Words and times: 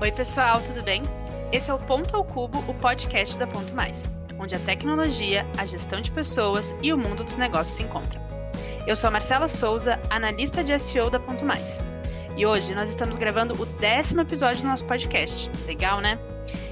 Oi, 0.00 0.10
pessoal, 0.10 0.62
tudo 0.62 0.82
bem? 0.82 1.02
Esse 1.52 1.70
é 1.70 1.74
o 1.74 1.78
Ponto 1.78 2.16
ao 2.16 2.24
Cubo, 2.24 2.64
o 2.66 2.72
podcast 2.72 3.36
da 3.36 3.46
Ponto 3.46 3.74
Mais, 3.74 4.10
onde 4.38 4.54
a 4.54 4.58
tecnologia, 4.58 5.44
a 5.58 5.66
gestão 5.66 6.00
de 6.00 6.10
pessoas 6.10 6.74
e 6.80 6.90
o 6.90 6.96
mundo 6.96 7.22
dos 7.22 7.36
negócios 7.36 7.76
se 7.76 7.82
encontram. 7.82 8.18
Eu 8.86 8.96
sou 8.96 9.08
a 9.08 9.10
Marcela 9.10 9.46
Souza, 9.46 10.00
analista 10.08 10.64
de 10.64 10.78
SEO 10.78 11.10
da 11.10 11.20
Ponto 11.20 11.44
Mais. 11.44 11.82
E 12.34 12.46
hoje 12.46 12.74
nós 12.74 12.88
estamos 12.88 13.16
gravando 13.16 13.52
o 13.60 13.66
décimo 13.66 14.22
episódio 14.22 14.62
do 14.62 14.68
nosso 14.68 14.86
podcast. 14.86 15.50
Legal, 15.66 16.00
né? 16.00 16.18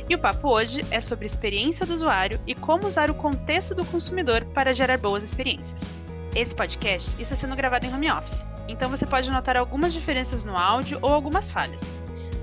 E 0.08 0.14
o 0.14 0.18
papo 0.18 0.48
hoje 0.48 0.80
é 0.90 0.98
sobre 0.98 1.26
experiência 1.26 1.84
do 1.84 1.92
usuário 1.92 2.40
e 2.46 2.54
como 2.54 2.86
usar 2.86 3.10
o 3.10 3.14
contexto 3.14 3.74
do 3.74 3.84
consumidor 3.84 4.42
para 4.54 4.72
gerar 4.72 4.96
boas 4.96 5.22
experiências. 5.22 5.92
Esse 6.34 6.56
podcast 6.56 7.14
está 7.20 7.34
sendo 7.34 7.54
gravado 7.54 7.84
em 7.84 7.92
home 7.92 8.10
office, 8.10 8.46
então 8.66 8.88
você 8.88 9.04
pode 9.04 9.30
notar 9.30 9.54
algumas 9.54 9.93
diferenças 9.93 10.45
no 10.45 10.57
áudio 10.57 10.99
ou 11.03 11.13
algumas 11.13 11.50
falhas. 11.50 11.93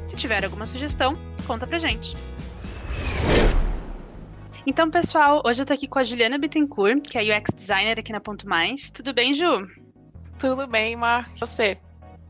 Se 0.05 0.16
tiver 0.16 0.44
alguma 0.45 0.66
sugestão, 0.66 1.18
conta 1.45 1.68
pra 1.68 1.77
gente. 1.77 2.16
Então, 4.66 4.90
pessoal, 4.90 5.41
hoje 5.46 5.62
eu 5.62 5.66
tô 5.66 5.73
aqui 5.73 5.88
com 5.88 6.00
a 6.00 6.04
Juliana 6.04 6.38
Bittencourt, 6.38 7.02
que 7.02 7.18
é 7.18 7.38
UX 7.38 7.52
designer 7.54 8.00
aqui 8.00 8.12
na 8.12 8.20
Ponto 8.20 8.48
Mais. 8.48 8.90
Tudo 8.90 9.13
bem, 9.13 9.34
Ju? 9.34 9.68
Tudo 10.40 10.66
bem, 10.68 10.96
Mar. 10.96 11.30
Você? 11.40 11.77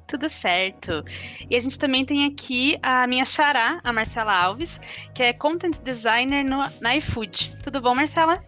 Tudo 0.07 0.29
certo. 0.29 1.03
E 1.49 1.55
a 1.55 1.59
gente 1.59 1.79
também 1.79 2.05
tem 2.05 2.25
aqui 2.25 2.77
a 2.81 3.07
minha 3.07 3.25
xará, 3.25 3.79
a 3.83 3.91
Marcela 3.91 4.33
Alves, 4.33 4.79
que 5.13 5.23
é 5.23 5.33
content 5.33 5.79
designer 5.81 6.43
no, 6.43 6.65
na 6.81 6.95
iFood. 6.97 7.57
Tudo 7.63 7.81
bom, 7.81 7.95
Marcela? 7.95 8.43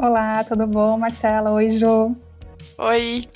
Olá, 0.00 0.42
tudo 0.44 0.66
bom, 0.66 0.98
Marcela? 0.98 1.50
Oi, 1.52 1.70
Ju. 1.70 2.14
Oi. 2.78 3.28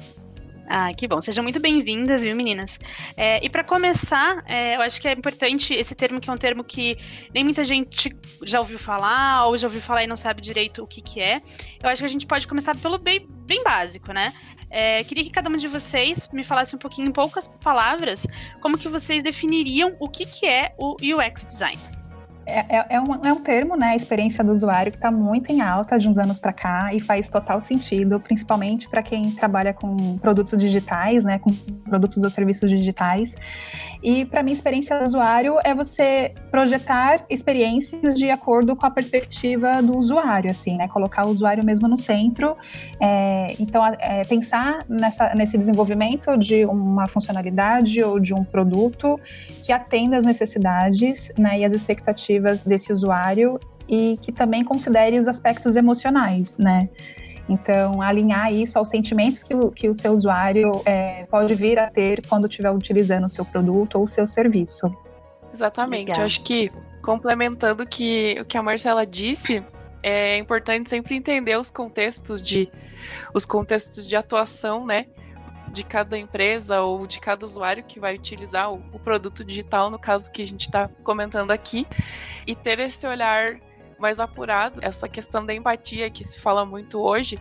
Ah, 0.71 0.93
que 0.93 1.09
bom. 1.09 1.19
Sejam 1.19 1.43
muito 1.43 1.59
bem-vindas, 1.59 2.23
viu, 2.23 2.37
meninas? 2.37 2.79
É, 3.17 3.43
e 3.43 3.49
para 3.49 3.65
começar, 3.65 4.45
é, 4.47 4.77
eu 4.77 4.83
acho 4.83 5.01
que 5.01 5.09
é 5.09 5.13
importante 5.13 5.73
esse 5.73 5.95
termo, 5.95 6.21
que 6.21 6.29
é 6.29 6.33
um 6.33 6.37
termo 6.37 6.63
que 6.63 6.99
nem 7.33 7.43
muita 7.43 7.65
gente 7.65 8.15
já 8.45 8.61
ouviu 8.61 8.79
falar, 8.79 9.47
ou 9.47 9.57
já 9.57 9.67
ouviu 9.67 9.81
falar 9.81 10.05
e 10.05 10.07
não 10.07 10.17
sabe 10.17 10.43
direito 10.43 10.83
o 10.83 10.87
que, 10.87 11.01
que 11.01 11.21
é. 11.21 11.41
Eu 11.83 11.89
acho 11.89 12.03
que 12.03 12.07
a 12.07 12.11
gente 12.11 12.27
pode 12.27 12.47
começar 12.47 12.77
pelo 12.77 12.99
bem, 12.99 13.27
bem 13.47 13.65
básico, 13.65 14.13
né? 14.13 14.35
É, 14.71 15.03
queria 15.05 15.25
que 15.25 15.31
cada 15.31 15.49
uma 15.49 15.57
de 15.57 15.67
vocês 15.67 16.29
me 16.35 16.45
falasse 16.45 16.77
um 16.77 16.79
pouquinho, 16.79 17.09
em 17.09 17.13
poucas 17.13 17.49
palavras, 17.49 18.27
como 18.61 18.77
que 18.77 18.89
vocês 18.89 19.23
definiriam 19.23 19.97
o 19.99 20.07
que, 20.07 20.27
que 20.27 20.47
é 20.47 20.75
o 20.77 20.97
UX 21.01 21.47
Design. 21.47 21.98
É, 22.49 22.65
é, 22.77 22.87
é, 22.91 23.01
um, 23.01 23.15
é 23.27 23.31
um 23.31 23.43
termo, 23.43 23.77
né, 23.77 23.95
experiência 23.95 24.43
do 24.43 24.51
usuário, 24.53 24.91
que 24.91 24.97
está 24.97 25.11
muito 25.11 25.53
em 25.53 25.61
alta 25.61 25.99
de 25.99 26.09
uns 26.09 26.17
anos 26.17 26.39
para 26.39 26.51
cá 26.51 26.95
e 26.95 26.99
faz 27.01 27.29
total 27.29 27.61
sentido, 27.61 28.19
principalmente 28.19 28.89
para 28.89 29.03
quem 29.03 29.31
trabalha 29.33 29.75
com 29.75 30.17
produtos 30.17 30.59
digitais, 30.59 31.25
né, 31.25 31.39
com 31.39 31.53
produtos 31.85 32.23
ou 32.23 32.31
serviços 32.31 32.71
digitais. 32.71 33.37
E 34.03 34.25
para 34.25 34.43
mim, 34.43 34.53
experiência 34.53 34.99
do 34.99 35.05
usuário 35.05 35.57
é 35.63 35.75
você 35.75 36.33
projetar 36.51 37.27
experiências 37.29 38.15
de 38.15 38.31
acordo 38.31 38.75
com 38.75 38.87
a 38.87 38.91
perspectiva 38.91 39.83
do 39.83 39.99
usuário, 39.99 40.51
assim, 40.51 40.79
né, 40.79 40.89
colocar 40.89 41.27
o 41.27 41.29
usuário 41.29 41.63
mesmo 41.63 41.87
no 41.87 41.99
centro. 41.99 42.57
É, 42.99 43.55
então, 43.61 43.85
é, 43.99 44.25
pensar 44.25 44.87
nessa, 44.89 45.35
nesse 45.35 45.59
desenvolvimento 45.59 46.35
de 46.39 46.65
uma 46.65 47.07
funcionalidade 47.07 48.03
ou 48.03 48.19
de 48.19 48.33
um 48.33 48.43
produto 48.43 49.21
que 49.63 49.71
atenda 49.71 50.17
às 50.17 50.25
necessidades 50.25 51.31
né, 51.37 51.59
e 51.59 51.65
às 51.65 51.75
expectativas 51.75 52.38
expectativas 52.39 52.63
desse 52.63 52.93
usuário 52.93 53.59
e 53.89 54.19
que 54.23 54.33
também 54.33 54.65
considere 54.65 55.19
os 55.19 55.29
aspectos 55.29 55.77
emocionais, 55.77 56.57
né? 56.57 56.89
Então, 57.49 58.03
alinhar 58.03 58.53
isso 58.53 58.79
aos 58.79 58.91
sentimentos 58.91 59.43
que 59.43 59.55
o, 59.55 59.71
que 59.71 59.89
o 59.89 59.95
seu 59.95 60.13
usuário 60.13 60.83
é, 60.85 61.25
pode 61.27 61.55
vir 61.55 61.79
a 61.79 61.91
ter 61.91 62.27
quando 62.27 62.47
estiver 62.47 62.71
utilizando 62.71 63.25
o 63.25 63.29
seu 63.29 63.45
produto 63.45 63.97
ou 63.97 64.05
o 64.05 64.09
seu 64.09 64.27
serviço. 64.27 64.95
Exatamente. 65.53 66.09
Legal. 66.09 66.19
Eu 66.19 66.25
acho 66.27 66.43
que, 66.43 66.71
complementando 67.03 67.87
que, 67.87 68.37
o 68.39 68.45
que 68.45 68.59
a 68.59 68.63
Marcela 68.63 69.07
disse, 69.07 69.65
é 70.03 70.37
importante 70.37 70.91
sempre 70.91 71.17
entender 71.17 71.59
os 71.59 71.71
contextos 71.71 72.43
de 72.43 72.71
os 73.33 73.47
contextos 73.47 74.07
de 74.07 74.17
atuação, 74.17 74.85
né? 74.85 75.07
De 75.79 75.85
cada 75.85 76.19
empresa 76.19 76.81
ou 76.81 77.07
de 77.07 77.21
cada 77.21 77.47
usuário 77.47 77.85
que 77.85 78.01
vai 78.01 78.17
utilizar 78.17 78.73
o, 78.73 78.83
o 78.93 78.99
produto 78.99 79.45
digital, 79.45 79.91
no 79.91 79.99
caso 79.99 80.29
que 80.33 80.43
a 80.43 80.47
gente 80.47 80.63
está 80.63 80.89
comentando 81.05 81.53
aqui, 81.53 81.87
e 82.45 82.57
ter 82.57 82.81
esse 82.81 83.07
olhar 83.07 83.61
mais 83.97 84.19
apurado, 84.19 84.81
essa 84.83 85.09
questão 85.09 85.47
da 85.47 85.55
empatia 85.55 86.11
que 86.11 86.25
se 86.25 86.41
fala 86.41 86.67
muito 86.67 87.01
hoje, 87.01 87.39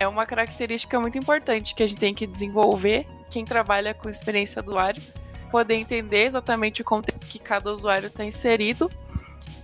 é 0.00 0.08
uma 0.08 0.24
característica 0.24 0.98
muito 0.98 1.18
importante 1.18 1.74
que 1.74 1.82
a 1.82 1.86
gente 1.86 1.98
tem 1.98 2.14
que 2.14 2.26
desenvolver, 2.26 3.06
quem 3.28 3.44
trabalha 3.44 3.92
com 3.92 4.08
experiência 4.08 4.62
do 4.62 4.70
usuário, 4.70 5.02
poder 5.50 5.74
entender 5.74 6.24
exatamente 6.24 6.80
o 6.80 6.84
contexto 6.84 7.26
que 7.26 7.38
cada 7.38 7.70
usuário 7.70 8.06
está 8.06 8.24
inserido, 8.24 8.90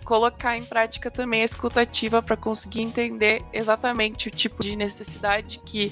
colocar 0.05 0.55
em 0.55 0.65
prática 0.67 1.11
também 1.11 1.41
a 1.41 1.47
escutativa 1.47 2.21
para 2.21 2.37
conseguir 2.37 2.83
entender 2.83 3.43
exatamente 3.55 4.29
o 4.29 4.31
tipo 4.31 4.63
de 4.63 4.77
necessidade 4.77 5.61
que 5.61 5.91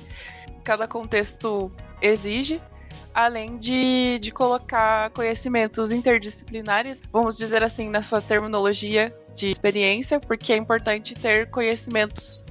cada 0.62 0.87
contexto 0.87 1.71
exige, 2.00 2.60
além 3.15 3.59
de, 3.59 4.19
de 4.21 4.31
colocar 4.31 5.10
conhecimentos 5.10 5.91
interdisciplinares, 5.91 7.03
vamos 7.12 7.37
dizer 7.37 7.62
assim, 7.62 7.88
nessa 7.88 8.21
terminologia 8.21 9.15
de 9.34 9.50
experiência, 9.50 10.21
porque 10.21 10.53
é 10.53 10.56
importante 10.56 11.15
ter 11.15 11.50
conhecimentos 11.50 12.44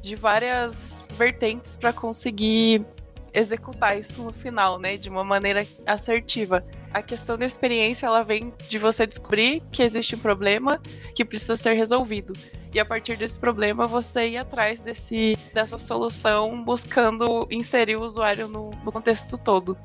de 0.00 0.16
várias 0.16 1.08
vertentes 1.12 1.76
para 1.76 1.92
conseguir 1.92 2.84
executar 3.32 3.98
isso 3.98 4.22
no 4.22 4.32
final, 4.32 4.78
né, 4.78 4.96
de 4.96 5.08
uma 5.08 5.24
maneira 5.24 5.66
assertiva. 5.84 6.62
A 6.92 7.02
questão 7.02 7.36
da 7.36 7.44
experiência, 7.44 8.06
ela 8.06 8.22
vem 8.22 8.52
de 8.68 8.78
você 8.78 9.06
descobrir 9.06 9.60
que 9.72 9.82
existe 9.82 10.14
um 10.14 10.18
problema 10.18 10.80
que 11.14 11.24
precisa 11.24 11.56
ser 11.56 11.72
resolvido. 11.72 12.32
E 12.74 12.80
a 12.80 12.84
partir 12.84 13.16
desse 13.16 13.38
problema, 13.38 13.86
você 13.86 14.30
ir 14.30 14.36
atrás 14.36 14.80
desse, 14.80 15.38
dessa 15.54 15.78
solução, 15.78 16.64
buscando 16.64 17.46
inserir 17.48 17.94
o 17.94 18.02
usuário 18.02 18.48
no, 18.48 18.72
no 18.84 18.90
contexto 18.90 19.38
todo. 19.38 19.78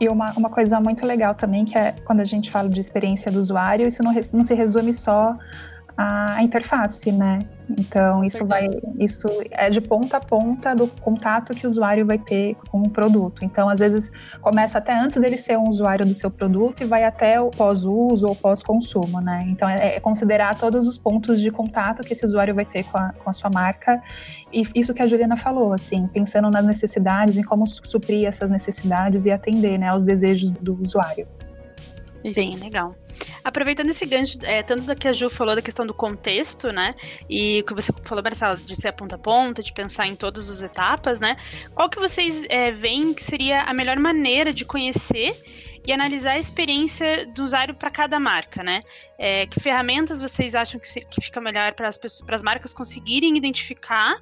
E 0.00 0.08
uma, 0.08 0.32
uma 0.32 0.50
coisa 0.50 0.80
muito 0.80 1.06
legal 1.06 1.36
também, 1.36 1.64
que 1.64 1.78
é 1.78 1.92
quando 2.04 2.18
a 2.18 2.24
gente 2.24 2.50
fala 2.50 2.68
de 2.68 2.80
experiência 2.80 3.30
do 3.30 3.38
usuário, 3.38 3.86
isso 3.86 4.02
não, 4.02 4.12
não 4.12 4.42
se 4.42 4.54
resume 4.54 4.92
só 4.92 5.38
à 6.02 6.42
interface, 6.42 7.12
né? 7.12 7.40
Então, 7.78 8.22
isso 8.24 8.44
vai, 8.44 8.68
isso 8.98 9.28
é 9.50 9.70
de 9.70 9.80
ponta 9.80 10.18
a 10.18 10.20
ponta 10.20 10.74
do 10.74 10.86
contato 10.86 11.54
que 11.54 11.66
o 11.66 11.70
usuário 11.70 12.04
vai 12.04 12.18
ter 12.18 12.56
com 12.70 12.82
o 12.82 12.90
produto. 12.90 13.44
Então, 13.44 13.68
às 13.68 13.78
vezes, 13.78 14.10
começa 14.40 14.78
até 14.78 14.98
antes 14.98 15.16
dele 15.16 15.38
ser 15.38 15.56
um 15.56 15.68
usuário 15.68 16.04
do 16.04 16.12
seu 16.12 16.30
produto 16.30 16.82
e 16.82 16.84
vai 16.84 17.04
até 17.04 17.40
o 17.40 17.50
pós-uso 17.50 18.26
ou 18.26 18.34
pós-consumo, 18.34 19.20
né? 19.20 19.46
Então, 19.48 19.68
é, 19.68 19.96
é, 19.96 20.00
considerar 20.00 20.58
todos 20.58 20.86
os 20.86 20.98
pontos 20.98 21.40
de 21.40 21.50
contato 21.50 22.02
que 22.02 22.12
esse 22.12 22.26
usuário 22.26 22.54
vai 22.54 22.64
ter 22.64 22.84
com 22.84 22.98
a, 22.98 23.12
com 23.12 23.30
a 23.30 23.32
sua 23.32 23.50
marca. 23.50 24.02
E 24.52 24.62
isso 24.74 24.92
que 24.92 25.02
a 25.02 25.06
Juliana 25.06 25.36
falou, 25.36 25.72
assim, 25.72 26.06
pensando 26.08 26.50
nas 26.50 26.64
necessidades, 26.64 27.36
em 27.36 27.42
como 27.42 27.66
suprir 27.66 28.26
essas 28.26 28.50
necessidades 28.50 29.24
e 29.24 29.30
atender, 29.30 29.78
né, 29.78 29.88
aos 29.88 30.02
desejos 30.02 30.50
do 30.52 30.78
usuário. 30.80 31.26
Isso. 32.24 32.34
Bem 32.34 32.56
legal. 32.56 32.96
Aproveitando 33.42 33.90
esse 33.90 34.06
gancho, 34.06 34.38
é, 34.42 34.62
tanto 34.62 34.84
da 34.84 34.94
que 34.94 35.08
a 35.08 35.12
Ju 35.12 35.28
falou 35.28 35.54
da 35.54 35.62
questão 35.62 35.86
do 35.86 35.92
contexto, 35.92 36.70
né? 36.70 36.94
E 37.28 37.60
o 37.60 37.64
que 37.64 37.74
você 37.74 37.92
falou, 38.02 38.22
Marcelo, 38.22 38.56
de 38.56 38.76
ser 38.76 38.88
a 38.88 38.92
ponta 38.92 39.16
a 39.16 39.18
ponta, 39.18 39.62
de 39.62 39.72
pensar 39.72 40.06
em 40.06 40.14
todas 40.14 40.48
as 40.48 40.62
etapas, 40.62 41.20
né? 41.20 41.36
Qual 41.74 41.90
que 41.90 41.98
vocês 41.98 42.44
é, 42.48 42.70
veem 42.70 43.12
que 43.12 43.22
seria 43.22 43.62
a 43.62 43.74
melhor 43.74 43.98
maneira 43.98 44.52
de 44.52 44.64
conhecer 44.64 45.34
e 45.84 45.92
analisar 45.92 46.32
a 46.32 46.38
experiência 46.38 47.26
do 47.26 47.44
usuário 47.44 47.74
para 47.74 47.90
cada 47.90 48.20
marca, 48.20 48.62
né? 48.62 48.82
É, 49.18 49.46
que 49.46 49.58
ferramentas 49.58 50.20
vocês 50.20 50.54
acham 50.54 50.78
que, 50.78 50.86
se, 50.86 51.00
que 51.00 51.20
fica 51.20 51.40
melhor 51.40 51.74
para 51.74 51.88
as 51.88 52.42
marcas 52.42 52.72
conseguirem 52.72 53.36
identificar 53.36 54.16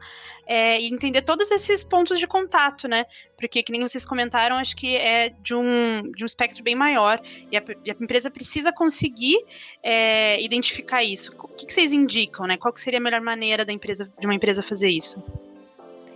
é, 0.47 0.81
e 0.81 0.93
entender 0.93 1.23
todos 1.23 1.51
esses 1.51 1.85
pontos 1.85 2.19
de 2.19 2.27
contato, 2.27 2.89
né? 2.89 3.05
Porque, 3.37 3.63
que 3.63 3.71
nem 3.73 3.81
vocês 3.83 4.07
comentaram, 4.07 4.57
acho 4.57 4.75
que 4.75 4.97
é 4.97 5.29
de 5.29 5.55
um, 5.55 6.11
de 6.13 6.25
um 6.25 6.27
espectro 6.27 6.63
bem 6.63 6.75
maior 6.75 7.21
e 7.51 7.57
a, 7.57 7.63
e 7.85 7.91
a 7.91 7.97
empresa 8.01 8.31
precisa 8.31 8.73
conseguir 8.73 9.37
é, 9.83 10.43
identificar 10.43 11.05
isso. 11.05 11.33
O 11.39 11.49
que, 11.49 11.67
que, 11.67 11.73
vocês 11.73 11.93
indicam, 11.93 12.47
né? 12.47 12.57
Qual 12.57 12.75
seria 12.77 12.99
a 12.99 13.03
melhor 13.03 13.21
maneira 13.21 13.65
da 13.65 13.73
empresa, 13.73 14.11
de 14.19 14.27
uma 14.27 14.35
empresa 14.35 14.63
fazer 14.63 14.89
isso? 14.89 15.23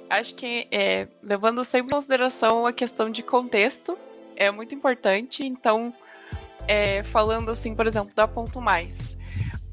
Acho 0.09 0.35
que, 0.35 0.67
é, 0.71 1.07
levando 1.23 1.63
sempre 1.65 1.89
em 1.89 1.95
consideração 1.95 2.67
a 2.67 2.73
questão 2.73 3.11
de 3.11 3.23
contexto, 3.23 3.97
é 4.37 4.51
muito 4.51 4.75
importante. 4.75 5.45
Então, 5.45 5.93
é, 6.67 7.03
falando 7.05 7.51
assim, 7.51 7.75
por 7.75 7.87
exemplo, 7.87 8.15
da 8.15 8.27
Ponto 8.27 8.61
Mais, 8.61 9.19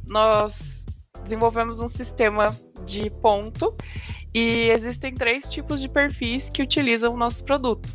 nós 0.07 0.85
desenvolvemos 1.23 1.79
um 1.79 1.89
sistema 1.89 2.47
de 2.85 3.09
ponto 3.09 3.75
e 4.33 4.69
existem 4.69 5.13
três 5.13 5.47
tipos 5.47 5.79
de 5.79 5.87
perfis 5.87 6.49
que 6.49 6.61
utilizam 6.61 7.13
o 7.13 7.17
nosso 7.17 7.43
produto. 7.43 7.87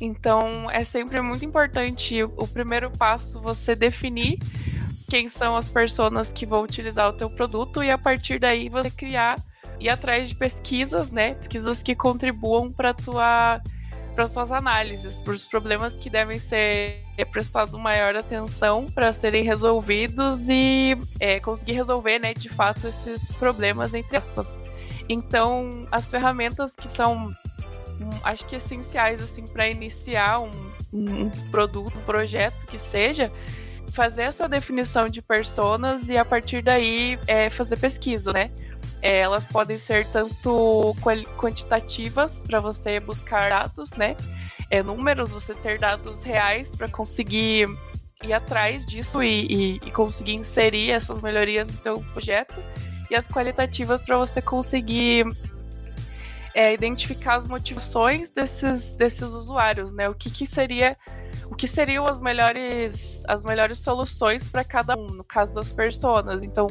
Então, 0.00 0.70
é 0.70 0.84
sempre 0.84 1.20
muito 1.20 1.44
importante 1.44 2.22
o 2.22 2.48
primeiro 2.48 2.90
passo 2.90 3.40
você 3.40 3.74
definir 3.74 4.38
quem 5.08 5.28
são 5.28 5.56
as 5.56 5.70
pessoas 5.70 6.32
que 6.32 6.44
vão 6.44 6.62
utilizar 6.62 7.08
o 7.08 7.12
teu 7.12 7.30
produto 7.30 7.82
e 7.82 7.90
a 7.90 7.96
partir 7.96 8.38
daí 8.38 8.68
você 8.68 8.90
criar 8.90 9.36
e 9.78 9.88
atrás 9.88 10.28
de 10.28 10.34
pesquisas, 10.34 11.10
né? 11.10 11.34
Pesquisas 11.34 11.82
que 11.82 11.94
contribuam 11.94 12.72
para 12.72 12.92
tua 12.92 13.60
para 14.16 14.26
suas 14.26 14.50
análises, 14.50 15.20
para 15.20 15.34
os 15.34 15.44
problemas 15.44 15.94
que 15.94 16.08
devem 16.08 16.38
ser 16.38 17.02
prestado 17.30 17.78
maior 17.78 18.16
atenção 18.16 18.86
para 18.86 19.12
serem 19.12 19.44
resolvidos 19.44 20.48
e 20.48 20.96
é, 21.20 21.38
conseguir 21.38 21.74
resolver, 21.74 22.18
né, 22.18 22.32
de 22.32 22.48
fato, 22.48 22.88
esses 22.88 23.30
problemas 23.34 23.92
entre 23.92 24.16
aspas. 24.16 24.62
Então, 25.06 25.86
as 25.92 26.10
ferramentas 26.10 26.74
que 26.74 26.90
são, 26.90 27.26
hum, 27.28 28.10
acho 28.24 28.46
que 28.46 28.56
essenciais 28.56 29.22
assim 29.22 29.44
para 29.44 29.68
iniciar 29.68 30.40
um, 30.40 30.72
um 30.94 31.30
produto, 31.50 31.96
um 31.98 32.02
projeto 32.02 32.66
que 32.66 32.78
seja, 32.78 33.30
fazer 33.92 34.22
essa 34.22 34.48
definição 34.48 35.08
de 35.08 35.20
personas 35.20 36.08
e 36.08 36.16
a 36.16 36.24
partir 36.24 36.62
daí 36.62 37.18
é, 37.26 37.50
fazer 37.50 37.78
pesquisa, 37.78 38.32
né? 38.32 38.50
É, 39.02 39.18
elas 39.18 39.46
podem 39.46 39.78
ser 39.78 40.06
tanto 40.08 40.94
quantitativas 41.38 42.42
para 42.42 42.60
você 42.60 42.98
buscar 43.00 43.50
dados, 43.50 43.90
né? 43.92 44.16
É, 44.70 44.82
números, 44.82 45.30
você 45.30 45.54
ter 45.54 45.78
dados 45.78 46.22
reais 46.22 46.74
para 46.74 46.88
conseguir 46.88 47.68
ir 48.22 48.32
atrás 48.32 48.84
disso 48.84 49.22
e, 49.22 49.46
e, 49.46 49.74
e, 49.76 49.90
conseguir 49.90 50.34
inserir 50.34 50.90
essas 50.90 51.20
melhorias 51.22 51.68
no 51.68 51.74
seu 51.74 52.00
projeto 52.12 52.60
e 53.10 53.14
as 53.14 53.28
qualitativas 53.28 54.04
para 54.04 54.16
você 54.16 54.40
conseguir 54.40 55.26
é, 56.56 56.72
identificar 56.72 57.36
as 57.36 57.46
motivações 57.46 58.30
desses, 58.30 58.94
desses 58.94 59.34
usuários, 59.34 59.92
né? 59.92 60.08
O 60.08 60.14
que, 60.14 60.30
que 60.30 60.46
seria 60.46 60.96
o 61.50 61.54
que 61.54 61.68
seriam 61.68 62.06
as 62.06 62.18
melhores 62.18 63.22
as 63.28 63.42
melhores 63.42 63.78
soluções 63.78 64.50
para 64.50 64.64
cada 64.64 64.96
um, 64.96 65.06
no 65.06 65.22
caso 65.22 65.52
das 65.52 65.70
pessoas. 65.70 66.42
Então, 66.42 66.66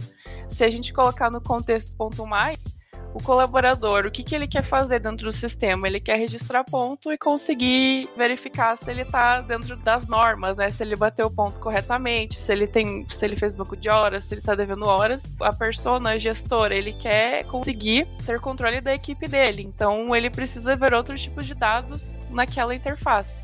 se 0.49 0.63
a 0.63 0.69
gente 0.69 0.91
colocar 0.91 1.29
no 1.29 1.39
contexto 1.39 1.95
ponto 1.95 2.25
mais, 2.25 2.75
o 3.15 3.23
colaborador, 3.23 4.05
o 4.05 4.11
que, 4.11 4.21
que 4.21 4.35
ele 4.35 4.45
quer 4.45 4.61
fazer 4.61 4.99
dentro 4.99 5.27
do 5.27 5.31
sistema? 5.31 5.87
Ele 5.87 6.01
quer 6.01 6.17
registrar 6.17 6.65
ponto 6.65 7.13
e 7.13 7.17
conseguir 7.17 8.09
verificar 8.17 8.77
se 8.77 8.91
ele 8.91 9.03
está 9.03 9.39
dentro 9.39 9.77
das 9.77 10.09
normas, 10.09 10.57
né? 10.57 10.67
Se 10.67 10.83
ele 10.83 10.97
bateu 10.97 11.27
o 11.27 11.31
ponto 11.31 11.57
corretamente, 11.57 12.37
se 12.37 12.51
ele 12.51 12.67
tem, 12.67 13.07
se 13.09 13.23
ele 13.23 13.37
fez 13.37 13.55
banco 13.55 13.77
de 13.77 13.87
horas, 13.87 14.25
se 14.25 14.33
ele 14.33 14.41
está 14.41 14.53
devendo 14.53 14.85
horas. 14.85 15.33
A 15.39 15.53
persona, 15.53 16.09
a 16.09 16.17
gestora, 16.17 16.75
ele 16.75 16.91
quer 16.91 17.45
conseguir 17.45 18.05
ter 18.25 18.41
controle 18.41 18.81
da 18.81 18.93
equipe 18.93 19.29
dele. 19.29 19.63
Então 19.63 20.13
ele 20.13 20.29
precisa 20.29 20.75
ver 20.75 20.93
outros 20.93 21.21
tipos 21.21 21.45
de 21.45 21.55
dados 21.55 22.19
naquela 22.29 22.75
interface. 22.75 23.41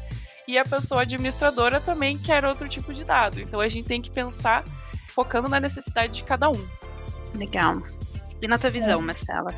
E 0.49 0.57
a 0.57 0.63
pessoa 0.63 1.03
administradora 1.03 1.79
também 1.79 2.17
quer 2.17 2.43
outro 2.43 2.67
tipo 2.67 2.93
de 2.93 3.05
dado. 3.05 3.39
Então 3.39 3.61
a 3.61 3.69
gente 3.69 3.87
tem 3.87 4.01
que 4.01 4.11
pensar 4.11 4.65
focando 5.15 5.47
na 5.47 5.61
necessidade 5.61 6.11
de 6.11 6.23
cada 6.25 6.49
um. 6.49 6.67
Legal. 7.33 7.81
E 8.41 8.47
na 8.47 8.57
tua 8.57 8.69
visão, 8.69 8.99
é. 8.99 9.03
Marcela? 9.03 9.53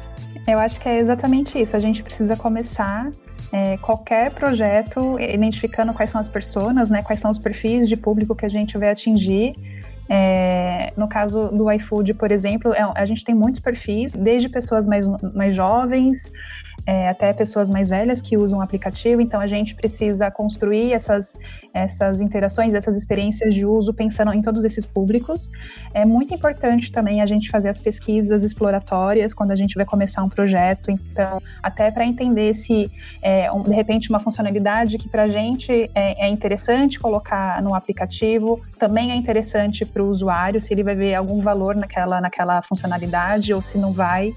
Eu 0.47 0.59
acho 0.59 0.79
que 0.79 0.89
é 0.89 0.99
exatamente 0.99 1.59
isso. 1.59 1.75
A 1.75 1.79
gente 1.79 2.03
precisa 2.03 2.35
começar 2.35 3.09
é, 3.51 3.77
qualquer 3.77 4.31
projeto 4.31 5.17
identificando 5.19 5.93
quais 5.93 6.09
são 6.09 6.19
as 6.19 6.27
pessoas, 6.27 6.89
né, 6.89 7.01
quais 7.01 7.19
são 7.19 7.31
os 7.31 7.39
perfis 7.39 7.87
de 7.87 7.95
público 7.95 8.35
que 8.35 8.45
a 8.45 8.49
gente 8.49 8.77
vai 8.77 8.89
atingir. 8.89 9.53
É, 10.09 10.91
no 10.97 11.07
caso 11.07 11.49
do 11.49 11.71
iFood, 11.71 12.13
por 12.15 12.29
exemplo, 12.29 12.73
é, 12.73 12.81
a 12.81 13.05
gente 13.05 13.23
tem 13.23 13.33
muitos 13.33 13.61
perfis, 13.61 14.13
desde 14.13 14.49
pessoas 14.49 14.85
mais, 14.85 15.07
mais 15.33 15.55
jovens 15.55 16.31
é, 16.85 17.07
até 17.07 17.33
pessoas 17.33 17.69
mais 17.69 17.89
velhas 17.89 18.21
que 18.21 18.35
usam 18.35 18.59
o 18.59 18.61
aplicativo, 18.61 19.21
então 19.21 19.39
a 19.39 19.47
gente 19.47 19.73
precisa 19.75 20.29
construir 20.29 20.91
essas, 20.91 21.35
essas 21.73 22.19
interações, 22.19 22.73
essas 22.73 22.97
experiências 22.97 23.53
de 23.53 23.65
uso 23.65 23.93
pensando 23.93 24.33
em 24.33 24.41
todos 24.41 24.65
esses 24.65 24.85
públicos. 24.85 25.49
É 25.93 26.05
muito 26.05 26.33
importante 26.33 26.91
também 26.91 27.21
a 27.21 27.25
gente 27.25 27.49
fazer 27.49 27.69
as 27.69 27.79
pesquisas 27.79 28.43
exploratórias 28.43 29.33
quando 29.33 29.51
a 29.51 29.55
gente 29.55 29.75
vai 29.75 29.85
começar 29.85 30.23
um 30.23 30.29
projeto, 30.29 30.91
então, 30.91 31.41
até 31.61 31.89
para 31.89 32.05
entender 32.05 32.53
se, 32.53 32.91
é, 33.21 33.51
um, 33.51 33.61
de 33.61 33.73
repente, 33.73 34.09
uma 34.09 34.19
funcionalidade 34.19 34.97
que 34.97 35.07
para 35.07 35.23
a 35.23 35.27
gente 35.27 35.89
é, 35.95 36.25
é 36.25 36.27
interessante 36.27 36.99
colocar 36.99 37.61
no 37.61 37.73
aplicativo, 37.73 38.61
também 38.77 39.11
é 39.11 39.15
interessante 39.15 39.85
para 39.85 40.03
o 40.03 40.09
usuário, 40.09 40.59
se 40.59 40.73
ele 40.73 40.83
vai 40.83 40.95
ver 40.95 41.15
algum 41.15 41.39
valor 41.39 41.75
naquela, 41.75 42.19
naquela 42.19 42.61
funcionalidade 42.61 43.53
ou 43.53 43.61
se 43.61 43.77
não 43.77 43.93
vai. 43.93 44.33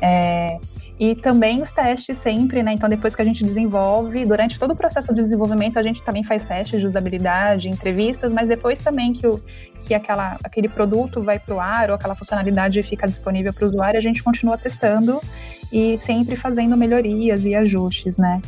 É, 0.00 0.58
e 0.98 1.14
também 1.14 1.62
os 1.62 1.70
testes 1.70 2.18
sempre, 2.18 2.62
né? 2.62 2.72
Então, 2.72 2.88
depois 2.88 3.14
que 3.14 3.22
a 3.22 3.24
gente 3.24 3.44
desenvolve, 3.44 4.24
durante 4.24 4.58
todo 4.58 4.72
o 4.72 4.76
processo 4.76 5.14
de 5.14 5.22
desenvolvimento, 5.22 5.78
a 5.78 5.82
gente 5.82 6.02
também 6.02 6.24
faz 6.24 6.44
testes 6.44 6.80
de 6.80 6.86
usabilidade, 6.86 7.68
entrevistas, 7.68 8.32
mas 8.32 8.48
depois 8.48 8.82
também 8.82 9.12
que, 9.12 9.26
o, 9.26 9.40
que 9.80 9.94
aquela, 9.94 10.36
aquele 10.42 10.68
produto 10.68 11.20
vai 11.20 11.38
para 11.38 11.54
o 11.54 11.60
ar 11.60 11.90
ou 11.90 11.94
aquela 11.94 12.16
funcionalidade 12.16 12.82
fica 12.82 13.06
disponível 13.06 13.54
para 13.54 13.64
o 13.64 13.68
usuário, 13.68 13.96
a 13.96 14.02
gente 14.02 14.22
continua 14.22 14.58
testando 14.58 15.20
e 15.72 15.98
sempre 15.98 16.34
fazendo 16.34 16.76
melhorias 16.76 17.44
e 17.44 17.54
ajustes, 17.54 18.16
né? 18.16 18.40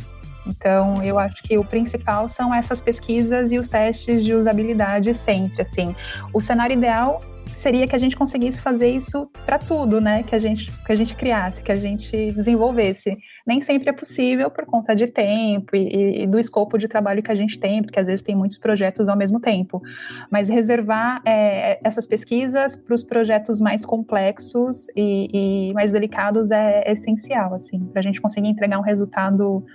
Então, 0.45 0.95
eu 1.03 1.19
acho 1.19 1.41
que 1.43 1.57
o 1.57 1.63
principal 1.63 2.27
são 2.27 2.53
essas 2.53 2.81
pesquisas 2.81 3.51
e 3.51 3.57
os 3.57 3.67
testes 3.67 4.23
de 4.23 4.33
usabilidade 4.33 5.13
sempre, 5.13 5.61
assim. 5.61 5.95
O 6.33 6.39
cenário 6.39 6.73
ideal 6.73 7.19
seria 7.45 7.87
que 7.87 7.95
a 7.95 7.99
gente 7.99 8.15
conseguisse 8.15 8.61
fazer 8.61 8.89
isso 8.89 9.29
para 9.45 9.59
tudo, 9.59 10.01
né? 10.01 10.23
Que 10.23 10.35
a 10.35 10.39
gente 10.39 10.71
que 10.83 10.91
a 10.91 10.95
gente 10.95 11.15
criasse, 11.15 11.61
que 11.61 11.71
a 11.71 11.75
gente 11.75 12.31
desenvolvesse. 12.31 13.17
Nem 13.45 13.61
sempre 13.61 13.89
é 13.89 13.93
possível 13.93 14.49
por 14.49 14.65
conta 14.65 14.95
de 14.95 15.07
tempo 15.07 15.75
e, 15.75 16.23
e 16.23 16.27
do 16.27 16.37
escopo 16.37 16.77
de 16.77 16.87
trabalho 16.87 17.23
que 17.23 17.31
a 17.31 17.35
gente 17.35 17.59
tem, 17.59 17.81
porque 17.81 17.99
às 17.99 18.07
vezes 18.07 18.21
tem 18.21 18.35
muitos 18.35 18.57
projetos 18.57 19.07
ao 19.07 19.17
mesmo 19.17 19.39
tempo. 19.39 19.81
Mas 20.29 20.49
reservar 20.49 21.21
é, 21.25 21.79
essas 21.83 22.05
pesquisas 22.05 22.75
para 22.75 22.93
os 22.93 23.03
projetos 23.03 23.59
mais 23.59 23.85
complexos 23.85 24.87
e, 24.95 25.69
e 25.69 25.73
mais 25.73 25.91
delicados 25.91 26.51
é, 26.51 26.83
é 26.85 26.91
essencial, 26.91 27.53
assim, 27.53 27.79
para 27.85 27.99
a 27.99 28.03
gente 28.03 28.21
conseguir 28.21 28.49
entregar 28.49 28.79
um 28.79 28.83
resultado 28.83 29.65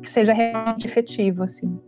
que 0.00 0.08
seja 0.08 0.32
realmente 0.32 0.86
efetivo, 0.86 1.42
assim. 1.42 1.78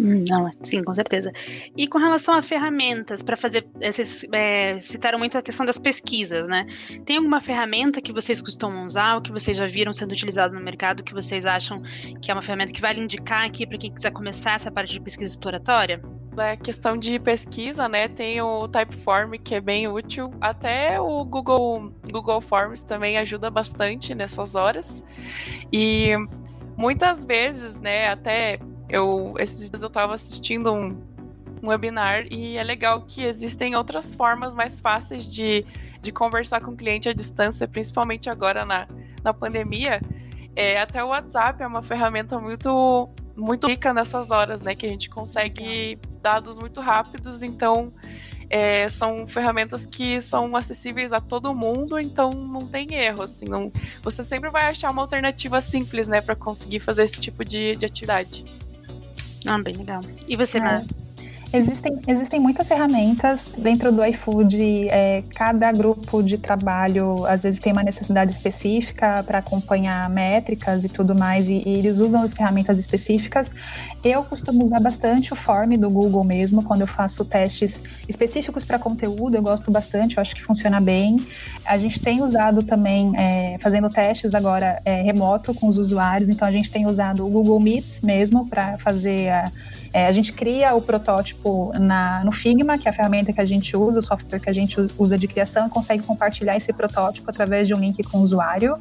Não, 0.00 0.48
sim, 0.62 0.84
com 0.84 0.94
certeza. 0.94 1.32
E 1.76 1.88
com 1.88 1.98
relação 1.98 2.32
a 2.34 2.40
ferramentas 2.40 3.20
para 3.20 3.36
fazer, 3.36 3.66
vocês 3.74 4.24
é, 4.30 4.78
citaram 4.78 5.18
muito 5.18 5.36
a 5.36 5.42
questão 5.42 5.66
das 5.66 5.76
pesquisas, 5.76 6.46
né? 6.46 6.66
Tem 7.04 7.16
alguma 7.16 7.40
ferramenta 7.40 8.00
que 8.00 8.12
vocês 8.12 8.40
costumam 8.40 8.84
usar, 8.84 9.16
ou 9.16 9.22
que 9.22 9.32
vocês 9.32 9.56
já 9.56 9.66
viram 9.66 9.92
sendo 9.92 10.12
utilizado 10.12 10.54
no 10.54 10.60
mercado, 10.60 11.02
que 11.02 11.12
vocês 11.12 11.44
acham 11.44 11.82
que 12.22 12.30
é 12.30 12.34
uma 12.34 12.40
ferramenta 12.40 12.72
que 12.72 12.80
vale 12.80 13.00
indicar 13.00 13.44
aqui 13.44 13.66
para 13.66 13.76
quem 13.76 13.92
quiser 13.92 14.12
começar 14.12 14.54
essa 14.54 14.70
parte 14.70 14.92
de 14.92 15.00
pesquisa 15.00 15.32
exploratória? 15.32 16.00
É 16.38 16.56
questão 16.56 16.96
de 16.96 17.18
pesquisa, 17.18 17.88
né? 17.88 18.06
Tem 18.06 18.40
o 18.40 18.68
Typeform 18.68 19.32
que 19.42 19.56
é 19.56 19.60
bem 19.60 19.88
útil. 19.88 20.30
Até 20.40 21.00
o 21.00 21.24
Google 21.24 21.92
Google 22.08 22.40
Forms 22.40 22.82
também 22.82 23.18
ajuda 23.18 23.50
bastante 23.50 24.14
nessas 24.14 24.54
horas. 24.54 25.04
E 25.72 26.12
muitas 26.76 27.24
vezes, 27.24 27.80
né? 27.80 28.10
Até 28.10 28.60
eu, 28.88 29.34
esses 29.38 29.68
dias 29.68 29.82
eu 29.82 29.88
estava 29.88 30.14
assistindo 30.14 30.72
um, 30.72 30.96
um 31.62 31.68
webinar 31.68 32.26
e 32.30 32.56
é 32.56 32.62
legal 32.62 33.02
que 33.02 33.24
existem 33.24 33.74
outras 33.76 34.14
formas 34.14 34.54
mais 34.54 34.80
fáceis 34.80 35.24
de, 35.24 35.64
de 36.00 36.12
conversar 36.12 36.60
com 36.60 36.72
o 36.72 36.76
cliente 36.76 37.08
à 37.08 37.12
distância, 37.12 37.68
principalmente 37.68 38.30
agora 38.30 38.64
na, 38.64 38.88
na 39.22 39.34
pandemia. 39.34 40.00
É, 40.56 40.80
até 40.80 41.02
o 41.04 41.08
WhatsApp 41.08 41.62
é 41.62 41.66
uma 41.66 41.82
ferramenta 41.82 42.38
muito 42.38 43.08
muito 43.36 43.68
rica 43.68 43.94
nessas 43.94 44.32
horas, 44.32 44.60
né? 44.60 44.74
Que 44.74 44.84
a 44.84 44.88
gente 44.88 45.08
consegue 45.08 45.96
dados 46.20 46.58
muito 46.58 46.80
rápidos, 46.80 47.40
então 47.40 47.92
é, 48.50 48.88
são 48.88 49.26
ferramentas 49.26 49.86
que 49.86 50.20
são 50.22 50.56
acessíveis 50.56 51.12
a 51.12 51.20
todo 51.20 51.54
mundo, 51.54 51.98
então 51.98 52.30
não 52.30 52.66
tem 52.66 52.94
erro, 52.94 53.22
assim, 53.22 53.44
não, 53.44 53.70
você 54.02 54.24
sempre 54.24 54.50
vai 54.50 54.64
achar 54.64 54.90
uma 54.90 55.02
alternativa 55.02 55.60
simples, 55.60 56.08
né, 56.08 56.20
para 56.20 56.34
conseguir 56.34 56.80
fazer 56.80 57.04
esse 57.04 57.20
tipo 57.20 57.44
de, 57.44 57.76
de 57.76 57.86
atividade. 57.86 58.44
Ah, 59.46 59.58
bem 59.62 59.74
legal. 59.74 60.00
E 60.26 60.36
você, 60.36 60.58
é. 60.58 60.60
Mar? 60.60 60.84
Existem, 61.50 61.98
existem 62.06 62.38
muitas 62.38 62.68
ferramentas 62.68 63.46
dentro 63.56 63.90
do 63.90 64.04
iFood. 64.04 64.88
É, 64.90 65.22
cada 65.34 65.72
grupo 65.72 66.22
de 66.22 66.36
trabalho 66.36 67.24
às 67.26 67.42
vezes 67.42 67.58
tem 67.58 67.72
uma 67.72 67.82
necessidade 67.82 68.32
específica 68.32 69.22
para 69.22 69.38
acompanhar 69.38 70.10
métricas 70.10 70.84
e 70.84 70.90
tudo 70.90 71.14
mais, 71.14 71.48
e, 71.48 71.62
e, 71.64 71.78
eles 71.78 72.00
usam 72.00 72.22
as 72.22 72.34
ferramentas 72.34 72.78
específicas. 72.78 73.54
Eu 74.04 74.22
costumo 74.22 74.64
usar 74.64 74.78
bastante 74.78 75.32
o 75.32 75.36
Form 75.36 75.76
do 75.76 75.90
Google 75.90 76.22
mesmo, 76.22 76.62
quando 76.62 76.82
eu 76.82 76.86
faço 76.86 77.24
testes 77.24 77.80
específicos 78.08 78.64
para 78.64 78.78
conteúdo, 78.78 79.34
eu 79.34 79.42
gosto 79.42 79.72
bastante, 79.72 80.16
eu 80.16 80.20
acho 80.20 80.36
que 80.36 80.42
funciona 80.42 80.80
bem. 80.80 81.16
A 81.64 81.76
gente 81.76 82.00
tem 82.00 82.22
usado 82.22 82.62
também, 82.62 83.12
é, 83.16 83.58
fazendo 83.58 83.90
testes 83.90 84.34
agora 84.34 84.80
é, 84.84 85.02
remoto 85.02 85.52
com 85.52 85.66
os 85.66 85.78
usuários, 85.78 86.30
então 86.30 86.46
a 86.46 86.52
gente 86.52 86.70
tem 86.70 86.86
usado 86.86 87.26
o 87.26 87.28
Google 87.28 87.58
Meets 87.58 88.00
mesmo 88.00 88.46
para 88.46 88.78
fazer 88.78 89.30
a 89.30 89.50
é, 89.92 90.06
a 90.06 90.12
gente 90.12 90.32
cria 90.32 90.74
o 90.74 90.82
protótipo 90.82 91.72
na, 91.78 92.22
no 92.24 92.32
Figma, 92.32 92.76
que 92.78 92.86
é 92.86 92.90
a 92.90 92.94
ferramenta 92.94 93.32
que 93.32 93.40
a 93.40 93.44
gente 93.44 93.76
usa, 93.76 94.00
o 94.00 94.02
software 94.02 94.38
que 94.38 94.50
a 94.50 94.52
gente 94.52 94.76
usa 94.98 95.16
de 95.16 95.26
criação, 95.26 95.66
e 95.66 95.70
consegue 95.70 96.02
compartilhar 96.02 96.56
esse 96.56 96.72
protótipo 96.72 97.30
através 97.30 97.66
de 97.66 97.74
um 97.74 97.78
link 97.78 98.02
com 98.04 98.18
o 98.18 98.22
usuário. 98.22 98.76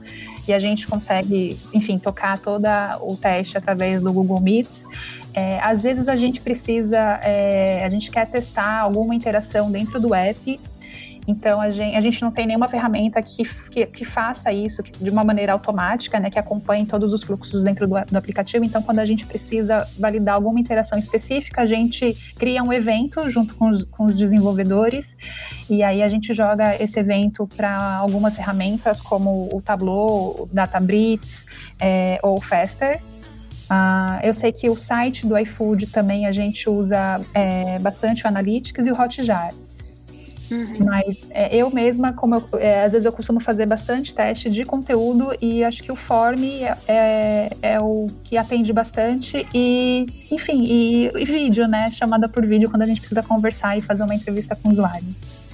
E 0.47 0.53
a 0.53 0.59
gente 0.59 0.87
consegue, 0.87 1.57
enfim, 1.73 1.97
tocar 1.97 2.39
todo 2.39 2.65
o 3.01 3.15
teste 3.15 3.57
através 3.57 4.01
do 4.01 4.11
Google 4.11 4.39
Meets. 4.39 4.83
É, 5.37 5.59
às 5.59 5.83
vezes 5.83 6.07
a 6.07 6.15
gente 6.15 6.41
precisa, 6.41 6.97
é, 7.21 7.85
a 7.85 7.89
gente 7.91 8.09
quer 8.09 8.25
testar 8.25 8.79
alguma 8.79 9.13
interação 9.13 9.69
dentro 9.69 9.99
do 9.99 10.15
app 10.15 10.59
Então 11.27 11.61
a 11.61 11.69
gente, 11.69 11.95
a 11.95 12.01
gente 12.01 12.19
não 12.23 12.31
tem 12.31 12.47
nenhuma 12.47 12.67
ferramenta 12.67 13.21
que, 13.21 13.43
que, 13.69 13.85
que 13.85 14.03
faça 14.03 14.51
isso 14.51 14.81
que, 14.81 14.91
de 14.91 15.11
uma 15.11 15.23
maneira 15.23 15.53
automática, 15.53 16.19
né, 16.19 16.31
que 16.31 16.39
acompanhe 16.39 16.87
todos 16.87 17.13
os 17.13 17.21
fluxos 17.21 17.63
dentro 17.63 17.87
do, 17.87 17.93
do, 18.11 18.17
aplicativo. 18.17 18.65
Então, 18.65 18.81
quando 18.81 18.97
a 18.97 19.05
gente 19.05 19.27
precisa 19.27 19.87
validar 19.99 20.33
alguma 20.33 20.59
interação 20.59 20.97
específica, 20.97 21.61
a 21.61 21.67
gente 21.67 22.15
cria 22.35 22.63
um 22.63 22.73
evento 22.73 23.29
junto 23.29 23.53
com 23.57 23.69
os, 23.69 23.83
com 23.83 24.05
os 24.05 24.17
desenvolvedores 24.17 25.15
e 25.69 25.83
aí 25.83 26.01
a 26.01 26.09
gente 26.09 26.33
joga 26.33 26.81
esse 26.81 26.97
evento 26.97 27.47
para 27.55 27.97
algumas 27.97 28.35
ferramentas 28.35 28.99
como 28.99 29.49
o 29.53 29.61
Tableau, 29.61 30.35
o 30.41 30.49
Databricks 30.51 31.45
é, 31.79 32.17
ou 32.23 32.41
Faster. 32.41 32.99
Uh, 33.69 34.23
eu 34.23 34.33
sei 34.33 34.51
que 34.51 34.69
o 34.69 34.75
site 34.75 35.27
do 35.27 35.37
iFood 35.37 35.87
também 35.87 36.25
a 36.25 36.31
gente 36.31 36.69
usa 36.69 37.19
é, 37.33 37.77
bastante 37.79 38.23
o 38.23 38.27
Analytics 38.27 38.85
e 38.85 38.91
o 38.91 38.99
Hotjar. 38.99 39.53
Uhum. 40.49 40.85
Mas 40.85 41.17
é, 41.29 41.53
eu 41.53 41.69
mesma, 41.69 42.13
como 42.13 42.35
eu, 42.35 42.59
é, 42.59 42.85
às 42.85 42.93
vezes 42.93 43.05
eu 43.05 43.11
costumo 43.11 43.39
fazer 43.39 43.65
bastante 43.65 44.15
teste 44.15 44.49
de 44.49 44.63
conteúdo 44.63 45.35
e 45.41 45.63
acho 45.63 45.83
que 45.83 45.91
o 45.91 45.95
Form 45.95 46.41
é, 46.43 46.77
é, 46.87 47.49
é 47.61 47.79
o 47.81 48.07
que 48.23 48.37
atende 48.37 48.71
bastante 48.71 49.45
e, 49.53 50.05
enfim, 50.31 50.63
e, 50.63 51.11
e 51.13 51.25
vídeo, 51.25 51.67
né? 51.67 51.89
Chamada 51.91 52.29
por 52.29 52.45
vídeo 52.45 52.69
quando 52.69 52.83
a 52.83 52.85
gente 52.85 52.99
precisa 52.99 53.21
conversar 53.21 53.77
e 53.77 53.81
fazer 53.81 54.03
uma 54.03 54.15
entrevista 54.15 54.55
com 54.55 54.69
o 54.69 54.71
usuário. 54.71 55.07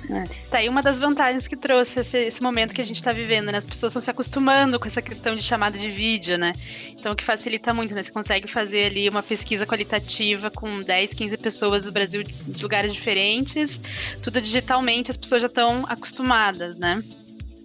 É. 0.09 0.23
Tá 0.49 0.57
aí 0.57 0.69
uma 0.69 0.81
das 0.81 0.99
vantagens 0.99 1.47
que 1.47 1.55
trouxe 1.55 1.99
esse, 1.99 2.17
esse 2.17 2.43
momento 2.43 2.73
que 2.73 2.81
a 2.81 2.83
gente 2.83 2.97
está 2.97 3.11
vivendo, 3.11 3.51
né? 3.51 3.57
As 3.57 3.65
pessoas 3.65 3.91
estão 3.91 4.01
se 4.01 4.09
acostumando 4.09 4.79
com 4.79 4.87
essa 4.87 5.01
questão 5.01 5.35
de 5.35 5.43
chamada 5.43 5.77
de 5.77 5.89
vídeo, 5.89 6.37
né? 6.37 6.51
Então, 6.89 7.13
o 7.13 7.15
que 7.15 7.23
facilita 7.23 7.73
muito, 7.73 7.95
né? 7.95 8.03
Você 8.03 8.11
consegue 8.11 8.47
fazer 8.47 8.85
ali 8.85 9.07
uma 9.07 9.23
pesquisa 9.23 9.65
qualitativa 9.65 10.51
com 10.51 10.81
10, 10.81 11.13
15 11.13 11.37
pessoas 11.37 11.83
do 11.85 11.91
Brasil 11.91 12.23
de 12.23 12.61
lugares 12.61 12.93
diferentes, 12.93 13.81
tudo 14.21 14.41
digitalmente, 14.41 15.11
as 15.11 15.17
pessoas 15.17 15.41
já 15.41 15.47
estão 15.47 15.85
acostumadas, 15.87 16.75
né? 16.77 17.01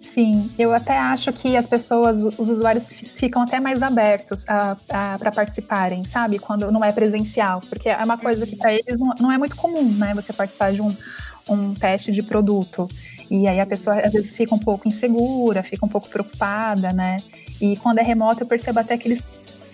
Sim, 0.01 0.49
eu 0.57 0.73
até 0.73 0.97
acho 0.97 1.31
que 1.31 1.55
as 1.55 1.67
pessoas, 1.67 2.23
os 2.23 2.49
usuários 2.49 2.91
ficam 2.91 3.43
até 3.43 3.59
mais 3.59 3.83
abertos 3.83 4.43
para 4.43 5.31
participarem, 5.31 6.03
sabe? 6.03 6.39
Quando 6.39 6.71
não 6.71 6.83
é 6.83 6.91
presencial, 6.91 7.61
porque 7.69 7.89
é 7.89 8.03
uma 8.03 8.17
coisa 8.17 8.47
que 8.47 8.55
para 8.55 8.73
eles 8.73 8.97
não, 8.97 9.13
não 9.19 9.31
é 9.31 9.37
muito 9.37 9.55
comum, 9.55 9.87
né? 9.91 10.13
Você 10.15 10.33
participar 10.33 10.71
de 10.71 10.81
um 10.81 10.95
um 11.49 11.73
teste 11.73 12.11
de 12.11 12.21
produto. 12.21 12.87
E 13.29 13.47
aí 13.47 13.59
a 13.59 13.65
pessoa 13.65 13.99
às 13.99 14.11
vezes 14.11 14.35
fica 14.35 14.53
um 14.55 14.59
pouco 14.59 14.87
insegura, 14.87 15.61
fica 15.61 15.85
um 15.85 15.89
pouco 15.89 16.09
preocupada, 16.09 16.91
né? 16.91 17.17
E 17.61 17.77
quando 17.77 17.99
é 17.99 18.03
remoto, 18.03 18.43
eu 18.43 18.47
percebo 18.47 18.79
até 18.79 18.97
que 18.97 19.07
eles 19.07 19.23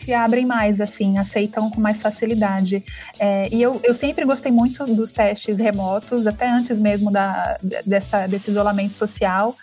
se 0.05 0.13
abrem 0.13 0.45
mais, 0.45 0.79
assim, 0.79 1.17
aceitam 1.17 1.69
com 1.71 1.81
mais 1.81 1.99
facilidade. 1.99 2.83
É, 3.19 3.49
e 3.51 3.61
eu, 3.61 3.79
eu 3.83 3.93
sempre 3.95 4.23
gostei 4.23 4.51
muito 4.51 4.85
dos 4.85 5.11
testes 5.11 5.57
remotos, 5.57 6.27
até 6.27 6.47
antes 6.47 6.79
mesmo 6.79 7.11
da, 7.11 7.57
dessa, 7.85 8.27
desse 8.27 8.51
isolamento 8.51 8.93
social. 8.93 9.55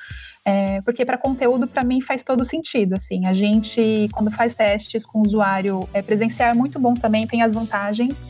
É, 0.45 0.81
porque 0.81 1.05
para 1.05 1.17
conteúdo, 1.17 1.69
para 1.69 1.85
mim, 1.85 2.01
faz 2.01 2.25
todo 2.25 2.45
sentido. 2.45 2.95
Assim, 2.95 3.27
a 3.27 3.33
gente, 3.33 4.09
quando 4.13 4.31
faz 4.31 4.55
testes 4.55 5.07
com 5.07 5.21
usuário 5.21 5.89
é, 5.95 6.03
presencial, 6.03 6.51
é 6.51 6.55
muito 6.55 6.81
bom 6.81 6.95
também, 6.95 7.27
tem 7.27 7.43
as 7.43 7.55
vantagens, 7.55 8.25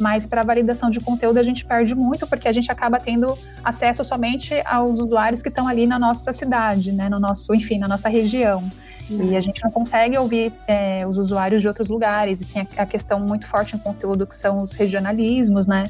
mas 0.00 0.26
para 0.26 0.42
validação 0.42 0.90
de 0.90 0.98
conteúdo 1.00 1.38
a 1.38 1.42
gente 1.42 1.64
perde 1.64 1.94
muito 1.94 2.26
porque 2.26 2.48
a 2.48 2.52
gente 2.52 2.70
acaba 2.70 2.98
tendo 2.98 3.36
acesso 3.62 4.02
somente 4.02 4.54
aos 4.64 4.98
usuários 4.98 5.42
que 5.42 5.48
estão 5.48 5.68
ali 5.68 5.86
na 5.86 5.98
nossa 5.98 6.32
cidade, 6.32 6.92
né, 6.92 7.08
no 7.08 7.20
nosso, 7.20 7.54
enfim, 7.54 7.78
na 7.78 7.86
nossa 7.86 8.08
região. 8.08 8.64
E 9.10 9.36
a 9.36 9.40
gente 9.40 9.62
não 9.64 9.72
consegue 9.72 10.16
ouvir 10.16 10.52
é, 10.68 11.04
os 11.04 11.18
usuários 11.18 11.60
de 11.60 11.66
outros 11.66 11.88
lugares. 11.88 12.40
E 12.40 12.44
tem 12.44 12.66
a 12.76 12.86
questão 12.86 13.18
muito 13.18 13.44
forte 13.44 13.74
em 13.74 13.78
conteúdo 13.78 14.24
que 14.24 14.36
são 14.36 14.58
os 14.58 14.72
regionalismos, 14.72 15.66
né? 15.66 15.82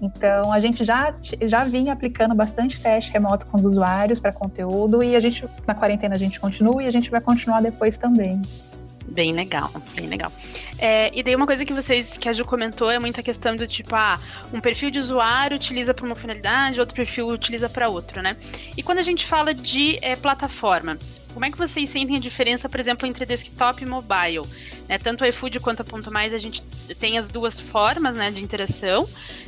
Então, 0.00 0.52
a 0.52 0.60
gente 0.60 0.84
já, 0.84 1.14
já 1.42 1.64
vinha 1.64 1.92
aplicando 1.92 2.34
bastante 2.34 2.80
teste 2.80 3.10
remoto 3.10 3.46
com 3.46 3.56
os 3.56 3.64
usuários 3.64 4.20
para 4.20 4.32
conteúdo 4.32 5.02
e 5.02 5.16
a 5.16 5.20
gente, 5.20 5.44
na 5.66 5.74
quarentena, 5.74 6.14
a 6.14 6.18
gente 6.18 6.38
continua 6.38 6.82
e 6.82 6.86
a 6.86 6.90
gente 6.90 7.10
vai 7.10 7.20
continuar 7.20 7.60
depois 7.60 7.96
também. 7.96 8.40
Bem 9.08 9.32
legal, 9.32 9.70
bem 9.94 10.06
legal. 10.06 10.30
É, 10.84 11.10
e 11.14 11.22
daí 11.22 11.34
uma 11.34 11.46
coisa 11.46 11.64
que 11.64 11.72
vocês, 11.72 12.18
que 12.18 12.28
a 12.28 12.32
Ju 12.34 12.44
comentou, 12.44 12.90
é 12.90 12.98
muito 12.98 13.18
a 13.18 13.22
questão 13.22 13.56
do 13.56 13.66
tipo, 13.66 13.96
ah, 13.96 14.20
um 14.52 14.60
perfil 14.60 14.90
de 14.90 14.98
usuário 14.98 15.56
utiliza 15.56 15.94
para 15.94 16.04
uma 16.04 16.14
finalidade, 16.14 16.78
outro 16.78 16.94
perfil 16.94 17.28
utiliza 17.28 17.70
para 17.70 17.88
outro, 17.88 18.20
né? 18.20 18.36
E 18.76 18.82
quando 18.82 18.98
a 18.98 19.02
gente 19.02 19.24
fala 19.24 19.54
de 19.54 19.98
é, 20.02 20.14
plataforma, 20.14 20.98
como 21.34 21.44
é 21.44 21.50
que 21.50 21.58
vocês 21.58 21.90
sentem 21.90 22.16
a 22.16 22.20
diferença, 22.20 22.68
por 22.68 22.78
exemplo, 22.78 23.06
entre 23.06 23.26
desktop 23.26 23.82
e 23.82 23.86
mobile? 23.86 24.42
Né, 24.88 24.98
tanto 24.98 25.24
o 25.24 25.26
iFood 25.26 25.58
quanto 25.58 25.82
a 25.82 25.84
Ponto 25.84 26.10
Mais, 26.10 26.32
a 26.32 26.38
gente 26.38 26.62
tem 26.98 27.18
as 27.18 27.28
duas 27.28 27.58
formas 27.58 28.14
né, 28.14 28.30
de 28.30 28.42
interação. 28.42 29.06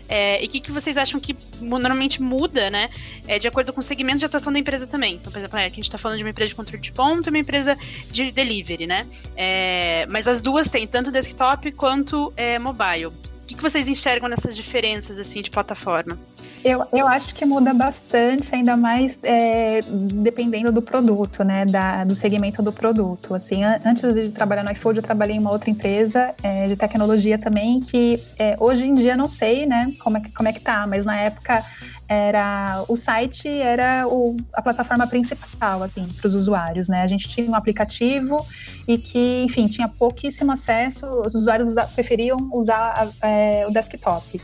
É, 0.09 0.43
e 0.43 0.47
o 0.47 0.49
que, 0.49 0.61
que 0.61 0.73
vocês 0.73 0.97
acham 0.97 1.21
que 1.21 1.37
normalmente 1.61 2.21
muda, 2.21 2.69
né? 2.71 2.91
É, 3.27 3.39
de 3.39 3.47
acordo 3.47 3.73
com 3.73 3.81
o 3.81 3.83
segmento 3.83 4.19
de 4.19 4.25
atuação 4.25 4.53
da 4.53 4.59
empresa 4.59 4.87
também. 4.87 5.15
Então, 5.15 5.33
por 5.33 5.39
exemplo, 5.39 5.59
é, 5.59 5.67
aqui 5.67 5.75
a 5.75 5.77
gente 5.77 5.85
está 5.85 5.99
falando 5.99 6.19
de 6.19 6.25
uma 6.25 6.31
empresa 6.31 6.49
de 6.49 6.55
controle 6.55 6.83
de 6.83 6.93
ponto 6.93 7.29
e 7.29 7.31
uma 7.31 7.39
empresa 7.39 7.79
de 8.11 8.31
delivery, 8.33 8.87
né? 8.87 9.07
É, 9.37 10.07
mas 10.11 10.27
as 10.27 10.41
duas 10.41 10.69
têm 10.69 10.87
tanto 10.87 11.11
desktop 11.11 11.71
quanto 11.73 12.33
é, 12.37 12.59
mobile. 12.59 13.07
O 13.07 13.13
que, 13.47 13.55
que 13.55 13.63
vocês 13.63 13.89
enxergam 13.89 14.29
nessas 14.29 14.57
diferenças 14.57 15.19
assim 15.19 15.41
de 15.41 15.51
plataforma? 15.51 16.19
Eu, 16.65 16.85
eu 16.93 17.07
acho 17.07 17.35
que 17.35 17.45
muda 17.45 17.73
bastante, 17.73 18.55
ainda 18.55 18.77
mais 18.77 19.19
é, 19.23 19.83
dependendo 19.83 20.73
do 20.73 20.83
produto, 20.83 21.45
né? 21.45 21.65
Da, 21.65 22.05
do 22.05 22.15
segmento 22.15 22.63
do 22.63 22.73
produto. 22.73 23.35
Assim, 23.35 23.63
an 23.63 23.81
antes 23.85 24.15
de 24.15 24.33
trabalhar 24.33 24.65
no 24.65 24.73
iFood, 24.73 24.99
eu 24.99 25.03
trabalhei 25.03 25.37
em 25.37 25.39
uma 25.39 25.53
outra 25.53 25.71
empresa 25.71 26.35
é, 26.43 26.67
de 26.67 26.77
tecnologia 26.77 27.39
também, 27.39 27.81
que 27.81 28.21
é, 28.39 28.57
hoje 28.59 28.87
em 28.87 28.95
dia 28.95 29.17
não 29.17 29.29
sei, 29.29 29.67
né, 29.67 29.93
como 30.01 30.19
é, 30.19 30.23
como 30.35 30.49
é 30.49 30.53
que 30.53 30.61
tá, 30.61 30.87
mas 30.87 31.05
na 31.05 31.17
época 31.17 31.65
era 32.09 32.85
o 32.89 32.97
site 32.97 33.49
era 33.49 34.07
o, 34.07 34.37
a 34.53 34.63
plataforma 34.63 35.07
principal 35.07 35.83
assim 35.83 36.07
para 36.07 36.29
os 36.29 36.35
usuários 36.35 36.87
né 36.87 37.03
a 37.03 37.07
gente 37.07 37.29
tinha 37.29 37.51
um 37.51 37.55
aplicativo 37.55 38.47
e 38.87 38.97
que 38.97 39.43
enfim 39.43 39.67
tinha 39.67 39.89
pouquíssimo 39.89 40.53
acesso 40.53 41.05
os 41.05 41.35
usuários 41.35 41.75
preferiam 41.95 42.39
usar 42.53 43.09
é, 43.21 43.67
o 43.69 43.73
desktop 43.73 44.41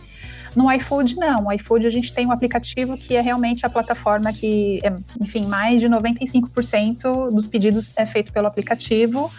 no 0.54 0.70
iFood, 0.72 1.16
não. 1.16 1.42
No 1.42 1.52
iFood, 1.52 1.86
a 1.86 1.90
gente 1.90 2.12
tem 2.12 2.26
um 2.26 2.32
aplicativo 2.32 2.96
que 2.96 3.14
é 3.14 3.20
realmente 3.20 3.64
a 3.64 3.70
plataforma 3.70 4.32
que, 4.32 4.80
é, 4.82 4.92
enfim, 5.20 5.46
mais 5.46 5.80
de 5.80 5.88
95% 5.88 7.30
dos 7.30 7.46
pedidos 7.46 7.92
é 7.96 8.06
feito 8.06 8.32
pelo 8.32 8.46
aplicativo. 8.46 9.30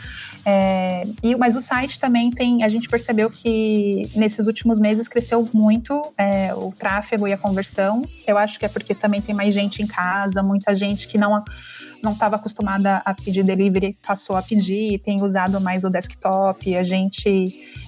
É, 0.46 1.08
e, 1.22 1.36
mas 1.36 1.56
o 1.56 1.62
site 1.62 2.00
também 2.00 2.30
tem, 2.30 2.64
a 2.64 2.70
gente 2.70 2.90
percebeu 2.90 3.30
que 3.30 4.10
nesses 4.16 4.46
últimos 4.46 4.78
meses 4.78 5.08
cresceu 5.08 5.48
muito 5.54 6.02
é, 6.18 6.54
o 6.54 6.72
tráfego 6.72 7.28
e 7.28 7.34
a 7.34 7.38
conversão. 7.38 8.04
Eu 8.28 8.38
acho 8.38 8.60
que 8.60 8.66
é 8.66 8.70
porque 8.70 8.94
também 8.94 9.22
tem 9.22 9.34
mais 9.34 9.54
gente 9.54 9.82
em 9.82 9.88
casa, 9.88 10.44
muita 10.44 10.76
gente 10.76 11.08
que 11.08 11.18
não 11.18 11.44
não 12.04 12.12
estava 12.12 12.36
acostumada 12.36 12.98
a 13.06 13.14
pedir 13.14 13.44
delivery 13.44 13.98
passou 14.06 14.36
a 14.36 14.42
pedir, 14.42 15.00
tem 15.00 15.24
usado 15.24 15.60
mais 15.62 15.84
o 15.84 15.90
desktop. 15.90 16.76
A 16.76 16.84
gente 16.84 17.46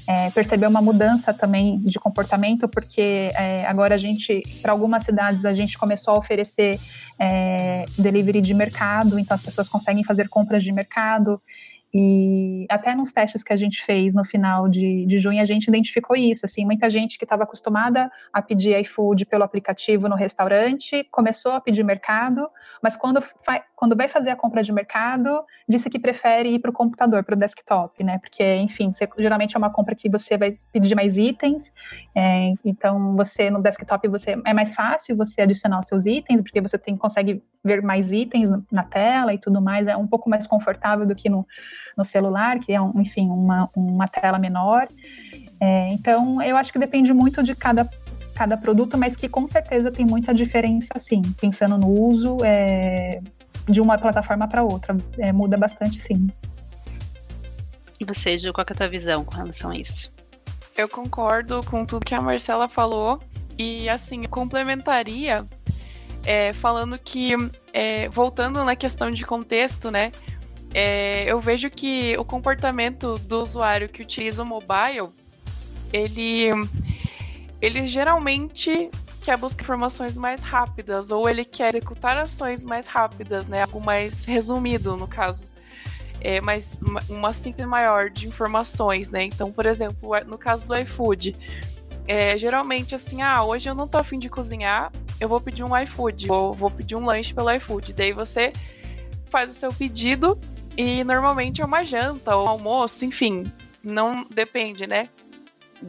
é, 0.07 0.29
percebeu 0.29 0.69
uma 0.69 0.81
mudança 0.81 1.33
também 1.33 1.79
de 1.79 1.99
comportamento, 1.99 2.67
porque 2.67 3.31
é, 3.35 3.65
agora 3.67 3.95
a 3.95 3.97
gente, 3.97 4.41
para 4.61 4.71
algumas 4.71 5.03
cidades, 5.03 5.45
a 5.45 5.53
gente 5.53 5.77
começou 5.77 6.13
a 6.13 6.17
oferecer 6.17 6.79
é, 7.19 7.85
delivery 7.97 8.41
de 8.41 8.53
mercado, 8.53 9.19
então 9.19 9.35
as 9.35 9.41
pessoas 9.41 9.67
conseguem 9.67 10.03
fazer 10.03 10.29
compras 10.29 10.63
de 10.63 10.71
mercado. 10.71 11.41
E 11.97 12.65
até 12.69 12.93
nos 12.93 13.13
testes 13.13 13.41
que 13.41 13.53
a 13.53 13.55
gente 13.55 13.81
fez 13.85 14.15
no 14.15 14.25
final 14.25 14.67
de, 14.67 15.05
de 15.05 15.17
junho, 15.17 15.41
a 15.41 15.45
gente 15.45 15.69
identificou 15.69 16.13
isso. 16.13 16.45
Assim, 16.45 16.65
muita 16.65 16.89
gente 16.89 17.17
que 17.17 17.23
estava 17.23 17.43
acostumada 17.43 18.11
a 18.33 18.41
pedir 18.41 18.77
iFood 18.81 19.25
pelo 19.25 19.45
aplicativo 19.45 20.09
no 20.09 20.15
restaurante 20.15 21.07
começou 21.09 21.53
a 21.53 21.61
pedir 21.61 21.85
mercado, 21.85 22.49
mas 22.83 22.97
quando, 22.97 23.23
quando 23.77 23.95
vai 23.95 24.09
fazer 24.09 24.31
a 24.31 24.35
compra 24.35 24.61
de 24.61 24.73
mercado, 24.73 25.41
disse 25.69 25.89
que 25.89 25.97
prefere 25.97 26.55
ir 26.55 26.59
para 26.59 26.69
o 26.69 26.73
computador, 26.73 27.23
para 27.23 27.33
o 27.33 27.39
desktop, 27.39 28.03
né? 28.03 28.17
Porque, 28.17 28.43
enfim, 28.57 28.91
você, 28.91 29.07
geralmente 29.17 29.55
é 29.55 29.57
uma 29.57 29.69
compra 29.69 29.95
que 29.95 30.09
você 30.09 30.37
vai 30.37 30.51
pedir 30.73 30.95
mais 30.95 31.17
itens, 31.17 31.71
é, 32.13 32.51
então 32.65 33.15
você 33.15 33.49
no 33.49 33.61
desktop 33.61 34.05
você 34.09 34.37
é 34.45 34.53
mais 34.53 34.75
fácil 34.75 35.15
você 35.15 35.43
adicionar 35.43 35.79
os 35.79 35.85
seus 35.85 36.05
itens, 36.05 36.41
porque 36.41 36.59
você 36.59 36.77
tem, 36.77 36.97
consegue 36.97 37.41
ver 37.63 37.81
mais 37.81 38.11
itens 38.11 38.49
na 38.69 38.83
tela 38.83 39.33
e 39.33 39.37
tudo 39.37 39.61
mais, 39.61 39.87
é 39.87 39.95
um 39.95 40.05
pouco 40.05 40.29
mais 40.29 40.45
confortável 40.45 41.05
do 41.05 41.15
que 41.15 41.29
no 41.29 41.47
no 41.97 42.03
celular, 42.03 42.59
que 42.59 42.73
é, 42.73 42.81
um, 42.81 42.99
enfim, 42.99 43.29
uma, 43.29 43.69
uma 43.75 44.07
tela 44.07 44.39
menor. 44.39 44.87
É, 45.59 45.89
então, 45.89 46.41
eu 46.41 46.57
acho 46.57 46.71
que 46.71 46.79
depende 46.79 47.13
muito 47.13 47.41
de 47.43 47.55
cada, 47.55 47.89
cada 48.33 48.57
produto, 48.57 48.97
mas 48.97 49.15
que 49.15 49.29
com 49.29 49.47
certeza 49.47 49.91
tem 49.91 50.05
muita 50.05 50.33
diferença, 50.33 50.97
sim. 50.97 51.21
Pensando 51.39 51.77
no 51.77 51.89
uso 51.89 52.37
é, 52.43 53.21
de 53.67 53.81
uma 53.81 53.97
plataforma 53.97 54.47
para 54.47 54.63
outra, 54.63 54.95
é, 55.17 55.31
muda 55.31 55.57
bastante, 55.57 55.97
sim. 55.97 56.27
E 57.99 58.05
você, 58.05 58.37
Ju, 58.37 58.51
qual 58.51 58.65
é 58.67 58.71
a 58.71 58.75
tua 58.75 58.87
visão 58.87 59.23
com 59.23 59.35
relação 59.35 59.71
a 59.71 59.75
isso? 59.75 60.13
Eu 60.77 60.89
concordo 60.89 61.61
com 61.65 61.85
tudo 61.85 62.05
que 62.05 62.13
a 62.13 62.19
Marcela 62.19 62.67
falou 62.67 63.19
e, 63.57 63.87
assim, 63.87 64.23
complementaria 64.23 65.45
é, 66.25 66.51
falando 66.53 66.97
que, 66.97 67.31
é, 67.71 68.09
voltando 68.09 68.63
na 68.65 68.75
questão 68.75 69.09
de 69.09 69.25
contexto, 69.25 69.89
né? 69.89 70.11
É, 70.77 71.23
eu 71.31 71.39
vejo 71.39 71.69
que 71.69 72.17
o 72.17 72.25
comportamento 72.25 73.15
do 73.15 73.41
usuário 73.41 73.87
que 73.87 74.01
utiliza 74.01 74.43
o 74.43 74.45
mobile, 74.45 75.07
ele, 75.93 76.49
ele 77.61 77.87
geralmente 77.87 78.89
quer 79.23 79.37
buscar 79.37 79.63
informações 79.63 80.15
mais 80.15 80.41
rápidas 80.41 81.11
ou 81.11 81.29
ele 81.29 81.45
quer 81.45 81.69
executar 81.69 82.17
ações 82.17 82.61
mais 82.61 82.87
rápidas, 82.87 83.47
né? 83.47 83.61
Algo 83.61 83.79
mais 83.79 84.25
resumido, 84.25 84.97
no 84.97 85.07
caso. 85.07 85.47
É, 86.19 86.41
mais, 86.41 86.77
uma 87.07 87.33
síntese 87.33 87.65
maior 87.65 88.09
de 88.09 88.27
informações, 88.27 89.09
né? 89.09 89.23
Então, 89.23 89.53
por 89.53 89.65
exemplo, 89.65 90.11
no 90.27 90.37
caso 90.37 90.67
do 90.67 90.75
iFood, 90.75 91.37
é, 92.05 92.37
geralmente 92.37 92.93
assim, 92.93 93.21
ah, 93.21 93.41
hoje 93.45 93.69
eu 93.69 93.75
não 93.75 93.87
tô 93.87 93.97
afim 93.97 94.19
de 94.19 94.27
cozinhar, 94.27 94.91
eu 95.21 95.29
vou 95.29 95.39
pedir 95.39 95.63
um 95.63 95.77
iFood, 95.83 96.27
vou, 96.27 96.51
vou 96.51 96.69
pedir 96.69 96.97
um 96.97 97.05
lanche 97.05 97.33
pelo 97.33 97.49
iFood. 97.53 97.93
Daí 97.93 98.11
você 98.11 98.51
faz 99.29 99.49
o 99.49 99.53
seu 99.53 99.69
pedido 99.69 100.37
e 100.77 101.03
normalmente 101.03 101.61
é 101.61 101.65
uma 101.65 101.83
janta 101.83 102.35
ou 102.35 102.45
um 102.45 102.49
almoço, 102.49 103.05
enfim, 103.05 103.43
não 103.83 104.25
depende, 104.29 104.87
né? 104.87 105.09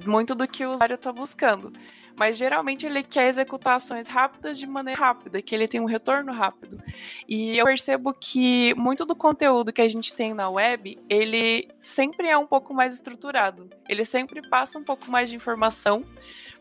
Muito 0.06 0.34
do 0.34 0.46
que 0.46 0.64
o 0.64 0.72
usuário 0.72 0.94
está 0.94 1.12
buscando 1.12 1.72
mas 2.18 2.36
geralmente 2.36 2.86
ele 2.86 3.02
quer 3.02 3.28
executar 3.28 3.76
ações 3.76 4.08
rápidas 4.08 4.58
de 4.58 4.66
maneira 4.66 4.98
rápida, 4.98 5.42
que 5.42 5.54
ele 5.54 5.68
tem 5.68 5.80
um 5.80 5.84
retorno 5.84 6.32
rápido. 6.32 6.82
E 7.28 7.56
eu 7.58 7.66
percebo 7.66 8.14
que 8.14 8.74
muito 8.74 9.04
do 9.04 9.14
conteúdo 9.14 9.72
que 9.72 9.82
a 9.82 9.88
gente 9.88 10.14
tem 10.14 10.32
na 10.32 10.48
web, 10.48 10.98
ele 11.10 11.68
sempre 11.80 12.28
é 12.28 12.38
um 12.38 12.46
pouco 12.46 12.72
mais 12.72 12.94
estruturado. 12.94 13.68
Ele 13.86 14.04
sempre 14.04 14.40
passa 14.48 14.78
um 14.78 14.82
pouco 14.84 15.10
mais 15.10 15.28
de 15.28 15.36
informação 15.36 16.02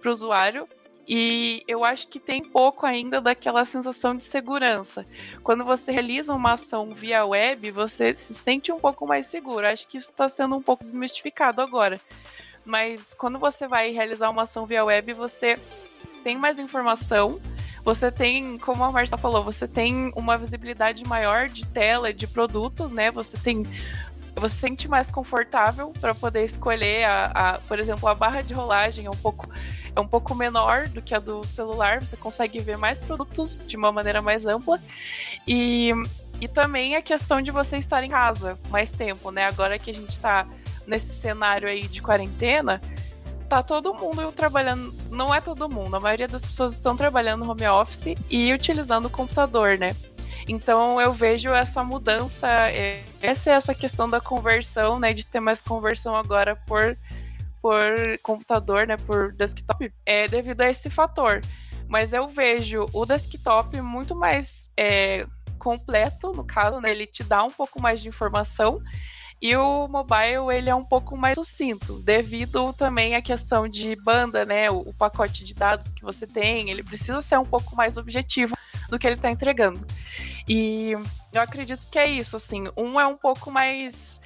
para 0.01 0.09
o 0.09 0.11
usuário 0.11 0.67
e 1.07 1.63
eu 1.67 1.83
acho 1.83 2.07
que 2.07 2.19
tem 2.19 2.43
pouco 2.43 2.85
ainda 2.85 3.21
daquela 3.21 3.65
sensação 3.65 4.15
de 4.15 4.23
segurança. 4.23 5.05
Quando 5.43 5.63
você 5.63 5.91
realiza 5.91 6.33
uma 6.33 6.53
ação 6.53 6.91
via 6.91 7.25
web, 7.25 7.71
você 7.71 8.15
se 8.15 8.33
sente 8.33 8.71
um 8.71 8.79
pouco 8.79 9.07
mais 9.07 9.27
seguro. 9.27 9.67
Acho 9.67 9.87
que 9.87 9.97
isso 9.97 10.11
está 10.11 10.27
sendo 10.27 10.55
um 10.55 10.61
pouco 10.61 10.83
desmistificado 10.83 11.61
agora 11.61 11.99
mas 12.65 13.13
quando 13.13 13.37
você 13.37 13.67
vai 13.67 13.91
realizar 13.91 14.29
uma 14.29 14.41
ação 14.41 14.65
via 14.65 14.83
web, 14.83 15.13
você 15.13 15.57
tem 16.23 16.35
mais 16.35 16.57
informação, 16.57 17.39
você 17.83 18.11
tem, 18.11 18.57
como 18.57 18.83
a 18.83 18.91
Marcia 18.91 19.17
falou, 19.17 19.43
você 19.43 19.67
tem 19.67 20.11
uma 20.15 20.37
visibilidade 20.37 21.07
maior 21.07 21.47
de 21.47 21.65
tela, 21.67 22.11
de 22.11 22.25
produtos, 22.25 22.91
né? 22.91 23.11
Você 23.11 23.37
tem 23.37 23.63
você 24.35 24.55
se 24.55 24.61
sente 24.61 24.87
mais 24.89 25.09
confortável 25.09 25.93
para 26.01 26.13
poder 26.13 26.43
escolher 26.43 27.05
a, 27.05 27.25
a, 27.33 27.59
por 27.59 27.79
exemplo, 27.79 28.09
a 28.09 28.13
barra 28.13 28.41
de 28.41 28.53
rolagem 28.53 29.05
é 29.05 29.09
um 29.09 29.15
pouco 29.15 29.49
é 29.95 29.99
um 29.99 30.07
pouco 30.07 30.35
menor 30.35 30.89
do 30.89 31.01
que 31.01 31.15
a 31.15 31.19
do 31.19 31.43
celular, 31.45 32.01
você 32.01 32.17
consegue 32.17 32.59
ver 32.59 32.77
mais 32.77 32.99
produtos 32.99 33.65
de 33.65 33.77
uma 33.77 33.91
maneira 33.91 34.21
mais 34.21 34.45
ampla. 34.45 34.79
E, 35.47 35.91
e 36.41 36.47
também 36.47 36.95
a 36.95 37.01
questão 37.01 37.41
de 37.41 37.49
você 37.49 37.77
estar 37.77 38.03
em 38.03 38.09
casa 38.09 38.59
mais 38.69 38.91
tempo, 38.91 39.31
né? 39.31 39.45
Agora 39.45 39.79
que 39.79 39.89
a 39.89 39.93
gente 39.93 40.09
está 40.09 40.45
nesse 40.85 41.13
cenário 41.13 41.67
aí 41.67 41.87
de 41.87 42.01
quarentena, 42.01 42.81
tá 43.47 43.63
todo 43.63 43.93
mundo 43.93 44.31
trabalhando. 44.31 44.93
Não 45.09 45.33
é 45.33 45.39
todo 45.39 45.69
mundo, 45.69 45.95
a 45.95 45.99
maioria 45.99 46.27
das 46.27 46.45
pessoas 46.45 46.73
estão 46.73 46.97
trabalhando 46.97 47.49
home 47.49 47.67
office 47.67 48.15
e 48.29 48.53
utilizando 48.53 49.05
o 49.05 49.09
computador, 49.09 49.77
né? 49.77 49.95
Então 50.47 51.01
eu 51.01 51.11
vejo 51.11 51.49
essa 51.49 51.83
mudança, 51.83 52.47
é, 52.69 53.01
essa 53.21 53.49
é 53.49 53.53
essa 53.53 53.73
questão 53.73 54.09
da 54.09 54.19
conversão, 54.19 54.99
né? 54.99 55.13
De 55.13 55.25
ter 55.25 55.39
mais 55.39 55.61
conversão 55.61 56.15
agora 56.15 56.55
por, 56.67 56.97
por 57.65 57.95
computador, 58.21 58.85
né? 58.85 58.95
Por 58.95 59.33
desktop, 59.33 59.91
é 60.05 60.27
devido 60.27 60.61
a 60.61 60.69
esse 60.69 60.87
fator. 60.87 61.41
Mas 61.87 62.13
eu 62.13 62.27
vejo 62.27 62.85
o 62.93 63.07
desktop 63.07 63.81
muito 63.81 64.15
mais 64.15 64.69
é, 64.77 65.25
completo, 65.57 66.31
no 66.31 66.43
caso, 66.43 66.79
né? 66.79 66.91
Ele 66.91 67.07
te 67.07 67.23
dá 67.23 67.43
um 67.43 67.49
pouco 67.49 67.81
mais 67.81 67.99
de 67.99 68.07
informação 68.07 68.79
e 69.41 69.57
o 69.57 69.87
mobile 69.87 70.55
ele 70.55 70.69
é 70.69 70.75
um 70.75 70.85
pouco 70.85 71.17
mais 71.17 71.33
sucinto, 71.33 71.99
devido 72.03 72.71
também 72.71 73.15
à 73.15 73.21
questão 73.21 73.67
de 73.67 73.95
banda, 73.95 74.45
né? 74.45 74.69
O, 74.69 74.81
o 74.81 74.93
pacote 74.93 75.43
de 75.43 75.55
dados 75.55 75.91
que 75.91 76.03
você 76.03 76.27
tem, 76.27 76.69
ele 76.69 76.83
precisa 76.83 77.19
ser 77.19 77.39
um 77.39 77.45
pouco 77.45 77.75
mais 77.75 77.97
objetivo 77.97 78.55
do 78.89 78.99
que 78.99 79.07
ele 79.07 79.15
está 79.15 79.29
entregando. 79.29 79.85
E 80.47 80.91
eu 81.33 81.41
acredito 81.41 81.87
que 81.89 81.99
é 81.99 82.07
isso, 82.07 82.35
assim, 82.35 82.65
um 82.77 82.99
é 82.99 83.05
um 83.05 83.17
pouco 83.17 83.51
mais. 83.51 84.21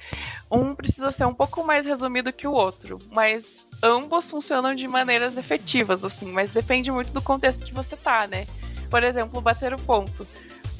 Um 0.50 0.74
precisa 0.74 1.12
ser 1.12 1.26
um 1.26 1.34
pouco 1.34 1.64
mais 1.64 1.86
resumido 1.86 2.32
que 2.32 2.46
o 2.46 2.52
outro, 2.52 2.98
mas 3.10 3.66
ambos 3.82 4.30
funcionam 4.30 4.74
de 4.74 4.86
maneiras 4.88 5.36
efetivas, 5.36 6.04
assim, 6.04 6.32
mas 6.32 6.50
depende 6.50 6.90
muito 6.90 7.12
do 7.12 7.22
contexto 7.22 7.64
que 7.64 7.72
você 7.72 7.96
tá, 7.96 8.26
né? 8.26 8.46
Por 8.90 9.04
exemplo, 9.04 9.40
bater 9.40 9.72
o 9.72 9.78
ponto 9.78 10.26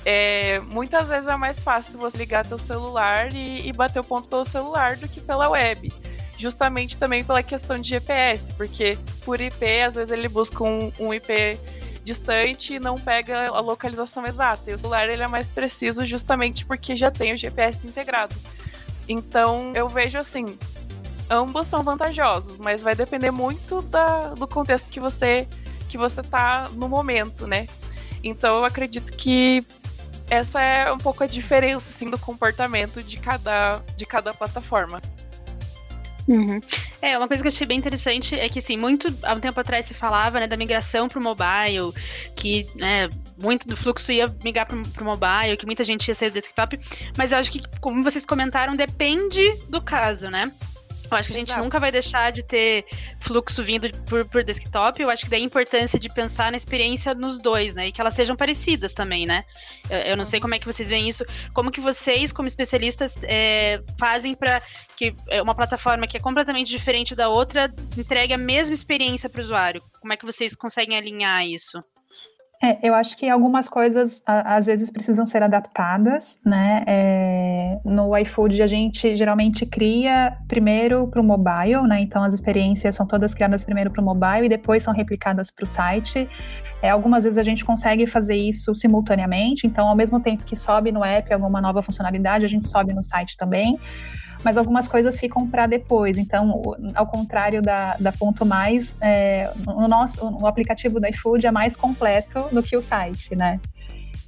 é, 0.04 0.60
muitas 0.60 1.08
vezes 1.08 1.26
é 1.26 1.36
mais 1.36 1.62
fácil 1.62 1.98
você 1.98 2.16
ligar 2.16 2.46
teu 2.46 2.58
celular 2.58 3.32
e, 3.34 3.68
e 3.68 3.72
bater 3.72 4.00
o 4.00 4.04
ponto 4.04 4.28
pelo 4.28 4.44
celular 4.44 4.96
do 4.96 5.08
que 5.08 5.20
pela 5.20 5.50
web. 5.50 5.92
Justamente 6.38 6.96
também 6.96 7.22
pela 7.22 7.42
questão 7.42 7.76
de 7.76 7.88
GPS, 7.88 8.52
porque 8.54 8.96
por 9.24 9.40
IP, 9.40 9.82
às 9.82 9.94
vezes 9.94 10.10
ele 10.10 10.28
busca 10.28 10.64
um, 10.64 10.90
um 10.98 11.12
IP 11.12 11.58
distante 12.04 12.74
e 12.74 12.80
não 12.80 12.96
pega 12.96 13.48
a 13.48 13.60
localização 13.60 14.24
exata. 14.26 14.70
E 14.70 14.74
o 14.74 14.78
celular 14.78 15.08
ele 15.08 15.22
é 15.22 15.28
mais 15.28 15.48
preciso 15.48 16.04
justamente 16.04 16.64
porque 16.64 16.96
já 16.96 17.10
tem 17.10 17.32
o 17.32 17.36
GPS 17.36 17.86
integrado. 17.86 18.34
Então 19.08 19.72
eu 19.74 19.88
vejo 19.88 20.18
assim, 20.18 20.58
ambos 21.28 21.66
são 21.66 21.82
vantajosos, 21.82 22.58
mas 22.58 22.82
vai 22.82 22.94
depender 22.94 23.30
muito 23.30 23.82
da, 23.82 24.28
do 24.28 24.46
contexto 24.46 24.90
que 24.90 25.00
você 25.00 25.46
que 25.88 25.98
você 25.98 26.22
tá 26.22 26.66
no 26.74 26.88
momento, 26.88 27.48
né? 27.48 27.66
Então 28.22 28.56
eu 28.56 28.64
acredito 28.64 29.12
que 29.12 29.66
essa 30.30 30.60
é 30.60 30.92
um 30.92 30.98
pouco 30.98 31.24
a 31.24 31.26
diferença 31.26 31.90
assim, 31.90 32.08
do 32.08 32.16
comportamento 32.16 33.02
de 33.02 33.16
cada, 33.16 33.82
de 33.96 34.06
cada 34.06 34.32
plataforma. 34.32 35.02
Uhum. 36.28 36.60
É, 37.02 37.16
uma 37.16 37.26
coisa 37.26 37.42
que 37.42 37.48
eu 37.48 37.52
achei 37.52 37.66
bem 37.66 37.78
interessante 37.78 38.34
é 38.34 38.48
que, 38.48 38.58
assim, 38.58 38.76
muito 38.76 39.12
há 39.22 39.34
um 39.34 39.40
tempo 39.40 39.58
atrás 39.58 39.86
se 39.86 39.94
falava 39.94 40.40
né, 40.40 40.46
da 40.46 40.56
migração 40.56 41.08
para 41.08 41.18
o 41.18 41.22
mobile, 41.22 41.92
que 42.36 42.66
né, 42.74 43.08
muito 43.40 43.66
do 43.66 43.76
fluxo 43.76 44.12
ia 44.12 44.26
migrar 44.44 44.66
para 44.66 44.76
o 44.76 45.04
mobile, 45.04 45.56
que 45.56 45.66
muita 45.66 45.84
gente 45.84 46.08
ia 46.08 46.14
ser 46.14 46.30
desktop, 46.30 46.78
mas 47.16 47.32
eu 47.32 47.38
acho 47.38 47.50
que, 47.50 47.60
como 47.80 48.02
vocês 48.02 48.26
comentaram, 48.26 48.74
depende 48.76 49.56
do 49.68 49.80
caso, 49.80 50.28
né? 50.28 50.50
Eu 51.10 51.16
acho 51.18 51.28
que 51.28 51.34
a 51.34 51.38
gente 51.38 51.48
Exato. 51.48 51.64
nunca 51.64 51.80
vai 51.80 51.90
deixar 51.90 52.30
de 52.30 52.42
ter 52.42 52.84
fluxo 53.18 53.62
vindo 53.62 53.90
por, 54.06 54.24
por 54.26 54.44
desktop. 54.44 55.02
Eu 55.02 55.10
acho 55.10 55.24
que 55.24 55.30
daí 55.30 55.42
a 55.42 55.44
importância 55.44 55.98
de 55.98 56.08
pensar 56.08 56.50
na 56.50 56.56
experiência 56.56 57.14
nos 57.14 57.38
dois, 57.38 57.74
né? 57.74 57.88
E 57.88 57.92
que 57.92 58.00
elas 58.00 58.14
sejam 58.14 58.36
parecidas 58.36 58.94
também, 58.94 59.26
né? 59.26 59.42
Eu, 59.88 59.98
eu 59.98 60.16
não 60.16 60.24
sei 60.24 60.40
como 60.40 60.54
é 60.54 60.58
que 60.58 60.66
vocês 60.66 60.88
veem 60.88 61.08
isso. 61.08 61.24
Como 61.52 61.70
que 61.70 61.80
vocês, 61.80 62.32
como 62.32 62.46
especialistas, 62.46 63.18
é, 63.24 63.82
fazem 63.98 64.34
para 64.34 64.62
que 64.96 65.14
é, 65.28 65.42
uma 65.42 65.54
plataforma 65.54 66.06
que 66.06 66.16
é 66.16 66.20
completamente 66.20 66.68
diferente 66.68 67.14
da 67.14 67.28
outra 67.28 67.72
entregue 67.96 68.34
a 68.34 68.38
mesma 68.38 68.74
experiência 68.74 69.28
para 69.28 69.40
o 69.40 69.44
usuário? 69.44 69.82
Como 70.00 70.12
é 70.12 70.16
que 70.16 70.24
vocês 70.24 70.54
conseguem 70.54 70.96
alinhar 70.96 71.44
isso? 71.44 71.82
É, 72.62 72.86
eu 72.86 72.94
acho 72.94 73.16
que 73.16 73.26
algumas 73.26 73.70
coisas 73.70 74.22
a, 74.26 74.56
às 74.56 74.66
vezes 74.66 74.90
precisam 74.90 75.24
ser 75.24 75.42
adaptadas, 75.42 76.38
né? 76.44 76.84
É, 76.86 77.78
no 77.82 78.14
iFood 78.18 78.62
a 78.62 78.66
gente 78.66 79.16
geralmente 79.16 79.64
cria 79.64 80.36
primeiro 80.46 81.08
para 81.08 81.22
o 81.22 81.24
mobile, 81.24 81.82
né? 81.88 82.02
Então 82.02 82.22
as 82.22 82.34
experiências 82.34 82.94
são 82.94 83.06
todas 83.06 83.32
criadas 83.32 83.64
primeiro 83.64 83.90
para 83.90 84.02
o 84.02 84.04
mobile 84.04 84.44
e 84.44 84.48
depois 84.48 84.82
são 84.82 84.92
replicadas 84.92 85.50
para 85.50 85.64
o 85.64 85.66
site. 85.66 86.28
É, 86.82 86.90
algumas 86.90 87.24
vezes 87.24 87.38
a 87.38 87.42
gente 87.42 87.64
consegue 87.64 88.06
fazer 88.06 88.36
isso 88.36 88.74
simultaneamente, 88.74 89.66
então 89.66 89.86
ao 89.88 89.94
mesmo 89.94 90.18
tempo 90.20 90.44
que 90.44 90.56
sobe 90.56 90.90
no 90.90 91.04
app 91.04 91.32
alguma 91.32 91.60
nova 91.60 91.82
funcionalidade, 91.82 92.44
a 92.44 92.48
gente 92.48 92.66
sobe 92.66 92.92
no 92.92 93.02
site 93.02 93.36
também 93.36 93.78
mas 94.44 94.56
algumas 94.56 94.88
coisas 94.88 95.18
ficam 95.18 95.46
para 95.46 95.66
depois. 95.66 96.18
Então, 96.18 96.62
ao 96.94 97.06
contrário 97.06 97.60
da, 97.62 97.96
da 97.98 98.12
Ponto 98.12 98.44
Mais, 98.46 98.96
é, 99.00 99.50
o 99.66 99.86
nosso 99.86 100.26
o 100.26 100.46
aplicativo 100.46 100.98
do 100.98 101.06
iFood 101.08 101.46
é 101.46 101.50
mais 101.50 101.76
completo 101.76 102.42
do 102.52 102.62
que 102.62 102.76
o 102.76 102.80
site, 102.80 103.34
né? 103.36 103.60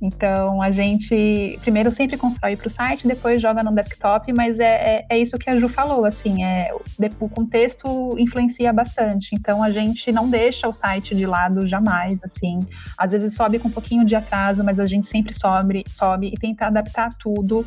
Então 0.03 0.61
a 0.61 0.73
gente 0.73 1.57
primeiro 1.61 1.89
sempre 1.93 2.17
constrói 2.17 2.57
para 2.57 2.67
o 2.67 2.71
site, 2.71 3.07
depois 3.07 3.41
joga 3.41 3.63
no 3.63 3.73
desktop, 3.73 4.33
mas 4.33 4.59
é, 4.59 4.65
é, 4.65 5.07
é, 5.09 5.19
isso 5.19 5.39
que 5.39 5.49
a 5.49 5.57
Ju 5.57 5.69
falou, 5.69 6.05
assim, 6.05 6.43
é, 6.43 6.75
o 7.21 7.29
contexto 7.29 8.17
influencia 8.19 8.73
bastante. 8.73 9.31
Então 9.33 9.63
a 9.63 9.71
gente 9.71 10.11
não 10.11 10.29
deixa 10.29 10.67
o 10.67 10.73
site 10.73 11.15
de 11.15 11.25
lado 11.25 11.69
jamais, 11.69 12.21
assim. 12.25 12.59
Às 12.99 13.13
vezes 13.13 13.35
sobe 13.35 13.61
com 13.61 13.69
um 13.69 13.71
pouquinho 13.71 14.05
de 14.05 14.17
atraso, 14.17 14.65
mas 14.65 14.81
a 14.81 14.87
gente 14.87 15.07
sempre 15.07 15.33
sobe, 15.33 15.85
sobe 15.89 16.27
e 16.29 16.33
tenta 16.33 16.67
adaptar 16.67 17.15
tudo, 17.15 17.65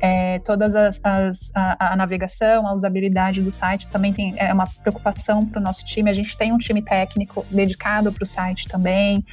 é, 0.00 0.38
todas 0.38 0.76
as, 0.76 1.00
as 1.02 1.50
a, 1.52 1.94
a, 1.94 1.96
navegação, 1.96 2.66
a 2.66 2.72
usabilidade 2.72 3.42
do 3.42 3.50
site 3.50 3.88
também 3.88 4.12
tem 4.12 4.34
é 4.36 4.52
uma 4.52 4.66
preocupação 4.82 5.44
para 5.44 5.58
o 5.58 5.62
nosso 5.62 5.84
time. 5.84 6.08
A 6.08 6.14
gente 6.14 6.36
tem 6.36 6.52
um 6.52 6.58
time 6.58 6.80
técnico 6.80 7.44
dedicado 7.50 8.12
para 8.12 8.22
o 8.22 8.26
site 8.26 8.68
também. 8.68 9.24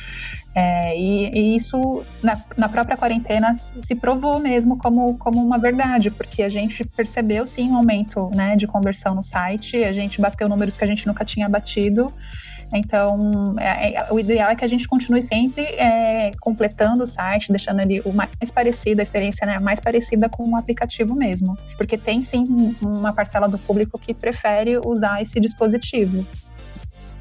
É, 0.56 0.98
e, 0.98 1.30
e, 1.30 1.56
isso, 1.56 2.04
na, 2.24 2.39
na, 2.58 2.70
própria 2.70 2.98
quarentena, 2.98 3.54
se 3.56 3.96
provou 3.96 4.40
mesmo 4.40 4.78
como, 4.78 5.18
como 5.18 5.44
uma 5.44 5.58
verdade, 5.58 6.12
porque 6.12 6.44
a 6.44 6.50
gente 6.50 6.84
percebeu 6.84 7.46
sim 7.48 7.70
um 7.70 7.76
aumento 7.76 8.30
né, 8.34 8.56
de 8.56 8.68
conversão 8.68 9.16
no 9.16 9.24
site, 9.24 9.84
a 9.84 9.92
gente 9.92 10.22
bateu 10.22 10.48
números 10.50 10.76
que 10.78 10.84
a 10.84 10.88
gente 10.88 11.06
nunca 11.08 11.24
tinha 11.26 11.48
batido. 11.48 12.14
Então, 12.74 13.56
é, 13.60 13.96
é, 13.96 14.08
o 14.12 14.20
ideal 14.20 14.52
é 14.52 14.56
que 14.56 14.64
a 14.64 14.68
gente 14.68 14.88
continue 14.88 15.22
sempre 15.22 15.64
é, 15.64 16.32
completando 16.40 17.04
o 17.04 17.08
site, 17.08 17.52
deixando 17.52 17.80
ele 17.80 18.00
o 18.06 18.14
mais 18.14 18.52
parecido, 18.54 19.02
a 19.02 19.04
experiência 19.04 19.46
né, 19.46 19.60
mais 19.60 19.80
parecida 19.80 20.30
com 20.30 20.48
o 20.48 20.56
aplicativo 20.56 21.16
mesmo. 21.16 21.58
Porque 21.78 21.98
tem 21.98 22.24
sim 22.24 22.76
uma 22.82 23.12
parcela 23.12 23.48
do 23.48 23.58
público 23.58 23.98
que 23.98 24.14
prefere 24.14 24.80
usar 24.86 25.22
esse 25.22 25.40
dispositivo. 25.40 26.26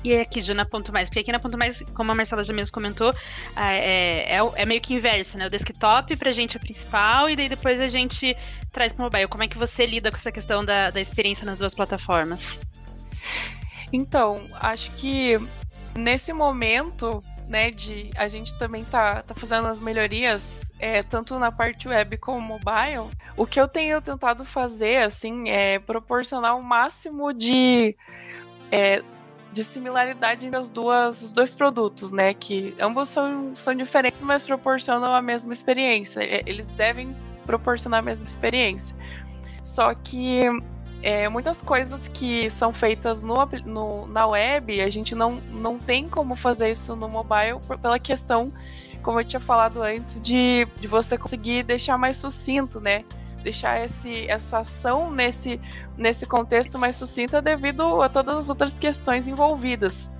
E 0.05 0.15
aqui, 0.15 0.41
Ju, 0.41 0.55
na 0.55 0.65
Ponto 0.65 0.93
Mais, 0.93 1.09
porque 1.09 1.21
aqui 1.21 1.33
na 1.33 1.41
Ponto 1.41 1.59
Mais, 1.59 1.83
como 1.95 2.13
a 2.13 2.15
Marcela 2.15 2.45
já 2.45 2.53
mesmo 2.53 2.73
comentou, 2.73 3.13
é, 3.57 4.37
é, 4.37 4.39
é 4.55 4.67
meio 4.67 4.81
que 4.81 4.95
inverso, 4.95 5.37
né? 5.37 5.47
O 5.47 5.51
desktop 5.51 6.17
pra 6.17 6.31
gente 6.31 6.57
é 6.57 6.61
principal 6.61 7.29
e 7.29 7.35
daí 7.35 7.49
depois 7.49 7.81
a 7.81 7.89
gente 7.89 8.37
traz 8.73 8.93
pro 8.93 9.05
mobile. 9.05 9.27
Como 9.27 9.43
é 9.43 9.49
que 9.49 9.59
você 9.59 9.85
lida 9.87 10.11
com 10.11 10.17
essa 10.17 10.31
questão 10.31 10.65
da, 10.65 10.91
da 10.91 11.01
experiência 11.01 11.45
nas 11.45 11.59
duas 11.59 11.75
plataformas? 11.75 12.61
Então, 13.93 14.47
acho 14.61 14.91
que 14.93 15.39
nesse 15.97 16.33
momento, 16.33 17.23
né, 17.49 17.71
de 17.71 18.11
a 18.17 18.29
gente 18.29 18.57
também 18.59 18.85
tá, 18.85 19.23
tá 19.23 19.35
fazendo 19.35 19.67
as 19.67 19.81
melhorias, 19.81 20.61
é, 20.79 21.03
tanto 21.03 21.39
na 21.39 21.51
parte 21.51 21.89
web 21.89 22.17
como 22.19 22.41
mobile, 22.41 23.11
o 23.37 23.47
que 23.47 23.61
eu 23.61 23.67
tenho 23.67 24.01
tentado 24.01 24.45
fazer, 24.45 25.03
assim, 25.03 25.49
é 25.49 25.79
proporcionar 25.81 26.57
o 26.57 26.63
máximo 26.63 27.33
de. 27.33 27.97
É, 28.71 29.03
de 29.53 29.65
similaridade 29.65 30.47
entre 30.47 30.59
as 30.59 30.71
duas, 30.71 31.23
os 31.23 31.33
dois 31.33 31.55
produtos, 31.55 32.13
né? 32.13 32.35
Que 32.35 32.75
ambos 32.79 33.09
são, 33.09 33.55
são 33.55 33.75
diferentes, 33.75 34.21
mas 34.21 34.45
proporcionam 34.45 35.15
a 35.15 35.23
mesma 35.23 35.53
experiência. 35.53 36.21
Eles 36.49 36.69
devem 36.69 37.17
proporcionar 37.47 38.01
a 38.01 38.03
mesma 38.03 38.25
experiência. 38.25 38.95
Só 39.63 39.95
que 39.95 40.43
é, 41.03 41.29
muitas 41.29 41.63
coisas 41.63 42.09
que 42.09 42.51
são 42.51 42.73
feitas 42.73 43.23
no, 43.23 43.35
no, 43.65 44.07
na 44.07 44.27
web, 44.27 44.81
a 44.81 44.89
gente 44.89 45.15
não, 45.15 45.41
não 45.55 45.79
tem 45.79 46.09
como 46.09 46.35
fazer 46.35 46.71
isso 46.71 46.97
no 46.97 47.09
mobile 47.09 47.59
pela 47.81 47.99
questão, 47.99 48.53
como 49.03 49.21
eu 49.21 49.25
tinha 49.25 49.41
falado 49.41 49.83
antes, 49.83 50.21
de, 50.21 50.67
de 50.81 50.87
você 50.87 51.17
conseguir 51.17 51.63
deixar 51.63 51.97
mais 51.97 52.17
sucinto, 52.17 52.81
né? 52.81 53.05
Deixar 53.43 53.85
esse, 53.85 54.29
essa 54.29 54.59
ação 54.59 55.11
nesse, 55.11 55.61
nesse 55.97 56.27
contexto 56.27 56.79
mais 56.79 56.97
sucinta 56.97 57.41
devido 57.41 58.03
a 58.03 58.09
todas 58.09 58.37
as 58.37 58.49
outras 58.49 58.79
questões 58.79 59.27
envolvidas 59.27 60.11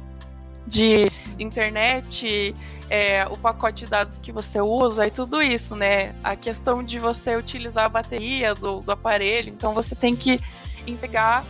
de 0.67 1.07
internet, 1.39 2.55
é, 2.91 3.27
o 3.27 3.37
pacote 3.37 3.85
de 3.85 3.91
dados 3.91 4.19
que 4.19 4.31
você 4.31 4.61
usa 4.61 5.07
e 5.07 5.11
tudo 5.11 5.43
isso, 5.43 5.75
né? 5.75 6.15
A 6.23 6.37
questão 6.37 6.83
de 6.83 6.99
você 6.99 7.37
utilizar 7.37 7.87
a 7.87 7.89
bateria 7.89 8.55
do, 8.55 8.81
do 8.81 8.93
aparelho, 8.93 9.49
então 9.49 9.73
você 9.73 9.95
tem 9.95 10.15
que 10.15 10.41
entregar. 10.87 11.45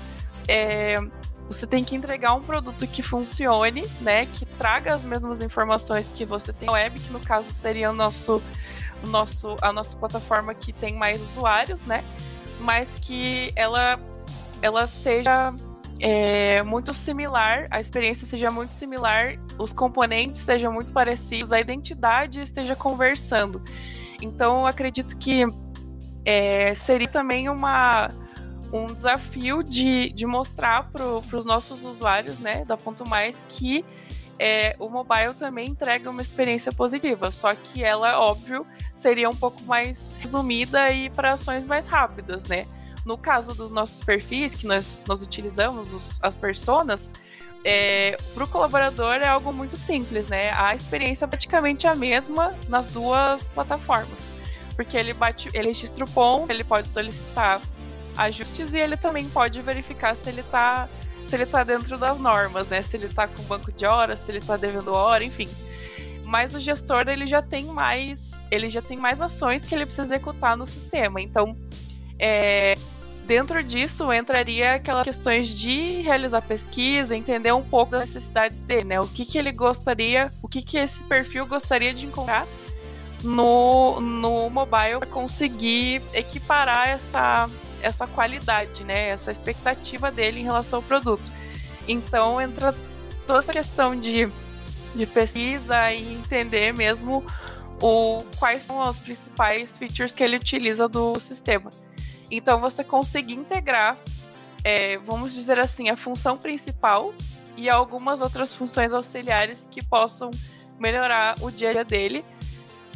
É, 0.47 0.99
você 1.49 1.67
tem 1.67 1.83
que 1.83 1.97
entregar 1.97 2.35
um 2.35 2.43
produto 2.43 2.87
que 2.87 3.03
funcione, 3.03 3.85
né? 4.01 4.27
Que 4.27 4.45
traga 4.45 4.95
as 4.95 5.03
mesmas 5.03 5.41
informações 5.41 6.07
que 6.15 6.25
você 6.25 6.53
tem 6.53 6.67
na 6.67 6.73
web, 6.73 6.99
que 6.99 7.13
no 7.13 7.21
caso 7.21 7.51
seria 7.53 7.91
o 7.91 7.95
nosso, 7.95 8.43
nosso, 9.07 9.57
a 9.63 9.73
nossa 9.73 9.97
plataforma 9.97 10.55
que 10.55 10.73
tem 10.73 10.97
mais 10.97 11.21
usuários, 11.23 11.85
né? 11.85 12.05
Mas 12.61 12.89
que 13.01 13.53
ela, 13.55 14.01
ela 14.61 14.87
seja 14.87 15.55
é, 16.01 16.63
muito 16.63 16.93
similar, 16.95 17.67
a 17.71 17.81
experiência 17.81 18.27
seja 18.27 18.51
muito 18.51 18.73
similar, 18.73 19.37
os 19.59 19.73
componentes 19.73 20.43
sejam 20.43 20.73
muito 20.73 20.93
parecidos, 20.93 21.53
a 21.53 21.61
identidade 21.61 22.41
esteja 22.41 22.75
conversando. 22.75 23.63
Então, 24.21 24.61
eu 24.61 24.67
acredito 24.67 25.17
que 25.17 25.47
é, 26.25 26.75
seria 26.75 27.09
também 27.09 27.49
uma 27.49 28.09
um 28.73 28.87
desafio 28.87 29.63
de, 29.63 30.11
de 30.13 30.27
mostrar 30.27 30.91
para 30.91 31.05
os 31.05 31.45
nossos 31.47 31.85
usuários, 31.85 32.39
né, 32.39 32.65
da 32.65 32.77
Ponto 32.77 33.09
Mais, 33.09 33.43
que 33.49 33.85
é, 34.39 34.77
o 34.79 34.89
mobile 34.89 35.35
também 35.35 35.69
entrega 35.69 36.09
uma 36.09 36.23
experiência 36.23 36.73
positiva, 36.73 37.31
só 37.31 37.55
que 37.55 37.83
ela, 37.83 38.21
óbvio, 38.21 38.67
seria 38.95 39.29
um 39.29 39.35
pouco 39.35 39.63
mais 39.65 40.17
resumida 40.21 40.91
e 40.91 41.11
para 41.11 41.33
ações 41.33 41.67
mais 41.67 41.87
rápidas, 41.87 42.47
né? 42.47 42.67
No 43.05 43.19
caso 43.19 43.55
dos 43.55 43.71
nossos 43.71 44.05
perfis, 44.05 44.55
que 44.55 44.67
nós, 44.67 45.05
nós 45.09 45.23
utilizamos, 45.23 45.93
os, 45.93 46.19
as 46.23 46.39
personas, 46.39 47.13
é, 47.65 48.17
para 48.35 48.45
o 48.45 48.49
colaborador 48.49 49.15
é 49.17 49.27
algo 49.27 49.53
muito 49.53 49.77
simples, 49.77 50.29
né? 50.29 50.53
A 50.53 50.75
experiência 50.75 51.25
é 51.25 51.29
praticamente 51.29 51.87
a 51.87 51.95
mesma 51.95 52.55
nas 52.69 52.89
duas 52.89 53.45
plataformas. 53.49 54.37
Porque 54.77 54.97
ele 54.97 55.13
bate, 55.13 55.49
ele 55.53 55.69
registra 55.69 56.05
o 56.05 56.11
ponto, 56.11 56.51
ele 56.51 56.63
pode 56.63 56.87
solicitar 56.87 57.61
ajustes 58.17 58.75
e 58.75 58.79
ele 58.79 58.97
também 58.97 59.29
pode 59.29 59.61
verificar 59.61 60.15
se 60.17 60.29
ele 60.29 60.41
está 60.41 60.89
se 61.29 61.37
ele 61.37 61.47
tá 61.47 61.63
dentro 61.63 61.99
das 61.99 62.19
normas, 62.19 62.67
né? 62.69 62.83
Se 62.83 62.97
ele 62.97 63.07
está 63.07 63.29
com 63.29 63.43
banco 63.43 63.71
de 63.71 63.85
horas, 63.85 64.21
se 64.21 64.31
ele 64.31 64.39
está 64.39 64.57
devendo 64.57 64.93
hora, 64.95 65.23
enfim. 65.23 65.49
Mas 66.25 66.55
o 66.55 66.61
gestor 66.61 67.09
ele 67.09 67.27
já 67.27 67.43
tem 67.43 67.67
mais, 67.67 68.33
ele 68.51 68.71
já 68.71 68.81
tem 68.81 68.97
mais 68.97 69.21
ações 69.21 69.65
que 69.65 69.75
ele 69.75 69.85
precisa 69.85 70.15
executar 70.15 70.57
no 70.57 70.67
sistema. 70.67 71.21
Então, 71.21 71.57
é, 72.19 72.75
dentro 73.27 73.63
disso 73.63 74.11
entraria 74.13 74.75
aquelas 74.75 75.05
questões 75.05 75.49
de 75.49 76.01
realizar 76.01 76.41
pesquisa, 76.41 77.15
entender 77.15 77.53
um 77.53 77.63
pouco 77.63 77.93
das 77.93 78.07
necessidades 78.07 78.61
dele, 78.61 78.85
né? 78.85 79.01
O 79.01 79.07
que, 79.07 79.27
que 79.27 79.39
ele 79.39 79.53
gostaria, 79.53 80.31
o 80.43 80.49
que, 80.49 80.63
que 80.63 80.79
esse 80.79 81.03
perfil 81.05 81.47
gostaria 81.47 81.93
de 81.93 82.07
encontrar 82.07 82.47
no, 83.23 84.01
no 84.01 84.49
mobile 84.49 84.99
para 85.01 85.09
conseguir 85.09 86.01
equiparar 86.15 86.89
essa 86.89 87.51
essa 87.83 88.07
qualidade, 88.07 88.85
né? 88.85 89.09
Essa 89.09 89.31
expectativa 89.33 90.11
dele 90.11 90.41
em 90.41 90.45
relação 90.45 90.79
ao 90.79 90.83
produto. 90.83 91.23
Então 91.87 92.41
entra 92.41 92.75
toda 93.27 93.39
essa 93.39 93.53
questão 93.53 93.99
de, 93.99 94.29
de 94.95 95.07
pesquisa 95.07 95.93
e 95.93 96.15
entender 96.15 96.73
mesmo 96.73 97.25
o, 97.81 98.25
quais 98.39 98.63
são 98.63 98.79
os 98.89 98.99
principais 98.99 99.77
features 99.77 100.13
que 100.13 100.23
ele 100.23 100.37
utiliza 100.37 100.89
do 100.89 101.19
sistema. 101.19 101.71
Então 102.31 102.61
você 102.61 102.85
conseguir 102.85 103.35
integrar, 103.35 103.97
é, 104.63 104.99
vamos 104.99 105.33
dizer 105.33 105.59
assim, 105.59 105.89
a 105.89 105.97
função 105.97 106.37
principal 106.37 107.15
e 107.57 107.69
algumas 107.69 108.21
outras 108.21 108.55
funções 108.55 108.93
auxiliares 108.93 109.67
que 109.71 109.83
possam 109.83 110.31
melhorar 110.79 111.37
o 111.41 111.51
dia 111.51 111.71
a 111.71 111.73
dia 111.73 111.85
dele 111.85 112.25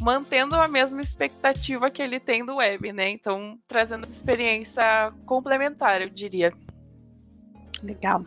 mantendo 0.03 0.55
a 0.55 0.67
mesma 0.67 1.01
expectativa 1.01 1.89
que 1.89 2.01
ele 2.01 2.19
tem 2.19 2.45
do 2.45 2.57
web, 2.57 2.91
né? 2.91 3.09
Então, 3.09 3.57
trazendo 3.65 4.03
essa 4.03 4.11
experiência 4.11 5.13
complementar, 5.25 6.01
eu 6.01 6.09
diria. 6.09 6.51
Legal. 7.81 8.25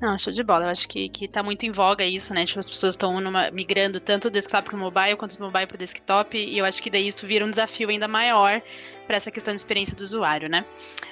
Não, 0.00 0.16
show 0.16 0.32
de 0.32 0.44
bola. 0.44 0.66
Eu 0.66 0.68
acho 0.68 0.86
que, 0.86 1.08
que 1.08 1.26
tá 1.26 1.42
muito 1.42 1.66
em 1.66 1.72
voga 1.72 2.04
isso, 2.04 2.32
né? 2.32 2.46
Tipo, 2.46 2.60
as 2.60 2.68
pessoas 2.68 2.94
estão 2.94 3.12
migrando 3.52 3.98
tanto 3.98 4.30
do 4.30 4.32
desktop 4.34 4.68
para 4.68 4.76
o 4.76 4.78
mobile 4.78 5.16
quanto 5.16 5.36
do 5.36 5.44
mobile 5.44 5.66
para 5.66 5.74
o 5.74 5.78
desktop, 5.78 6.38
e 6.38 6.56
eu 6.56 6.64
acho 6.64 6.80
que 6.80 6.90
daí 6.90 7.08
isso 7.08 7.26
vira 7.26 7.44
um 7.44 7.50
desafio 7.50 7.88
ainda 7.88 8.06
maior 8.06 8.62
para 9.06 9.16
essa 9.16 9.30
questão 9.30 9.54
de 9.54 9.60
experiência 9.60 9.96
do 9.96 10.02
usuário, 10.02 10.48
né? 10.48 10.64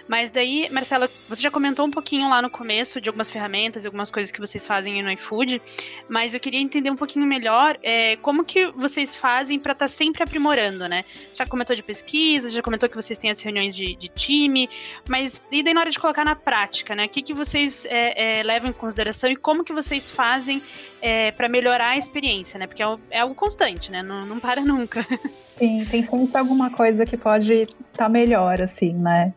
Mas 0.09 0.30
daí, 0.30 0.68
Marcela, 0.70 1.09
você 1.28 1.40
já 1.40 1.50
comentou 1.50 1.87
um 1.87 1.90
pouquinho 1.90 2.28
lá 2.28 2.42
no 2.42 2.50
começo 2.50 3.00
de 3.00 3.09
algumas 3.09 3.30
ferramentas 3.30 3.85
algumas 3.87 4.11
coisas 4.11 4.30
que 4.30 4.40
vocês 4.40 4.66
fazem 4.66 5.02
no 5.02 5.11
iFood, 5.12 5.62
mas 6.09 6.35
eu 6.35 6.40
queria 6.40 6.61
entender 6.61 6.90
um 6.90 6.96
pouquinho 6.96 7.26
melhor 7.26 7.78
é, 7.83 8.16
como 8.16 8.44
que 8.44 8.66
vocês 8.72 9.14
fazem 9.14 9.59
para 9.59 9.72
estar 9.72 9.85
tá 9.85 9.88
sempre 9.88 10.22
aprimorando, 10.22 10.88
né? 10.88 11.04
Já 11.33 11.46
comentou 11.46 11.74
de 11.74 11.83
pesquisa, 11.83 12.50
já 12.50 12.62
comentou 12.62 12.88
que 12.88 12.96
vocês 12.96 13.18
têm 13.18 13.30
as 13.30 13.40
reuniões 13.40 13.74
de, 13.74 13.94
de 13.94 14.09
time, 14.09 14.68
mas 15.09 15.42
e 15.50 15.62
daí 15.62 15.72
na 15.72 15.80
hora 15.80 15.90
de 15.90 15.98
colocar 15.98 16.24
na 16.24 16.35
prática, 16.35 16.94
né? 16.94 17.07
O 17.07 17.09
que, 17.09 17.22
que 17.22 17.35
vocês 17.35 17.87
é, 17.87 18.40
é, 18.40 18.42
levam 18.42 18.70
em 18.70 18.72
consideração 18.72 19.30
e 19.30 19.37
como 19.37 19.64
que 19.64 19.72
vocês 19.72 20.11
fazem 20.11 20.62
é, 21.04 21.32
para 21.32 21.50
melhorar 21.50 21.90
a 21.90 21.98
experiência, 21.98 22.58
né? 22.58 22.66
Porque 22.66 22.82
é, 22.82 22.86
é 23.10 23.20
algo 23.20 23.34
constante, 23.34 23.92
né? 23.92 24.02
Não, 24.02 24.24
não 24.24 24.40
para 24.40 24.62
nunca. 24.64 25.06
Sim, 25.54 25.84
tem 25.84 26.02
sempre 26.02 26.38
alguma 26.38 26.70
coisa 26.70 27.04
que 27.04 27.14
pode 27.14 27.52
estar 27.52 27.76
tá 27.94 28.08
melhor, 28.08 28.62
assim, 28.62 28.94
né? 28.94 29.34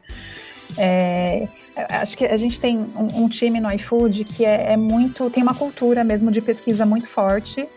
É, 0.77 1.45
acho 1.89 2.17
que 2.17 2.23
a 2.23 2.37
gente 2.37 2.57
tem 2.57 2.77
um, 2.77 3.23
um 3.23 3.27
time 3.27 3.59
no 3.59 3.69
iFood 3.73 4.23
que 4.23 4.45
é, 4.45 4.71
é, 4.71 4.77
muito. 4.77 5.29
tem 5.29 5.43
uma 5.43 5.53
cultura 5.53 6.05
mesmo 6.05 6.31
de 6.31 6.39
pesquisa 6.39 6.85
muito 6.85 7.09
forte, 7.09 7.67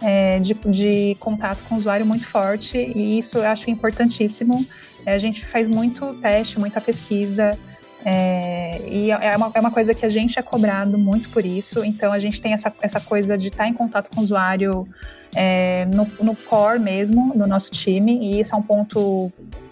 é, 0.00 0.38
de, 0.38 0.54
de, 0.54 1.16
contato 1.18 1.60
com 1.68 1.74
o 1.74 1.78
usuário 1.78 2.06
muito 2.06 2.26
forte, 2.26 2.78
e 2.78 3.18
isso 3.18 3.38
eu 3.38 3.48
acho 3.48 3.68
importantíssimo. 3.68 4.64
É, 5.04 5.12
a 5.12 5.18
gente 5.18 5.44
faz 5.44 5.66
muito 5.66 6.14
teste, 6.20 6.56
muita 6.56 6.80
pesquisa. 6.80 7.58
É, 8.04 8.80
e 8.88 9.10
é 9.10 9.36
uma, 9.36 9.50
é 9.54 9.60
uma 9.60 9.70
coisa 9.70 9.94
que 9.94 10.06
a 10.06 10.08
gente 10.08 10.38
é 10.38 10.42
cobrado 10.42 10.96
muito 10.96 11.28
por 11.30 11.44
isso, 11.44 11.84
então 11.84 12.12
a 12.12 12.18
gente 12.18 12.40
tem 12.40 12.52
essa, 12.52 12.72
essa 12.80 13.00
coisa 13.00 13.36
de 13.36 13.48
estar 13.48 13.64
tá 13.64 13.68
em 13.68 13.74
contato 13.74 14.10
com 14.14 14.20
o 14.20 14.24
usuário 14.24 14.88
é, 15.34 15.86
no, 15.86 16.06
no 16.22 16.34
core 16.34 16.78
mesmo, 16.78 17.32
no 17.34 17.46
nosso 17.46 17.70
time, 17.70 18.18
e 18.18 18.40
isso 18.40 18.54
é 18.54 18.58
um 18.58 18.62
ponto 18.62 19.30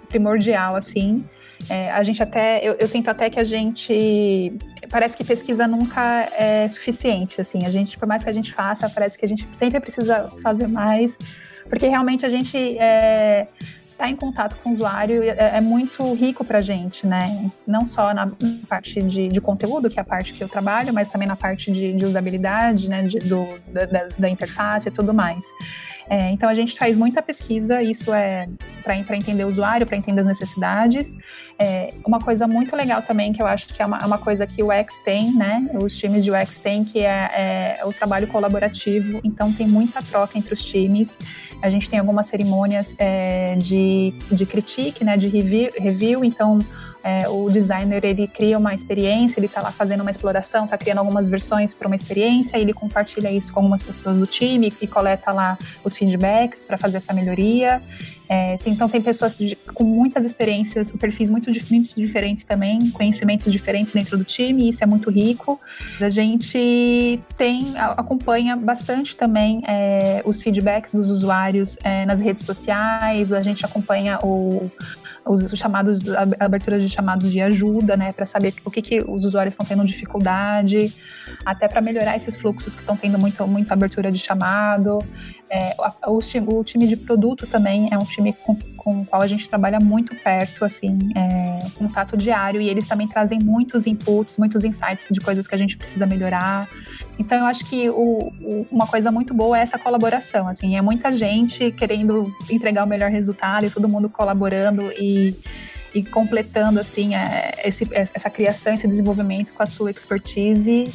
primordial, 0.08 0.76
assim. 0.76 1.24
É, 1.68 1.90
a 1.90 2.02
gente 2.02 2.22
até, 2.22 2.60
eu, 2.62 2.74
eu, 2.78 2.86
sinto 2.86 3.08
até 3.08 3.28
que 3.28 3.40
a 3.40 3.44
gente, 3.44 4.52
parece 4.90 5.16
que 5.16 5.24
pesquisa 5.24 5.66
nunca 5.66 6.28
é 6.38 6.68
suficiente, 6.68 7.40
assim, 7.40 7.64
a 7.64 7.70
gente, 7.70 7.98
por 7.98 8.06
mais 8.06 8.22
que 8.22 8.30
a 8.30 8.32
gente 8.32 8.52
faça, 8.52 8.88
parece 8.88 9.18
que 9.18 9.24
a 9.24 9.28
gente 9.28 9.46
sempre 9.54 9.80
precisa 9.80 10.30
fazer 10.42 10.66
mais, 10.68 11.16
porque 11.68 11.86
realmente 11.86 12.24
a 12.24 12.28
gente 12.28 12.78
é, 12.78 13.44
tá 13.98 14.08
em 14.08 14.14
contato 14.14 14.56
com 14.62 14.70
o 14.70 14.72
usuário 14.72 15.24
é, 15.24 15.56
é 15.56 15.60
muito 15.60 16.14
rico 16.14 16.44
para 16.44 16.58
a 16.58 16.60
gente, 16.60 17.04
né? 17.04 17.50
Não 17.66 17.84
só 17.84 18.14
na 18.14 18.30
parte 18.68 19.02
de, 19.02 19.28
de, 19.28 19.40
conteúdo, 19.40 19.90
que 19.90 19.98
é 19.98 20.02
a 20.02 20.04
parte 20.04 20.32
que 20.32 20.42
eu 20.42 20.48
trabalho, 20.48 20.94
mas 20.94 21.08
também 21.08 21.26
na 21.26 21.34
parte 21.34 21.72
de, 21.72 21.92
de 21.92 22.04
usabilidade, 22.04 22.88
né? 22.88 23.02
De, 23.02 23.18
do, 23.18 23.44
da, 23.66 24.08
da, 24.16 24.28
interface 24.30 24.88
e 24.88 24.92
tudo 24.92 25.12
mais. 25.12 25.44
É, 26.10 26.30
então 26.30 26.48
a 26.48 26.54
gente 26.54 26.78
faz 26.78 26.96
muita 26.96 27.20
pesquisa, 27.20 27.82
isso 27.82 28.12
é 28.12 28.48
para 28.82 29.16
entender 29.16 29.44
o 29.44 29.48
usuário, 29.48 29.86
para 29.86 29.96
entender 29.96 30.20
as 30.20 30.26
necessidades. 30.26 31.14
É, 31.58 31.92
uma 32.06 32.18
coisa 32.20 32.46
muito 32.46 32.74
legal 32.74 33.02
também, 33.02 33.32
que 33.32 33.42
eu 33.42 33.46
acho 33.46 33.66
que 33.68 33.82
é 33.82 33.86
uma, 33.86 33.98
é 33.98 34.06
uma 34.06 34.16
coisa 34.16 34.46
que 34.46 34.62
o 34.62 34.72
X 34.72 34.96
tem, 35.04 35.34
né? 35.34 35.68
Os 35.82 35.94
times 35.96 36.24
de 36.24 36.30
UX 36.30 36.56
têm, 36.58 36.84
que 36.84 37.00
é, 37.00 37.78
é 37.80 37.84
o 37.84 37.92
trabalho 37.92 38.26
colaborativo. 38.26 39.20
Então 39.22 39.52
tem 39.52 39.66
muita 39.66 40.02
troca 40.02 40.38
entre 40.38 40.54
os 40.54 40.64
times. 40.64 41.18
A 41.60 41.68
gente 41.68 41.90
tem 41.90 41.98
algumas 41.98 42.28
cerimônias 42.28 42.94
é, 42.96 43.56
de, 43.56 44.14
de 44.30 44.46
critique, 44.46 45.04
né? 45.04 45.16
De 45.16 45.28
review, 45.28 45.70
review 45.76 46.24
então 46.24 46.64
é, 47.02 47.28
o 47.28 47.48
designer 47.50 48.04
ele 48.04 48.26
cria 48.26 48.58
uma 48.58 48.74
experiência, 48.74 49.38
ele 49.38 49.46
está 49.46 49.60
lá 49.60 49.70
fazendo 49.70 50.00
uma 50.00 50.10
exploração, 50.10 50.64
está 50.64 50.76
criando 50.76 50.98
algumas 50.98 51.28
versões 51.28 51.72
para 51.72 51.86
uma 51.86 51.96
experiência, 51.96 52.56
ele 52.58 52.72
compartilha 52.72 53.30
isso 53.30 53.52
com 53.52 53.60
algumas 53.60 53.82
pessoas 53.82 54.16
do 54.16 54.26
time 54.26 54.72
e 54.80 54.86
coleta 54.86 55.32
lá 55.32 55.58
os 55.84 55.96
feedbacks 55.96 56.64
para 56.64 56.76
fazer 56.76 56.98
essa 56.98 57.12
melhoria. 57.12 57.80
É, 58.30 58.58
então 58.66 58.88
tem 58.90 59.00
pessoas 59.00 59.36
de, 59.36 59.56
com 59.72 59.84
muitas 59.84 60.26
experiências, 60.26 60.92
perfis 60.92 61.30
muito, 61.30 61.50
muito 61.70 61.94
diferentes 61.96 62.44
também, 62.44 62.90
conhecimentos 62.90 63.50
diferentes 63.50 63.92
dentro 63.92 64.18
do 64.18 64.24
time, 64.24 64.68
isso 64.68 64.84
é 64.84 64.86
muito 64.86 65.10
rico. 65.10 65.58
A 65.98 66.10
gente 66.10 67.18
tem 67.38 67.72
acompanha 67.78 68.54
bastante 68.54 69.16
também 69.16 69.62
é, 69.66 70.20
os 70.26 70.42
feedbacks 70.42 70.92
dos 70.92 71.08
usuários 71.08 71.78
é, 71.82 72.04
nas 72.04 72.20
redes 72.20 72.44
sociais, 72.44 73.32
a 73.32 73.42
gente 73.42 73.64
acompanha 73.64 74.18
o 74.22 74.70
os 75.32 75.50
chamados, 75.58 76.08
a 76.08 76.26
abertura 76.40 76.78
de 76.78 76.88
chamados 76.88 77.30
de 77.30 77.40
ajuda, 77.40 77.96
né, 77.96 78.12
para 78.12 78.26
saber 78.26 78.54
o 78.64 78.70
que, 78.70 78.82
que 78.82 79.00
os 79.00 79.24
usuários 79.24 79.54
estão 79.54 79.66
tendo 79.66 79.84
dificuldade, 79.84 80.92
até 81.44 81.68
para 81.68 81.80
melhorar 81.80 82.16
esses 82.16 82.36
fluxos 82.36 82.74
que 82.74 82.80
estão 82.80 82.96
tendo 82.96 83.18
muito, 83.18 83.46
muito 83.46 83.70
abertura 83.72 84.10
de 84.10 84.18
chamado. 84.18 84.98
É, 85.50 85.74
o, 86.06 86.18
o, 86.58 86.64
time 86.64 86.86
de 86.86 86.96
produto 86.96 87.46
também 87.46 87.88
é 87.90 87.98
um 87.98 88.04
time 88.04 88.32
com, 88.32 88.54
com 88.76 89.00
o 89.00 89.06
qual 89.06 89.22
a 89.22 89.26
gente 89.26 89.48
trabalha 89.48 89.80
muito 89.80 90.14
perto, 90.16 90.64
assim, 90.64 90.98
é, 91.16 91.58
contato 91.76 92.16
diário, 92.16 92.60
e 92.60 92.68
eles 92.68 92.86
também 92.86 93.08
trazem 93.08 93.38
muitos 93.38 93.86
inputs, 93.86 94.36
muitos 94.36 94.64
insights 94.64 95.06
de 95.10 95.20
coisas 95.20 95.46
que 95.46 95.54
a 95.54 95.58
gente 95.58 95.76
precisa 95.76 96.04
melhorar. 96.06 96.68
Então, 97.18 97.38
eu 97.38 97.46
acho 97.46 97.64
que 97.64 97.88
o, 97.88 98.32
o, 98.40 98.66
uma 98.70 98.86
coisa 98.86 99.10
muito 99.10 99.32
boa 99.32 99.58
é 99.58 99.62
essa 99.62 99.78
colaboração, 99.78 100.46
assim, 100.48 100.76
é 100.76 100.82
muita 100.82 101.10
gente 101.12 101.72
querendo 101.72 102.32
entregar 102.50 102.84
o 102.84 102.86
melhor 102.86 103.10
resultado 103.10 103.64
e 103.64 103.70
todo 103.70 103.88
mundo 103.88 104.08
colaborando 104.08 104.92
e, 104.98 105.34
e 105.94 106.02
completando, 106.02 106.78
assim, 106.78 107.14
é, 107.14 107.54
esse, 107.64 107.88
essa 107.92 108.28
criação, 108.28 108.74
esse 108.74 108.86
desenvolvimento 108.86 109.52
com 109.52 109.62
a 109.62 109.66
sua 109.66 109.90
expertise. 109.90 110.92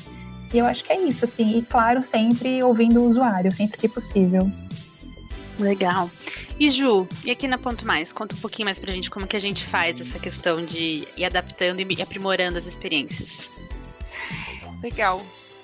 E 0.53 0.59
eu 0.59 0.65
acho 0.65 0.83
que 0.83 0.93
é 0.93 1.01
isso, 1.01 1.25
assim, 1.25 1.57
e 1.57 1.61
claro, 1.63 2.03
sempre 2.03 2.61
ouvindo 2.61 3.01
o 3.01 3.07
usuário, 3.07 3.51
sempre 3.51 3.79
que 3.79 3.89
possível. 3.89 4.51
Legal. 5.59 6.09
E 6.59 6.69
Ju, 6.69 7.07
e 7.25 7.31
aqui 7.31 7.47
na 7.47 7.57
Ponto 7.57 7.85
Mais, 7.85 8.13
conta 8.13 8.35
um 8.35 8.39
pouquinho 8.39 8.65
mais 8.65 8.79
pra 8.79 8.91
gente 8.91 9.09
como 9.09 9.25
que 9.25 9.35
a 9.35 9.39
gente 9.39 9.65
faz 9.65 9.99
essa 9.99 10.19
questão 10.19 10.63
de 10.63 11.07
ir 11.17 11.25
adaptando 11.25 11.79
e 11.79 12.01
aprimorando 12.01 12.57
as 12.57 12.65
experiências. 12.65 13.51
Legal. 14.81 15.21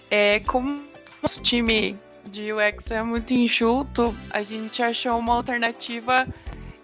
É, 0.09 0.39
como 0.41 0.83
nosso 1.21 1.41
time 1.41 1.95
de 2.31 2.51
UX 2.53 2.89
é 2.91 3.03
muito 3.03 3.33
enxuto, 3.33 4.15
a 4.29 4.41
gente 4.41 4.81
achou 4.81 5.17
uma 5.17 5.35
alternativa 5.35 6.27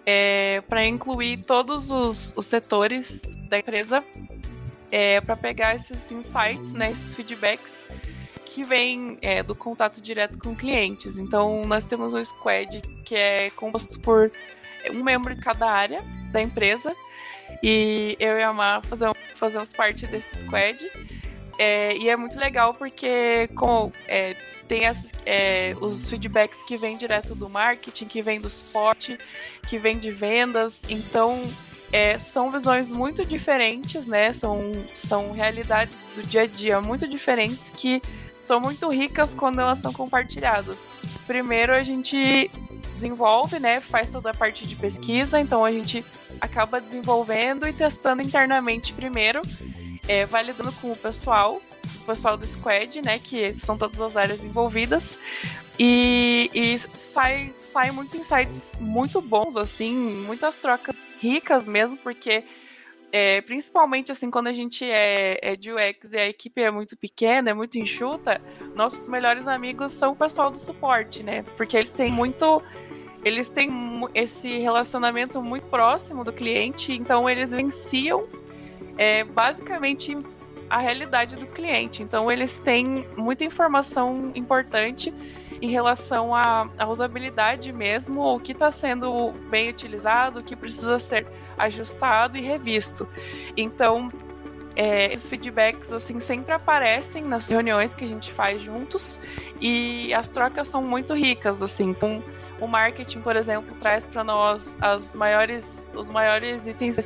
é, 0.04 0.60
para 0.68 0.84
incluir 0.84 1.38
todos 1.38 1.90
os, 1.90 2.32
os, 2.36 2.46
setores 2.46 3.22
da 3.48 3.58
empresa 3.58 4.04
é, 4.90 5.20
para 5.20 5.36
pegar 5.36 5.74
esses 5.74 6.10
insights, 6.12 6.72
né, 6.72 6.92
esses 6.92 7.14
feedbacks 7.14 7.85
que 8.56 8.64
vêm 8.64 9.18
é, 9.20 9.42
do 9.42 9.54
contato 9.54 10.00
direto 10.00 10.38
com 10.38 10.56
clientes. 10.56 11.18
Então, 11.18 11.66
nós 11.66 11.84
temos 11.84 12.14
um 12.14 12.24
squad 12.24 12.80
que 13.04 13.14
é 13.14 13.50
composto 13.50 14.00
por 14.00 14.32
um 14.90 15.04
membro 15.04 15.34
de 15.34 15.42
cada 15.42 15.70
área 15.70 16.02
da 16.32 16.40
empresa 16.40 16.96
e 17.62 18.16
eu 18.18 18.38
e 18.38 18.42
a 18.42 18.54
Mar 18.54 18.82
fazemos, 18.86 19.18
fazemos 19.34 19.70
parte 19.72 20.06
desse 20.06 20.38
squad. 20.38 20.90
É, 21.58 21.98
e 21.98 22.08
é 22.08 22.16
muito 22.16 22.38
legal 22.38 22.72
porque 22.72 23.46
com, 23.54 23.92
é, 24.08 24.34
tem 24.66 24.86
as, 24.86 25.04
é, 25.26 25.74
os 25.78 26.08
feedbacks 26.08 26.56
que 26.66 26.78
vêm 26.78 26.96
direto 26.96 27.34
do 27.34 27.50
marketing, 27.50 28.06
que 28.06 28.22
vem 28.22 28.40
do 28.40 28.48
suporte, 28.48 29.18
que 29.68 29.76
vem 29.76 29.98
de 29.98 30.10
vendas. 30.10 30.82
Então, 30.88 31.42
é, 31.92 32.18
são 32.18 32.50
visões 32.50 32.88
muito 32.88 33.22
diferentes, 33.22 34.06
né? 34.06 34.32
São, 34.32 34.62
são 34.94 35.32
realidades 35.32 35.94
do 36.14 36.22
dia 36.22 36.44
a 36.44 36.46
dia 36.46 36.80
muito 36.80 37.06
diferentes 37.06 37.70
que 37.76 38.00
são 38.46 38.60
muito 38.60 38.88
ricas 38.88 39.34
quando 39.34 39.60
elas 39.60 39.78
são 39.78 39.92
compartilhadas. 39.92 40.78
Primeiro, 41.26 41.72
a 41.72 41.82
gente 41.82 42.50
desenvolve, 42.94 43.58
né? 43.58 43.80
Faz 43.80 44.10
toda 44.10 44.30
a 44.30 44.34
parte 44.34 44.66
de 44.66 44.76
pesquisa, 44.76 45.40
então 45.40 45.64
a 45.64 45.72
gente 45.72 46.04
acaba 46.40 46.80
desenvolvendo 46.80 47.66
e 47.66 47.72
testando 47.72 48.22
internamente 48.22 48.92
primeiro 48.92 49.42
é, 50.08 50.24
validando 50.26 50.72
com 50.72 50.92
o 50.92 50.96
pessoal, 50.96 51.60
o 52.02 52.04
pessoal 52.04 52.36
do 52.36 52.46
squad, 52.46 53.02
né, 53.02 53.18
que 53.18 53.56
são 53.58 53.76
todas 53.76 54.00
as 54.00 54.16
áreas 54.16 54.42
envolvidas, 54.44 55.18
e, 55.78 56.50
e 56.54 56.78
sai, 56.78 57.52
sai 57.60 57.90
muitos 57.90 58.14
insights 58.14 58.72
muito 58.80 59.20
bons, 59.20 59.56
assim, 59.56 59.94
muitas 60.26 60.56
trocas 60.56 60.94
ricas 61.20 61.66
mesmo, 61.66 61.96
porque 61.96 62.44
é, 63.12 63.40
principalmente 63.40 64.12
assim, 64.12 64.30
quando 64.30 64.48
a 64.48 64.52
gente 64.52 64.84
é, 64.84 65.38
é 65.42 65.56
de 65.56 65.72
UX 65.72 66.12
e 66.12 66.16
a 66.16 66.28
equipe 66.28 66.60
é 66.60 66.70
muito 66.70 66.96
pequena, 66.96 67.50
é 67.50 67.54
muito 67.54 67.78
enxuta, 67.78 68.40
nossos 68.74 69.08
melhores 69.08 69.46
amigos 69.46 69.92
são 69.92 70.12
o 70.12 70.16
pessoal 70.16 70.50
do 70.50 70.58
suporte, 70.58 71.22
né? 71.22 71.42
Porque 71.56 71.76
eles 71.76 71.90
têm 71.90 72.12
muito. 72.12 72.62
Eles 73.24 73.48
têm 73.48 73.70
esse 74.14 74.58
relacionamento 74.58 75.42
muito 75.42 75.66
próximo 75.66 76.22
do 76.22 76.32
cliente, 76.32 76.92
então 76.92 77.28
eles 77.28 77.50
venciam 77.50 78.28
é 78.96 79.24
basicamente 79.24 80.16
a 80.68 80.78
realidade 80.78 81.36
do 81.36 81.46
cliente. 81.46 82.02
Então, 82.02 82.30
eles 82.30 82.58
têm 82.58 83.06
muita 83.16 83.44
informação 83.44 84.32
importante 84.34 85.12
em 85.60 85.70
relação 85.70 86.34
à, 86.34 86.68
à 86.76 86.88
usabilidade 86.88 87.72
mesmo, 87.72 88.20
o 88.20 88.40
que 88.40 88.52
está 88.52 88.70
sendo 88.70 89.32
bem 89.48 89.70
utilizado, 89.70 90.40
o 90.40 90.42
que 90.42 90.54
precisa 90.54 90.98
ser 90.98 91.26
ajustado 91.58 92.36
e 92.36 92.40
revisto. 92.40 93.08
Então, 93.56 94.10
é, 94.74 95.12
esses 95.12 95.26
feedbacks 95.26 95.92
assim 95.92 96.20
sempre 96.20 96.52
aparecem 96.52 97.24
nas 97.24 97.48
reuniões 97.48 97.94
que 97.94 98.04
a 98.04 98.08
gente 98.08 98.30
faz 98.30 98.60
juntos 98.60 99.18
e 99.60 100.12
as 100.12 100.28
trocas 100.28 100.68
são 100.68 100.82
muito 100.82 101.14
ricas 101.14 101.62
assim. 101.62 101.90
Então, 101.90 102.22
o 102.60 102.66
marketing, 102.66 103.20
por 103.20 103.36
exemplo, 103.36 103.74
traz 103.78 104.06
para 104.06 104.24
nós 104.24 104.76
as 104.80 105.14
maiores, 105.14 105.86
os 105.94 106.08
maiores 106.08 106.66
itens 106.66 106.96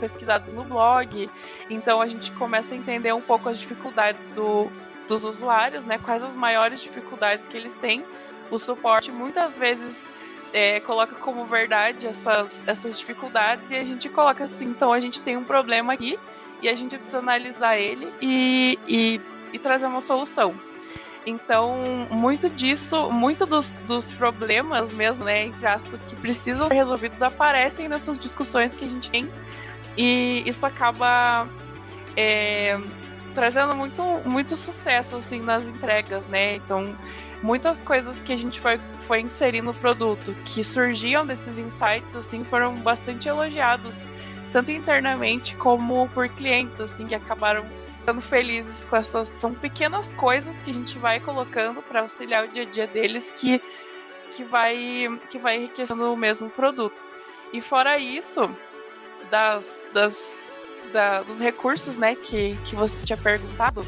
pesquisados 0.00 0.52
no 0.52 0.64
blog. 0.64 1.28
Então 1.68 2.00
a 2.00 2.06
gente 2.06 2.30
começa 2.32 2.74
a 2.74 2.76
entender 2.76 3.12
um 3.12 3.20
pouco 3.20 3.48
as 3.48 3.58
dificuldades 3.58 4.28
do, 4.28 4.68
dos 5.08 5.24
usuários, 5.24 5.84
né? 5.84 5.98
Quais 5.98 6.22
as 6.22 6.34
maiores 6.34 6.80
dificuldades 6.80 7.48
que 7.48 7.56
eles 7.56 7.74
têm. 7.76 8.04
O 8.50 8.58
suporte 8.58 9.10
muitas 9.10 9.56
vezes 9.56 10.12
é, 10.52 10.80
coloca 10.80 11.14
como 11.16 11.44
verdade 11.44 12.06
essas, 12.06 12.66
essas 12.66 12.98
dificuldades 12.98 13.70
e 13.70 13.76
a 13.76 13.84
gente 13.84 14.08
coloca 14.08 14.44
assim, 14.44 14.66
então 14.66 14.92
a 14.92 15.00
gente 15.00 15.20
tem 15.20 15.36
um 15.36 15.44
problema 15.44 15.92
aqui 15.92 16.18
e 16.60 16.68
a 16.68 16.74
gente 16.74 16.96
precisa 16.96 17.18
analisar 17.18 17.78
ele 17.78 18.12
e, 18.20 18.78
e, 18.86 19.20
e 19.52 19.58
trazer 19.58 19.86
uma 19.86 20.00
solução. 20.00 20.54
Então, 21.24 22.08
muito 22.10 22.50
disso, 22.50 23.10
muito 23.10 23.46
dos, 23.46 23.78
dos 23.80 24.12
problemas 24.12 24.92
mesmo, 24.92 25.24
né, 25.24 25.44
entre 25.46 25.64
aspas, 25.66 26.04
que 26.04 26.16
precisam 26.16 26.68
ser 26.68 26.74
resolvidos 26.74 27.22
aparecem 27.22 27.88
nessas 27.88 28.18
discussões 28.18 28.74
que 28.74 28.84
a 28.84 28.88
gente 28.88 29.10
tem. 29.10 29.30
E 29.96 30.42
isso 30.46 30.66
acaba 30.66 31.46
é, 32.16 32.78
trazendo 33.34 33.76
muito, 33.76 34.02
muito 34.24 34.56
sucesso, 34.56 35.16
assim, 35.16 35.40
nas 35.40 35.64
entregas, 35.64 36.26
né? 36.26 36.56
Então, 36.56 36.96
muitas 37.42 37.80
coisas 37.80 38.22
que 38.22 38.32
a 38.32 38.36
gente 38.36 38.60
foi, 38.60 38.80
foi 39.06 39.20
inserir 39.20 39.62
no 39.62 39.74
produto, 39.74 40.34
que 40.44 40.62
surgiam 40.62 41.26
desses 41.26 41.58
insights, 41.58 42.14
assim, 42.14 42.44
foram 42.44 42.76
bastante 42.76 43.28
elogiados, 43.28 44.06
tanto 44.52 44.70
internamente 44.70 45.56
como 45.56 46.08
por 46.10 46.28
clientes, 46.28 46.80
assim, 46.80 47.06
que 47.06 47.14
acabaram 47.14 47.66
ficando 47.98 48.20
felizes 48.20 48.84
com 48.84 48.96
essas. 48.96 49.28
São 49.28 49.54
pequenas 49.54 50.12
coisas 50.12 50.60
que 50.62 50.70
a 50.70 50.74
gente 50.74 50.98
vai 50.98 51.20
colocando 51.20 51.82
para 51.82 52.00
auxiliar 52.00 52.44
o 52.44 52.48
dia 52.48 52.62
a 52.62 52.66
dia 52.66 52.86
deles 52.86 53.32
que, 53.36 53.60
que, 54.30 54.44
vai, 54.44 55.08
que 55.30 55.38
vai 55.38 55.56
enriquecendo 55.56 56.12
o 56.12 56.16
mesmo 56.16 56.48
produto. 56.50 56.96
E 57.52 57.60
fora 57.60 57.98
isso, 57.98 58.50
das, 59.30 59.88
das, 59.92 60.38
da, 60.92 61.22
dos 61.22 61.38
recursos 61.38 61.96
né, 61.96 62.14
que, 62.14 62.56
que 62.64 62.74
você 62.74 63.04
tinha 63.04 63.16
perguntado, 63.16 63.86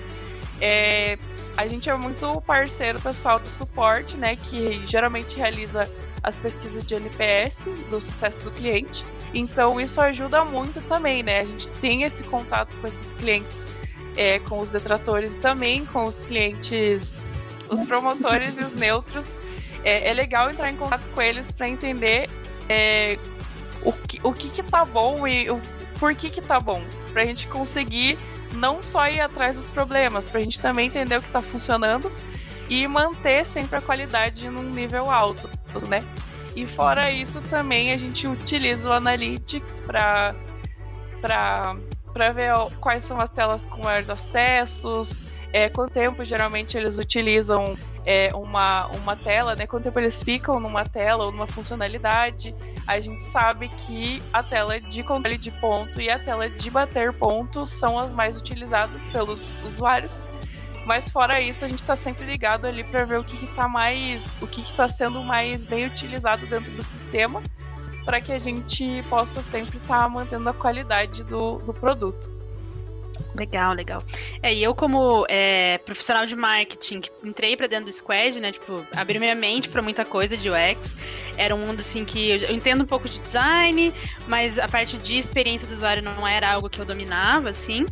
é, 0.60 1.18
a 1.56 1.66
gente 1.68 1.88
é 1.88 1.94
muito 1.94 2.40
parceiro 2.42 3.00
pessoal 3.00 3.38
do 3.38 3.46
suporte, 3.46 4.16
né, 4.16 4.36
que 4.36 4.86
geralmente 4.86 5.36
realiza 5.36 5.84
as 6.22 6.36
pesquisas 6.38 6.84
de 6.84 6.94
NPS 6.94 7.64
do 7.90 8.00
sucesso 8.00 8.44
do 8.44 8.50
cliente. 8.50 9.04
Então 9.32 9.80
isso 9.80 10.00
ajuda 10.00 10.44
muito 10.44 10.80
também, 10.88 11.22
né? 11.22 11.40
A 11.40 11.44
gente 11.44 11.68
tem 11.80 12.02
esse 12.02 12.24
contato 12.24 12.74
com 12.80 12.86
esses 12.86 13.12
clientes 13.12 13.62
é, 14.16 14.38
com 14.40 14.60
os 14.60 14.70
detratores 14.70 15.34
e 15.34 15.38
também 15.38 15.84
com 15.84 16.04
os 16.04 16.18
clientes, 16.20 17.22
os 17.68 17.84
promotores 17.84 18.56
e 18.56 18.60
os 18.60 18.74
neutros. 18.74 19.40
é, 19.84 20.08
é 20.08 20.12
legal 20.14 20.50
entrar 20.50 20.70
em 20.70 20.76
contato 20.76 21.02
com 21.14 21.20
eles 21.20 21.50
para 21.52 21.68
entender 21.68 22.28
é, 22.68 23.18
o, 23.82 23.92
que, 23.92 24.18
o 24.22 24.32
que 24.32 24.48
que 24.48 24.62
tá 24.62 24.84
bom 24.84 25.26
e 25.28 25.50
o 25.50 25.60
por 25.98 26.14
que 26.14 26.28
que 26.28 26.40
tá 26.40 26.60
bom. 26.60 26.82
Pra 27.12 27.24
gente 27.24 27.46
conseguir 27.48 28.16
não 28.54 28.82
só 28.82 29.08
ir 29.08 29.20
atrás 29.20 29.56
dos 29.56 29.68
problemas, 29.68 30.28
pra 30.28 30.40
gente 30.40 30.60
também 30.60 30.86
entender 30.86 31.18
o 31.18 31.22
que 31.22 31.30
tá 31.30 31.40
funcionando 31.40 32.10
e 32.68 32.86
manter 32.86 33.44
sempre 33.44 33.76
a 33.76 33.80
qualidade 33.80 34.48
num 34.48 34.70
nível 34.70 35.10
alto, 35.10 35.48
né? 35.88 36.02
E 36.56 36.64
fora 36.64 37.10
isso, 37.10 37.40
também 37.42 37.92
a 37.92 37.98
gente 37.98 38.26
utiliza 38.26 38.88
o 38.88 38.92
Analytics 38.92 39.80
para 39.80 40.34
para 41.20 42.32
ver 42.32 42.52
quais 42.80 43.02
são 43.02 43.18
as 43.18 43.30
telas 43.30 43.64
com 43.64 43.82
maiores 43.82 44.10
acessos, 44.10 45.24
é, 45.52 45.68
quanto 45.68 45.92
tempo 45.92 46.22
geralmente 46.24 46.76
eles 46.76 46.98
utilizam 46.98 47.76
é, 48.06 48.28
uma, 48.34 48.86
uma 48.88 49.16
tela, 49.16 49.54
né? 49.54 49.66
Quanto 49.66 49.84
tempo 49.84 49.98
eles 49.98 50.22
ficam 50.22 50.60
numa 50.60 50.84
tela 50.84 51.24
ou 51.24 51.32
numa 51.32 51.46
funcionalidade. 51.46 52.54
A 52.86 53.00
gente 53.00 53.22
sabe 53.22 53.68
que 53.68 54.22
a 54.32 54.42
tela 54.42 54.80
de 54.80 55.02
controle 55.02 55.38
de 55.38 55.50
ponto 55.52 56.00
e 56.00 56.10
a 56.10 56.18
tela 56.18 56.48
de 56.48 56.70
bater 56.70 57.12
ponto 57.12 57.66
são 57.66 57.98
as 57.98 58.10
mais 58.10 58.36
utilizadas 58.36 59.02
pelos 59.12 59.62
usuários. 59.64 60.28
Mas 60.84 61.08
fora 61.08 61.40
isso, 61.40 61.64
a 61.64 61.68
gente 61.68 61.80
está 61.80 61.96
sempre 61.96 62.26
ligado 62.26 62.66
ali 62.66 62.84
para 62.84 63.04
ver 63.04 63.18
o 63.18 63.24
que 63.24 63.42
está 63.42 63.66
mais, 63.66 64.38
o 64.42 64.46
que 64.46 64.60
está 64.60 64.86
sendo 64.86 65.22
mais 65.22 65.62
bem 65.64 65.86
utilizado 65.86 66.46
dentro 66.46 66.70
do 66.72 66.82
sistema, 66.82 67.42
para 68.04 68.20
que 68.20 68.32
a 68.32 68.38
gente 68.38 69.02
possa 69.08 69.42
sempre 69.42 69.78
estar 69.78 70.02
tá 70.02 70.08
mantendo 70.10 70.46
a 70.46 70.52
qualidade 70.52 71.24
do, 71.24 71.56
do 71.60 71.72
produto. 71.72 72.33
Legal, 73.34 73.72
legal. 73.72 74.02
É, 74.42 74.54
e 74.54 74.62
eu 74.62 74.74
como 74.74 75.26
é, 75.28 75.78
profissional 75.78 76.24
de 76.24 76.36
marketing, 76.36 77.00
entrei 77.24 77.56
para 77.56 77.66
dentro 77.66 77.86
do 77.86 77.92
Squad, 77.92 78.40
né, 78.40 78.52
tipo, 78.52 78.86
abri 78.94 79.18
minha 79.18 79.34
mente 79.34 79.68
para 79.68 79.82
muita 79.82 80.04
coisa 80.04 80.36
de 80.36 80.48
UX. 80.48 80.96
Era 81.36 81.54
um 81.54 81.58
mundo 81.58 81.80
assim 81.80 82.04
que 82.04 82.30
eu, 82.30 82.36
eu 82.38 82.54
entendo 82.54 82.82
um 82.82 82.86
pouco 82.86 83.08
de 83.08 83.18
design, 83.18 83.92
mas 84.26 84.58
a 84.58 84.68
parte 84.68 84.96
de 84.96 85.18
experiência 85.18 85.66
do 85.66 85.74
usuário 85.74 86.02
não 86.02 86.26
era 86.26 86.50
algo 86.52 86.68
que 86.68 86.80
eu 86.80 86.84
dominava, 86.84 87.50
assim. 87.50 87.86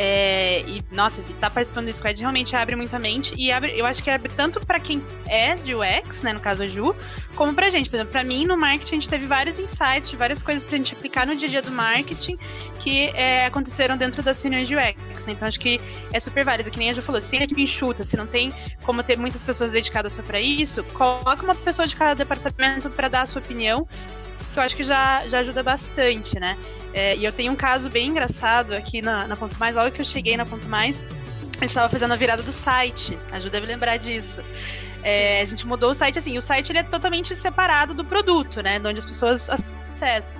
É, 0.00 0.60
e, 0.60 0.80
nossa, 0.92 1.20
tá 1.40 1.50
participando 1.50 1.86
do 1.86 1.92
Squad 1.92 2.20
realmente 2.20 2.54
abre 2.54 2.76
muita 2.76 3.00
mente. 3.00 3.34
E 3.36 3.50
abre, 3.50 3.76
eu 3.76 3.84
acho 3.84 4.02
que 4.02 4.08
abre 4.08 4.32
tanto 4.32 4.64
para 4.64 4.78
quem 4.78 5.02
é 5.26 5.56
de 5.56 5.74
UX, 5.74 6.22
né, 6.22 6.32
no 6.32 6.38
caso 6.38 6.62
a 6.62 6.68
Ju, 6.68 6.94
como 7.34 7.52
pra 7.52 7.68
gente. 7.68 7.90
Por 7.90 7.96
exemplo, 7.96 8.12
pra 8.12 8.22
mim, 8.22 8.46
no 8.46 8.56
marketing, 8.56 8.96
a 8.96 9.00
gente 9.00 9.08
teve 9.08 9.26
vários 9.26 9.58
insights, 9.58 10.12
várias 10.12 10.40
coisas 10.40 10.62
pra 10.62 10.76
gente 10.76 10.94
aplicar 10.94 11.26
no 11.26 11.34
dia 11.34 11.48
a 11.48 11.50
dia 11.50 11.62
do 11.62 11.72
marketing 11.72 12.36
que 12.78 13.08
é, 13.08 13.46
aconteceram 13.46 13.96
dentro 13.96 14.22
das 14.22 14.40
reuniões 14.40 14.67
de 14.68 14.76
UX, 14.76 15.24
né? 15.24 15.32
Então, 15.32 15.48
acho 15.48 15.58
que 15.58 15.80
é 16.12 16.20
super 16.20 16.44
válido. 16.44 16.70
Que 16.70 16.78
nem 16.78 16.90
a 16.90 16.92
Ju 16.92 17.02
falou, 17.02 17.20
se 17.20 17.28
tem 17.28 17.42
equipe 17.42 17.62
enxuta, 17.62 18.04
se 18.04 18.16
não 18.16 18.26
tem 18.26 18.52
como 18.84 19.02
ter 19.02 19.18
muitas 19.18 19.42
pessoas 19.42 19.72
dedicadas 19.72 20.12
só 20.12 20.22
pra 20.22 20.40
isso, 20.40 20.84
coloca 20.94 21.42
uma 21.42 21.54
pessoa 21.54 21.86
de 21.86 21.96
cada 21.96 22.14
departamento 22.14 22.90
para 22.90 23.08
dar 23.08 23.22
a 23.22 23.26
sua 23.26 23.40
opinião 23.40 23.86
que 24.52 24.58
eu 24.58 24.62
acho 24.62 24.76
que 24.76 24.84
já, 24.84 25.26
já 25.28 25.40
ajuda 25.40 25.62
bastante, 25.62 26.38
né? 26.40 26.56
É, 26.94 27.16
e 27.16 27.24
eu 27.24 27.32
tenho 27.32 27.52
um 27.52 27.56
caso 27.56 27.90
bem 27.90 28.08
engraçado 28.08 28.74
aqui 28.74 29.02
na, 29.02 29.26
na 29.26 29.36
Ponto 29.36 29.58
Mais, 29.58 29.76
logo 29.76 29.90
que 29.90 30.00
eu 30.00 30.04
cheguei 30.04 30.36
na 30.36 30.46
Ponto 30.46 30.66
Mais, 30.66 31.02
a 31.58 31.60
gente 31.60 31.70
estava 31.70 31.88
fazendo 31.88 32.12
a 32.12 32.16
virada 32.16 32.42
do 32.42 32.52
site, 32.52 33.18
a 33.30 33.38
me 33.38 33.66
lembrar 33.66 33.96
disso. 33.98 34.42
É, 35.02 35.40
a 35.40 35.44
gente 35.44 35.66
mudou 35.66 35.90
o 35.90 35.94
site 35.94 36.18
assim, 36.18 36.36
o 36.36 36.42
site 36.42 36.70
ele 36.70 36.78
é 36.80 36.82
totalmente 36.82 37.34
separado 37.34 37.94
do 37.94 38.04
produto, 38.04 38.62
né? 38.62 38.78
De 38.78 38.88
onde 38.88 38.98
as 38.98 39.04
pessoas 39.04 39.48
acessam. 39.48 40.30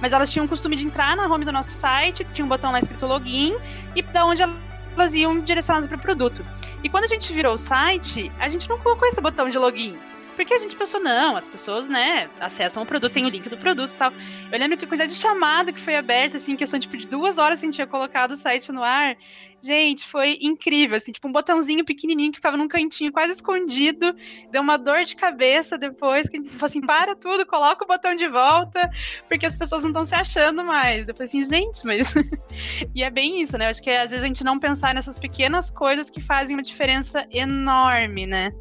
Mas 0.00 0.12
elas 0.12 0.30
tinham 0.30 0.46
o 0.46 0.48
costume 0.48 0.76
de 0.76 0.86
entrar 0.86 1.16
na 1.16 1.26
home 1.26 1.44
do 1.44 1.52
nosso 1.52 1.72
site, 1.72 2.26
tinha 2.32 2.44
um 2.44 2.48
botão 2.48 2.72
lá 2.72 2.78
escrito 2.78 3.06
login, 3.06 3.56
e 3.94 4.02
da 4.02 4.24
onde 4.24 4.42
elas 4.42 5.14
iam 5.14 5.40
direcionadas 5.40 5.86
para 5.86 5.96
o 5.96 6.00
produto. 6.00 6.44
E 6.82 6.88
quando 6.88 7.04
a 7.04 7.08
gente 7.08 7.32
virou 7.32 7.54
o 7.54 7.58
site, 7.58 8.30
a 8.38 8.48
gente 8.48 8.68
não 8.68 8.78
colocou 8.78 9.06
esse 9.08 9.20
botão 9.20 9.48
de 9.48 9.58
login. 9.58 9.98
Porque 10.34 10.54
a 10.54 10.58
gente 10.58 10.76
pensou, 10.76 11.00
não, 11.00 11.36
as 11.36 11.48
pessoas, 11.48 11.88
né, 11.88 12.28
acessam 12.40 12.82
o 12.82 12.86
produto, 12.86 13.12
tem 13.12 13.24
o 13.24 13.28
link 13.28 13.48
do 13.48 13.56
produto 13.56 13.92
e 13.92 13.96
tal. 13.96 14.12
Eu 14.50 14.58
lembro 14.58 14.76
que 14.76 14.84
a 14.84 14.88
quantidade 14.88 15.14
de 15.14 15.18
chamada 15.18 15.72
que 15.72 15.80
foi 15.80 15.96
aberta, 15.96 16.36
assim, 16.36 16.52
em 16.52 16.56
questão 16.56 16.78
tipo, 16.78 16.96
de 16.96 17.06
duas 17.06 17.38
horas 17.38 17.60
a 17.60 17.62
gente 17.64 17.74
tinha 17.74 17.86
colocado 17.86 18.32
o 18.32 18.36
site 18.36 18.72
no 18.72 18.82
ar. 18.82 19.16
Gente, 19.60 20.06
foi 20.06 20.38
incrível, 20.42 20.96
assim, 20.96 21.12
tipo 21.12 21.26
um 21.26 21.32
botãozinho 21.32 21.84
pequenininho 21.84 22.30
que 22.30 22.36
ficava 22.36 22.56
num 22.56 22.68
cantinho 22.68 23.12
quase 23.12 23.32
escondido. 23.32 24.14
Deu 24.50 24.60
uma 24.60 24.76
dor 24.76 25.04
de 25.04 25.16
cabeça 25.16 25.78
depois, 25.78 26.28
que 26.28 26.36
a 26.36 26.40
gente 26.40 26.52
falou 26.52 26.66
assim, 26.66 26.80
para 26.80 27.14
tudo, 27.16 27.46
coloca 27.46 27.84
o 27.84 27.88
botão 27.88 28.14
de 28.14 28.28
volta, 28.28 28.90
porque 29.28 29.46
as 29.46 29.56
pessoas 29.56 29.82
não 29.82 29.90
estão 29.90 30.04
se 30.04 30.14
achando 30.14 30.64
mais. 30.64 31.06
Depois 31.06 31.30
assim, 31.30 31.44
gente, 31.44 31.84
mas... 31.84 32.12
e 32.94 33.02
é 33.02 33.10
bem 33.10 33.40
isso, 33.40 33.56
né? 33.56 33.66
Eu 33.66 33.70
acho 33.70 33.82
que 33.82 33.90
às 33.90 34.10
vezes 34.10 34.22
a 34.24 34.26
gente 34.26 34.44
não 34.44 34.58
pensar 34.58 34.94
nessas 34.94 35.16
pequenas 35.16 35.70
coisas 35.70 36.10
que 36.10 36.20
fazem 36.20 36.56
uma 36.56 36.62
diferença 36.62 37.26
enorme, 37.30 38.26
né? 38.26 38.52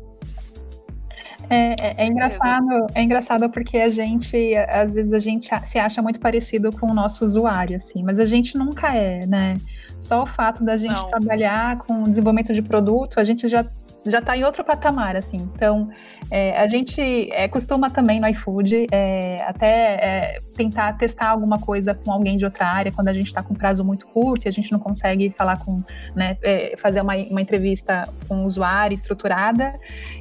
É, 1.49 1.75
é, 1.79 1.93
é, 1.97 2.05
engraçado, 2.05 2.87
é 2.95 3.01
engraçado 3.01 3.49
porque 3.49 3.77
a 3.77 3.89
gente, 3.89 4.55
às 4.55 4.95
vezes, 4.95 5.13
a 5.13 5.19
gente 5.19 5.49
se 5.65 5.77
acha 5.77 6.01
muito 6.01 6.19
parecido 6.19 6.71
com 6.71 6.87
o 6.87 6.93
nosso 6.93 7.23
usuário, 7.23 7.75
assim, 7.75 8.03
mas 8.03 8.19
a 8.19 8.25
gente 8.25 8.57
nunca 8.57 8.95
é, 8.95 9.25
né? 9.25 9.57
Só 9.99 10.23
o 10.23 10.25
fato 10.25 10.63
da 10.63 10.75
gente 10.77 11.01
Não. 11.01 11.09
trabalhar 11.09 11.77
com 11.79 12.09
desenvolvimento 12.09 12.53
de 12.53 12.61
produto, 12.61 13.19
a 13.19 13.23
gente 13.23 13.47
já 13.47 13.65
já 14.05 14.19
está 14.19 14.35
em 14.35 14.43
outro 14.43 14.63
patamar, 14.63 15.15
assim. 15.15 15.49
Então, 15.55 15.89
é, 16.29 16.57
a 16.57 16.67
gente 16.67 17.01
é, 17.31 17.47
costuma 17.47 17.89
também 17.89 18.19
no 18.19 18.27
iFood 18.27 18.87
é, 18.91 19.43
até 19.47 19.67
é, 19.67 20.41
tentar 20.55 20.93
testar 20.93 21.29
alguma 21.29 21.59
coisa 21.59 21.93
com 21.93 22.11
alguém 22.11 22.37
de 22.37 22.45
outra 22.45 22.65
área 22.65 22.91
quando 22.91 23.07
a 23.07 23.13
gente 23.13 23.27
está 23.27 23.41
com 23.41 23.53
prazo 23.53 23.83
muito 23.83 24.05
curto 24.07 24.45
e 24.45 24.49
a 24.49 24.51
gente 24.51 24.71
não 24.71 24.79
consegue 24.79 25.29
falar 25.31 25.57
com, 25.57 25.83
né, 26.15 26.37
é, 26.41 26.75
fazer 26.77 27.01
uma, 27.01 27.15
uma 27.15 27.41
entrevista 27.41 28.09
com 28.27 28.43
o 28.43 28.45
usuário 28.45 28.95
estruturada. 28.95 29.75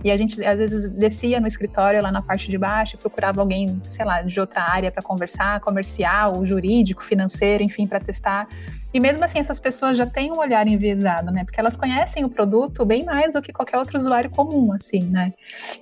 E 0.04 0.10
a 0.10 0.16
gente 0.16 0.44
às 0.44 0.58
vezes 0.58 0.90
descia 0.90 1.40
no 1.40 1.46
escritório 1.46 2.02
lá 2.02 2.12
na 2.12 2.22
parte 2.22 2.50
de 2.50 2.58
baixo 2.58 2.96
e 2.96 2.98
procurava 2.98 3.40
alguém, 3.40 3.80
sei 3.88 4.04
lá, 4.04 4.22
de 4.22 4.38
outra 4.38 4.62
área 4.62 4.90
para 4.90 5.02
conversar, 5.02 5.60
comercial, 5.60 6.44
jurídico, 6.44 7.02
financeiro, 7.02 7.62
enfim, 7.62 7.86
para 7.86 8.00
testar. 8.00 8.48
E 8.92 9.00
mesmo 9.00 9.24
assim, 9.24 9.38
essas 9.38 9.58
pessoas 9.58 9.96
já 9.96 10.06
têm 10.06 10.30
um 10.30 10.38
olhar 10.38 10.66
enviesado, 10.66 11.30
né? 11.30 11.44
Porque 11.44 11.58
elas 11.58 11.76
conhecem 11.76 12.24
o 12.24 12.28
produto 12.28 12.84
bem 12.84 13.04
mais 13.04 13.32
do 13.32 13.42
que 13.42 13.52
qualquer 13.52 13.78
outro 13.78 13.98
usuário 13.98 14.30
comum, 14.30 14.72
assim, 14.72 15.02
né? 15.02 15.32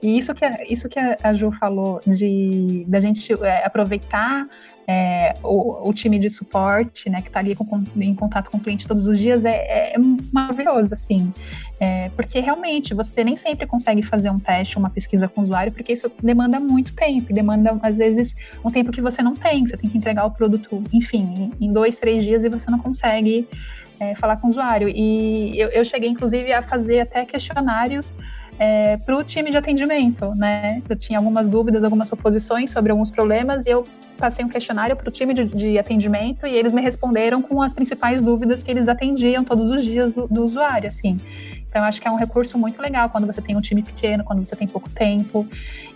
E 0.01 0.17
isso 0.17 0.35
que, 0.35 0.45
isso 0.69 0.89
que 0.89 0.99
a 0.99 1.33
Ju 1.35 1.51
falou 1.53 2.01
de 2.07 2.85
da 2.87 3.01
gente 3.01 3.33
é, 3.43 3.67
aproveitar 3.67 4.47
é, 4.93 5.37
o, 5.45 5.89
o, 5.89 5.95
time 5.95 6.19
de 6.19 6.29
suporte, 6.29 7.09
né, 7.09 7.23
que 7.23 7.29
está 7.29 7.39
ali 7.39 7.55
com, 7.55 7.65
em 7.97 8.13
contato 8.13 8.51
com 8.51 8.57
o 8.57 8.61
cliente 8.61 8.89
todos 8.89 9.07
os 9.07 9.17
dias, 9.21 9.45
é, 9.45 9.93
é 9.95 9.95
maravilhoso, 10.33 10.95
assim. 10.95 11.33
É, 11.79 12.09
porque 12.17 12.41
realmente 12.41 12.93
você 12.93 13.23
nem 13.23 13.37
sempre 13.37 13.69
consegue 13.69 14.03
fazer 14.03 14.31
um 14.31 14.41
teste, 14.41 14.77
uma 14.77 14.91
pesquisa 14.91 15.29
com 15.29 15.43
o 15.43 15.45
usuário, 15.45 15.71
porque 15.71 15.93
isso 15.93 16.11
demanda 16.21 16.59
muito 16.59 16.93
tempo, 16.93 17.33
demanda, 17.33 17.79
às 17.83 17.99
vezes, 17.99 18.35
um 18.65 18.71
tempo 18.73 18.91
que 18.91 19.01
você 19.01 19.23
não 19.23 19.37
tem. 19.37 19.65
Você 19.65 19.77
tem 19.77 19.89
que 19.89 19.97
entregar 19.97 20.25
o 20.25 20.33
produto, 20.33 20.83
enfim, 20.93 21.53
em 21.61 21.73
dois, 21.73 21.97
três 22.01 22.25
dias 22.25 22.43
e 22.43 22.49
você 22.49 22.69
não 22.69 22.81
consegue 22.81 23.47
é, 24.01 24.17
falar 24.17 24.39
com 24.39 24.49
o 24.49 24.51
usuário. 24.51 24.89
E 24.89 25.57
eu, 25.57 25.69
eu 25.69 25.85
cheguei, 25.85 26.09
inclusive, 26.09 26.53
a 26.53 26.63
fazer 26.63 26.99
até 26.99 27.25
questionários 27.25 28.13
é, 28.59 28.97
para 28.99 29.17
o 29.17 29.25
time 29.25 29.51
de 29.51 29.57
atendimento, 29.57 30.35
né? 30.35 30.83
Eu 30.87 30.95
tinha 30.95 31.19
algumas 31.19 31.49
dúvidas, 31.49 31.83
algumas 31.83 32.09
suposições 32.09 32.73
sobre 32.73 32.91
alguns 32.93 33.09
problemas 33.09 33.65
e 33.67 33.71
eu 33.71 33.87
passei 34.21 34.45
um 34.45 34.49
questionário 34.49 34.95
para 34.95 35.09
o 35.09 35.11
time 35.11 35.35
de, 35.35 35.45
de, 35.47 35.79
atendimento 35.79 36.47
e 36.47 36.55
eles 36.55 36.73
me 36.73 36.81
responderam 36.83 37.43
com 37.43 37.61
as 37.63 37.75
principais 37.75 38.21
dúvidas 38.21 38.63
que 38.63 38.71
eles 38.71 38.89
atendiam 38.89 39.43
todos 39.43 39.71
os 39.71 39.83
dias 39.83 40.13
do, 40.13 40.29
do 40.29 40.45
usuário, 40.45 40.89
assim. 40.89 41.19
Então, 41.69 41.85
acho 41.85 42.01
que 42.01 42.09
é 42.09 42.11
um 42.11 42.17
recurso 42.17 42.59
muito 42.59 42.83
legal 42.83 43.09
quando 43.11 43.27
você 43.27 43.41
tem 43.41 43.57
um 43.57 43.61
time 43.61 43.83
pequeno, 43.83 44.25
quando 44.25 44.45
você 44.45 44.57
tem 44.57 44.67
pouco 44.67 44.89
tempo. 44.91 45.47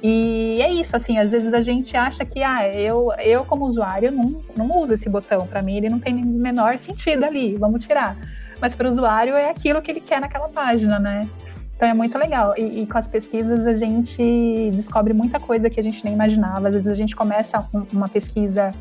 E 0.02 0.58
é 0.62 0.72
isso, 0.72 0.94
assim, 0.94 1.18
às 1.18 1.32
vezes 1.32 1.52
a 1.52 1.60
gente 1.60 1.96
acha 1.96 2.24
que, 2.24 2.42
ah, 2.42 2.68
eu, 2.68 3.08
eu 3.18 3.44
como 3.44 3.64
usuário, 3.64 4.12
não, 4.12 4.40
não 4.56 4.78
uso 4.78 4.94
esse 4.94 5.08
botão. 5.08 5.46
Para 5.48 5.62
mim, 5.62 5.76
ele 5.76 5.88
não 5.88 5.98
tem 5.98 6.14
menor 6.14 6.78
sentido 6.78 7.24
ali, 7.24 7.56
vamos 7.56 7.84
tirar. 7.84 8.16
Mas 8.60 8.74
para 8.74 8.86
o 8.86 8.90
usuário, 8.90 9.34
é 9.34 9.50
aquilo 9.50 9.82
que 9.82 9.90
ele 9.90 10.00
quer 10.00 10.20
naquela 10.20 10.48
página, 10.48 11.00
né? 11.00 11.28
Então 11.76 11.88
é 11.88 11.94
muito 11.94 12.16
legal. 12.16 12.54
E, 12.56 12.82
e, 12.82 12.86
com 12.86 12.96
as 12.96 13.08
pesquisas 13.08 13.66
a 13.66 13.74
gente 13.74 14.70
descobre 14.72 15.12
muita 15.12 15.40
coisa 15.40 15.68
que 15.68 15.80
a 15.80 15.82
gente 15.82 16.04
nem 16.04 16.14
imaginava. 16.14 16.68
Às 16.68 16.74
vezes 16.74 16.88
a 16.88 16.94
gente 16.94 17.16
começa 17.16 17.66
uma 17.92 18.08
pesquisa, 18.08 18.72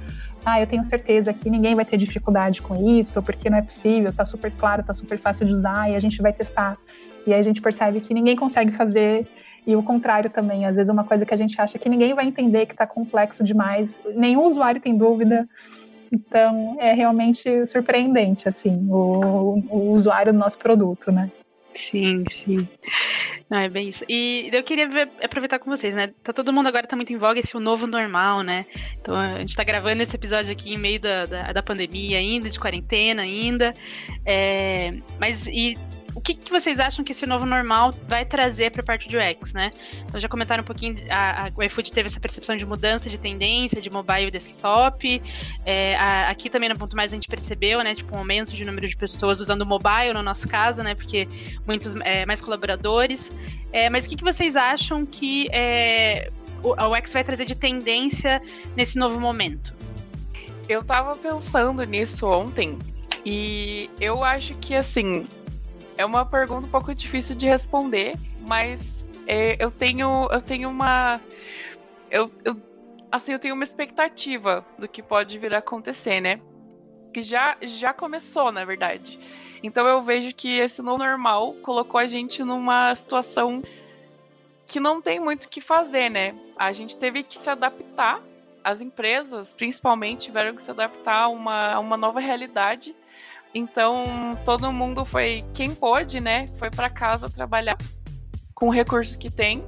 ah, 0.46 0.62
eu 0.62 0.68
tenho 0.68 0.84
certeza 0.84 1.34
que 1.34 1.50
ninguém 1.50 1.74
vai 1.76 1.86
ter 1.86 1.98
dificuldade 1.98 2.62
com 2.62 2.76
isso, 3.00 3.22
porque 3.24 3.50
não 3.50 3.58
é 3.58 3.62
possível, 3.62 4.14
tá 4.14 4.26
super 4.26 4.52
claro, 4.52 4.84
tá 4.84 4.94
super 4.94 5.18
fácil 5.18 5.46
de 5.46 5.54
usar, 5.54 5.90
e 5.90 5.96
a 5.96 6.00
gente 6.00 6.22
vai 6.22 6.32
testar. 6.32 6.78
E 7.26 7.34
aí 7.34 7.40
a 7.40 7.44
gente 7.44 7.62
percebe 7.62 8.00
que 8.00 8.14
ninguém 8.14 8.36
consegue 8.36 8.72
fazer. 8.72 9.26
E 9.66 9.76
o 9.78 9.82
contrário 9.82 10.30
também, 10.30 10.66
às 10.66 10.76
vezes 10.76 10.90
é 10.90 10.94
uma 10.94 11.06
coisa 11.06 11.26
que 11.26 11.34
a 11.34 11.38
gente 11.38 11.60
acha 11.60 11.80
que 11.80 11.88
ninguém 11.88 12.14
vai 12.14 12.28
entender, 12.28 12.66
que 12.66 12.74
está 12.74 12.86
complexo 12.86 13.44
demais, 13.44 14.00
nenhum 14.14 14.44
usuário 14.44 14.82
tem 14.82 14.96
dúvida. 14.96 15.48
Então, 16.12 16.76
é 16.80 16.94
realmente 16.94 17.66
surpreendente, 17.66 18.48
assim, 18.48 18.88
o, 18.88 19.64
o 19.68 19.94
usuário 19.94 20.32
do 20.32 20.38
nosso 20.38 20.60
produto, 20.60 21.12
né? 21.12 21.32
Sim, 21.74 22.24
sim. 22.30 22.68
Não, 23.50 23.58
é 23.58 23.70
bem 23.70 23.90
isso. 23.90 24.06
E 24.08 24.50
eu 24.54 24.64
queria 24.64 24.88
ver, 24.88 25.10
aproveitar 25.24 25.60
com 25.60 25.70
vocês, 25.70 25.94
né? 25.94 26.08
Tá 26.24 26.32
todo 26.32 26.54
mundo 26.54 26.68
agora 26.68 26.88
tá 26.88 26.96
muito 26.96 27.12
em 27.12 27.18
voga 27.18 27.40
esse 27.40 27.56
o 27.58 27.60
novo 27.60 27.88
normal, 27.88 28.42
né? 28.42 28.66
Então 29.02 29.16
a 29.16 29.40
gente 29.42 29.56
tá 29.56 29.64
gravando 29.64 30.02
esse 30.04 30.16
episódio 30.16 30.52
aqui 30.52 30.74
em 30.74 30.78
meio 30.78 31.00
da, 31.00 31.26
da, 31.26 31.52
da 31.52 31.64
pandemia 31.64 32.18
ainda, 32.20 32.50
de 32.50 32.60
quarentena 32.60 33.24
ainda. 33.24 33.74
É, 34.26 34.92
mas 35.20 35.48
e 35.48 35.78
o 36.16 36.22
que, 36.22 36.34
que 36.34 36.52
vocês 36.52 36.80
acham 36.80 37.04
que 37.04 37.12
esse 37.12 37.26
novo 37.26 37.46
normal 37.46 37.94
vai 38.08 38.24
trazer 38.24 38.72
para 38.72 38.82
a 38.82 38.86
parte 38.86 39.10
de 39.10 39.18
UX, 39.18 39.54
né? 39.54 39.72
Então 40.08 40.20
já 40.20 40.28
comentaram 40.28 40.62
um 40.62 40.66
pouquinho, 40.66 40.96
a, 41.10 41.48
a, 41.48 41.52
o 41.56 41.64
iFood 41.64 41.92
teve 41.92 42.08
essa 42.08 42.20
percepção 42.20 42.56
de 42.56 42.66
mudança 42.66 43.10
de 43.10 43.18
tendência, 43.18 43.82
de 43.82 43.90
mobile 43.90 44.28
e 44.28 44.32
desktop. 44.32 45.22
É, 45.66 45.96
a, 45.96 46.30
aqui 46.30 46.50
também 46.50 46.70
no 46.70 46.78
ponto 46.78 46.96
mais 46.96 47.12
a 47.12 47.16
gente 47.16 47.28
percebeu, 47.28 47.84
né? 47.84 47.96
Tipo, 47.96 48.16
um 48.16 48.20
aumento 48.20 48.54
de 48.54 48.64
número 48.64 48.88
de 48.88 48.96
pessoas 48.96 49.40
usando 49.40 49.64
o 49.64 49.66
mobile 49.66 50.14
no 50.14 50.22
nosso 50.22 50.48
caso, 50.48 50.84
né? 50.84 50.94
Porque 50.94 51.28
muitos 51.66 51.96
é, 51.96 52.26
mais 52.26 52.42
colaboradores. 52.42 53.34
É, 53.72 53.90
mas 53.90 54.06
o 54.06 54.10
que, 54.10 54.16
que 54.16 54.24
vocês 54.24 54.56
acham 54.56 55.06
que 55.06 55.48
é, 55.52 56.32
a 56.78 56.88
UX 56.88 57.12
vai 57.12 57.24
trazer 57.24 57.46
de 57.46 57.56
tendência 57.56 58.42
nesse 58.76 59.00
novo 59.00 59.20
momento? 59.20 59.76
Eu 60.70 60.84
tava 60.84 61.16
pensando 61.16 61.84
nisso 61.84 62.28
ontem 62.28 62.78
e 63.26 63.90
eu 64.00 64.24
acho 64.24 64.54
que 64.56 64.76
assim 64.76 65.26
é 65.98 66.06
uma 66.06 66.26
pergunta 66.26 66.68
um 66.68 66.70
pouco 66.70 66.94
difícil 66.94 67.36
de 67.36 67.46
responder, 67.46 68.16
mas 68.42 69.06
é, 69.28 69.56
eu 69.64 69.72
tenho 69.72 70.28
eu 70.32 70.42
tenho 70.42 70.70
uma 70.70 71.20
eu, 72.10 72.32
eu, 72.44 72.62
assim 73.12 73.34
eu 73.34 73.40
tenho 73.40 73.56
uma 73.56 73.64
expectativa 73.64 74.66
do 74.78 74.88
que 74.88 75.02
pode 75.02 75.38
vir 75.38 75.56
a 75.56 75.60
acontecer, 75.60 76.20
né? 76.20 76.40
Que 77.14 77.22
já 77.22 77.58
já 77.62 77.94
começou, 77.94 78.52
na 78.52 78.66
verdade. 78.66 79.20
Então 79.62 79.88
eu 79.88 80.02
vejo 80.02 80.34
que 80.34 80.58
esse 80.60 80.82
novo 80.82 80.98
normal 80.98 81.54
colocou 81.62 82.00
a 82.00 82.06
gente 82.06 82.44
numa 82.44 82.94
situação 82.96 83.62
que 84.66 84.80
não 84.80 85.02
tem 85.02 85.20
muito 85.20 85.46
o 85.46 85.50
que 85.50 85.62
fazer, 85.62 86.10
né? 86.10 86.36
A 86.58 86.72
gente 86.72 86.98
teve 86.98 87.24
que 87.24 87.38
se 87.38 87.50
adaptar 87.50 88.22
as 88.64 88.82
empresas, 88.82 89.54
principalmente, 89.54 90.26
tiveram 90.26 90.56
que 90.56 90.64
se 90.64 90.72
adaptar 90.72 91.24
a 91.24 91.28
uma, 91.28 91.74
a 91.74 91.80
uma 91.80 91.98
nova 91.98 92.20
realidade. 92.20 92.96
Então, 93.54 94.32
todo 94.44 94.74
mundo 94.74 95.06
foi, 95.06 95.44
quem 95.54 95.76
pôde, 95.76 96.20
né, 96.20 96.48
foi 96.58 96.72
para 96.72 96.90
casa 96.90 97.30
trabalhar 97.30 97.78
com 98.56 98.68
o 98.68 98.72
recurso 98.72 99.18
que 99.18 99.30
tem. 99.30 99.64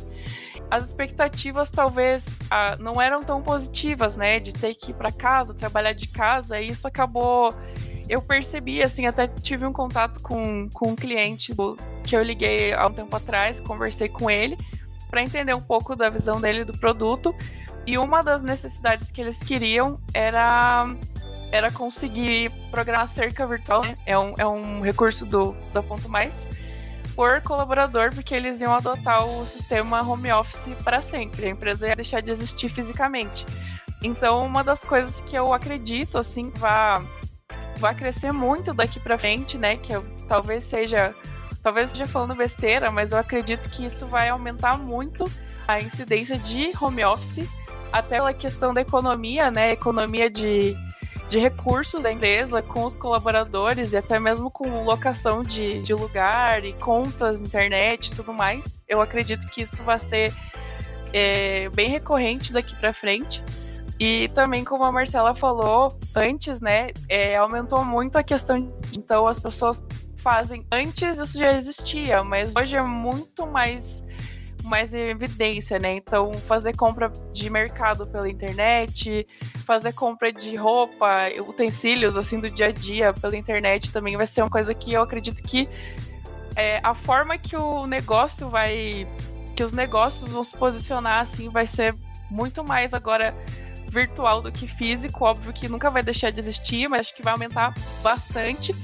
As 0.71 0.83
expectativas 0.85 1.69
talvez 1.69 2.25
ah, 2.49 2.75
não 2.79 2.99
eram 2.99 3.21
tão 3.21 3.43
positivas, 3.43 4.15
né, 4.15 4.39
de 4.39 4.51
ter 4.51 4.73
que 4.73 4.89
ir 4.89 4.95
para 4.95 5.11
casa, 5.11 5.53
trabalhar 5.53 5.93
de 5.93 6.07
casa, 6.07 6.59
e 6.59 6.67
isso 6.67 6.87
acabou. 6.87 7.53
Eu 8.09 8.21
percebi, 8.21 8.81
assim, 8.81 9.05
até 9.05 9.27
tive 9.27 9.67
um 9.67 9.73
contato 9.73 10.19
com, 10.21 10.67
com 10.73 10.89
um 10.89 10.95
cliente 10.95 11.53
que 12.03 12.15
eu 12.15 12.23
liguei 12.23 12.73
há 12.73 12.87
um 12.87 12.93
tempo 12.93 13.15
atrás, 13.15 13.59
conversei 13.59 14.09
com 14.09 14.29
ele, 14.29 14.57
para 15.11 15.21
entender 15.21 15.53
um 15.53 15.61
pouco 15.61 15.95
da 15.95 16.09
visão 16.09 16.41
dele 16.41 16.63
do 16.63 16.77
produto. 16.77 17.35
E 17.85 17.99
uma 17.99 18.23
das 18.23 18.41
necessidades 18.41 19.11
que 19.11 19.21
eles 19.21 19.37
queriam 19.37 19.99
era 20.11 20.87
era 21.55 21.71
conseguir 21.71 22.51
programar 22.69 23.07
cerca 23.07 23.47
virtual, 23.47 23.81
né? 23.83 23.95
é, 24.05 24.17
um, 24.17 24.33
é 24.37 24.45
um 24.45 24.81
recurso 24.81 25.25
do, 25.25 25.55
do 25.73 25.81
Ponto 25.83 26.09
Mais, 26.09 26.47
por 27.15 27.41
colaborador, 27.41 28.13
porque 28.13 28.35
eles 28.35 28.59
iam 28.59 28.73
adotar 28.73 29.25
o 29.25 29.45
sistema 29.45 30.01
home 30.01 30.31
office 30.33 30.67
para 30.83 31.01
sempre. 31.01 31.45
A 31.45 31.49
empresa 31.49 31.87
ia 31.87 31.95
deixar 31.95 32.21
de 32.21 32.31
existir 32.31 32.67
fisicamente. 32.67 33.45
Então, 34.03 34.45
uma 34.45 34.63
das 34.63 34.83
coisas 34.83 35.21
que 35.21 35.35
eu 35.35 35.53
acredito, 35.53 36.17
assim, 36.17 36.51
vai, 36.57 37.01
vai 37.77 37.95
crescer 37.95 38.33
muito 38.33 38.73
daqui 38.73 38.99
para 38.99 39.17
frente, 39.17 39.57
né? 39.57 39.77
Que 39.77 39.93
eu, 39.93 40.05
talvez 40.27 40.63
seja. 40.65 41.15
Talvez 41.63 41.89
esteja 41.89 42.05
falando 42.05 42.35
besteira, 42.35 42.91
mas 42.91 43.11
eu 43.11 43.17
acredito 43.17 43.67
que 43.69 43.87
isso 43.87 44.05
vai 44.05 44.29
aumentar 44.29 44.77
muito 44.77 45.23
a 45.67 45.79
incidência 45.79 46.37
de 46.37 46.71
home 46.79 47.03
office 47.03 47.49
até 47.91 48.17
pela 48.17 48.33
questão 48.33 48.71
da 48.71 48.81
economia, 48.81 49.49
né? 49.49 49.71
Economia 49.71 50.29
de, 50.29 50.77
de 51.29 51.39
recursos 51.39 52.03
da 52.03 52.11
empresa 52.11 52.61
com 52.61 52.83
os 52.83 52.95
colaboradores 52.95 53.93
e 53.93 53.97
até 53.97 54.19
mesmo 54.19 54.51
com 54.51 54.83
locação 54.83 55.41
de, 55.41 55.81
de 55.81 55.93
lugar 55.93 56.63
e 56.63 56.73
contas, 56.73 57.41
internet 57.41 58.07
e 58.07 58.15
tudo 58.15 58.33
mais. 58.33 58.83
Eu 58.87 59.01
acredito 59.01 59.47
que 59.47 59.61
isso 59.61 59.81
vai 59.83 59.99
ser 59.99 60.31
é, 61.11 61.69
bem 61.69 61.89
recorrente 61.89 62.53
daqui 62.53 62.75
para 62.75 62.93
frente. 62.93 63.43
E 63.99 64.27
também, 64.29 64.63
como 64.63 64.83
a 64.83 64.91
Marcela 64.91 65.33
falou 65.33 65.97
antes, 66.15 66.59
né, 66.59 66.89
é, 67.07 67.37
aumentou 67.37 67.83
muito 67.85 68.17
a 68.17 68.23
questão. 68.23 68.57
De, 68.57 68.69
então, 68.97 69.25
as 69.25 69.39
pessoas 69.39 69.81
fazem. 70.17 70.65
Antes 70.71 71.17
isso 71.17 71.37
já 71.37 71.51
existia, 71.51 72.23
mas 72.23 72.53
hoje 72.55 72.75
é 72.75 72.83
muito 72.83 73.47
mais 73.47 74.03
mais 74.65 74.93
em 74.93 75.09
evidência, 75.09 75.79
né? 75.79 75.93
Então, 75.93 76.33
fazer 76.33 76.75
compra 76.75 77.11
de 77.31 77.49
mercado 77.49 78.05
pela 78.07 78.29
internet, 78.29 79.25
fazer 79.65 79.93
compra 79.93 80.31
de 80.31 80.55
roupa, 80.55 81.29
utensílios, 81.47 82.17
assim, 82.17 82.39
do 82.39 82.49
dia 82.49 82.67
a 82.67 82.71
dia 82.71 83.13
pela 83.13 83.35
internet 83.35 83.91
também 83.91 84.17
vai 84.17 84.27
ser 84.27 84.41
uma 84.41 84.49
coisa 84.49 84.73
que 84.73 84.93
eu 84.93 85.01
acredito 85.01 85.41
que 85.43 85.69
é, 86.55 86.79
a 86.83 86.95
forma 86.95 87.37
que 87.37 87.55
o 87.55 87.85
negócio 87.85 88.49
vai. 88.49 89.07
que 89.55 89.63
os 89.63 89.71
negócios 89.71 90.31
vão 90.31 90.43
se 90.43 90.55
posicionar, 90.57 91.21
assim, 91.21 91.49
vai 91.49 91.67
ser 91.67 91.95
muito 92.29 92.63
mais 92.63 92.93
agora 92.93 93.35
virtual 93.89 94.41
do 94.41 94.51
que 94.51 94.67
físico. 94.67 95.23
Óbvio 95.23 95.53
que 95.53 95.69
nunca 95.69 95.89
vai 95.89 96.03
deixar 96.03 96.31
de 96.31 96.39
existir, 96.39 96.87
mas 96.87 97.01
acho 97.01 97.15
que 97.15 97.23
vai 97.23 97.33
aumentar 97.33 97.73
bastante. 98.01 98.75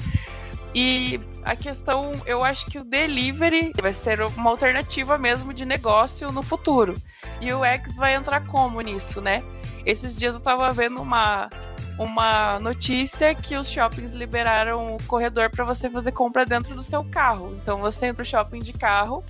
E 0.74 1.20
a 1.44 1.56
questão, 1.56 2.12
eu 2.26 2.44
acho 2.44 2.66
que 2.68 2.80
o 2.80 2.84
delivery 2.84 3.72
vai 3.82 3.94
ser 3.94 4.22
uma 4.22 4.50
alternativa 4.50 5.18
mesmo 5.18 5.54
de 5.54 5.66
negócio 5.66 6.28
no 6.32 6.42
futuro. 6.42 6.96
E 7.42 7.52
o 7.52 7.66
X 7.66 7.96
vai 7.96 8.16
entrar 8.16 8.48
como 8.48 8.80
nisso, 8.80 9.20
né? 9.20 9.44
Esses 9.86 10.16
dias 10.16 10.36
eu 10.36 10.42
tava 10.42 10.70
vendo 10.72 11.02
uma, 11.02 11.50
uma 11.98 12.60
notícia 12.60 13.36
que 13.36 13.56
os 13.56 13.70
shoppings 13.70 14.14
liberaram 14.14 14.96
o 14.96 15.04
corredor 15.08 15.50
para 15.50 15.66
você 15.66 15.90
fazer 15.90 16.12
compra 16.12 16.46
dentro 16.46 16.76
do 16.76 16.82
seu 16.82 17.04
carro. 17.04 17.58
Então 17.62 17.80
você 17.80 18.08
entra 18.08 18.24
no 18.24 18.30
shopping 18.30 18.60
de 18.60 18.74
carro, 18.74 19.24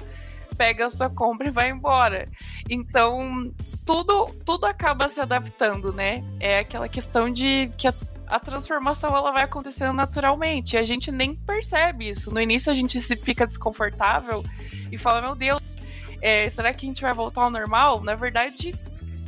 pega 0.58 0.86
a 0.86 0.90
sua 0.90 1.10
compra 1.10 1.48
e 1.48 1.52
vai 1.52 1.70
embora. 1.70 2.28
Então, 2.70 3.52
tudo 3.86 4.28
tudo 4.46 4.66
acaba 4.66 5.10
se 5.10 5.20
adaptando, 5.20 5.92
né? 5.94 6.24
É 6.40 6.60
aquela 6.60 6.88
questão 6.88 7.32
de 7.32 7.72
que 7.78 7.88
a 7.88 7.94
a 8.32 8.40
transformação 8.40 9.10
ela 9.10 9.30
vai 9.32 9.44
acontecendo 9.44 9.92
naturalmente. 9.92 10.78
A 10.78 10.84
gente 10.84 11.12
nem 11.12 11.36
percebe 11.36 12.10
isso. 12.10 12.34
No 12.34 12.40
início 12.40 12.72
a 12.72 12.74
gente 12.74 13.00
se 13.02 13.14
fica 13.18 13.46
desconfortável 13.46 14.42
e 14.90 14.98
fala, 14.98 15.22
meu 15.22 15.36
Deus, 15.36 15.76
é, 16.22 16.50
será 16.50 16.74
que 16.74 16.86
a 16.86 16.90
gente 16.90 17.02
vai 17.02 17.14
voltar 17.14 17.42
ao 17.42 17.50
normal? 17.52 18.02
Na 18.02 18.16
verdade, 18.16 18.74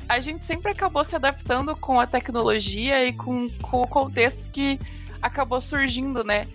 a 0.08 0.22
gente 0.22 0.46
sempre 0.46 0.72
acabou 0.72 1.04
se 1.04 1.18
adaptando 1.18 1.76
com 1.76 2.00
a 2.00 2.08
tecnologia 2.08 3.06
e 3.06 3.12
com, 3.12 3.50
com 3.62 3.82
o 3.82 3.88
contexto 3.88 4.50
que 4.50 4.80
acabou 5.22 5.60
surgindo, 5.60 6.24
né? 6.24 6.48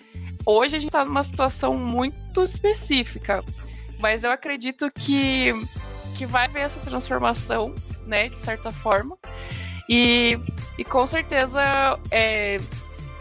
Hoje 0.47 0.77
a 0.77 0.79
gente 0.79 0.89
está 0.89 1.05
numa 1.05 1.23
situação 1.23 1.77
muito 1.77 2.43
específica, 2.43 3.45
mas 3.99 4.25
eu 4.25 4.31
acredito 4.31 4.91
que, 4.91 5.53
que 6.17 6.25
vai 6.25 6.47
haver 6.47 6.63
essa 6.63 6.81
transformação, 6.81 7.75
né, 8.07 8.31
de 8.31 8.39
certa 8.39 8.73
forma. 8.73 9.19
E, 9.89 10.39
e 10.77 10.85
com 10.85 11.07
certeza 11.07 11.63
é, 12.11 12.59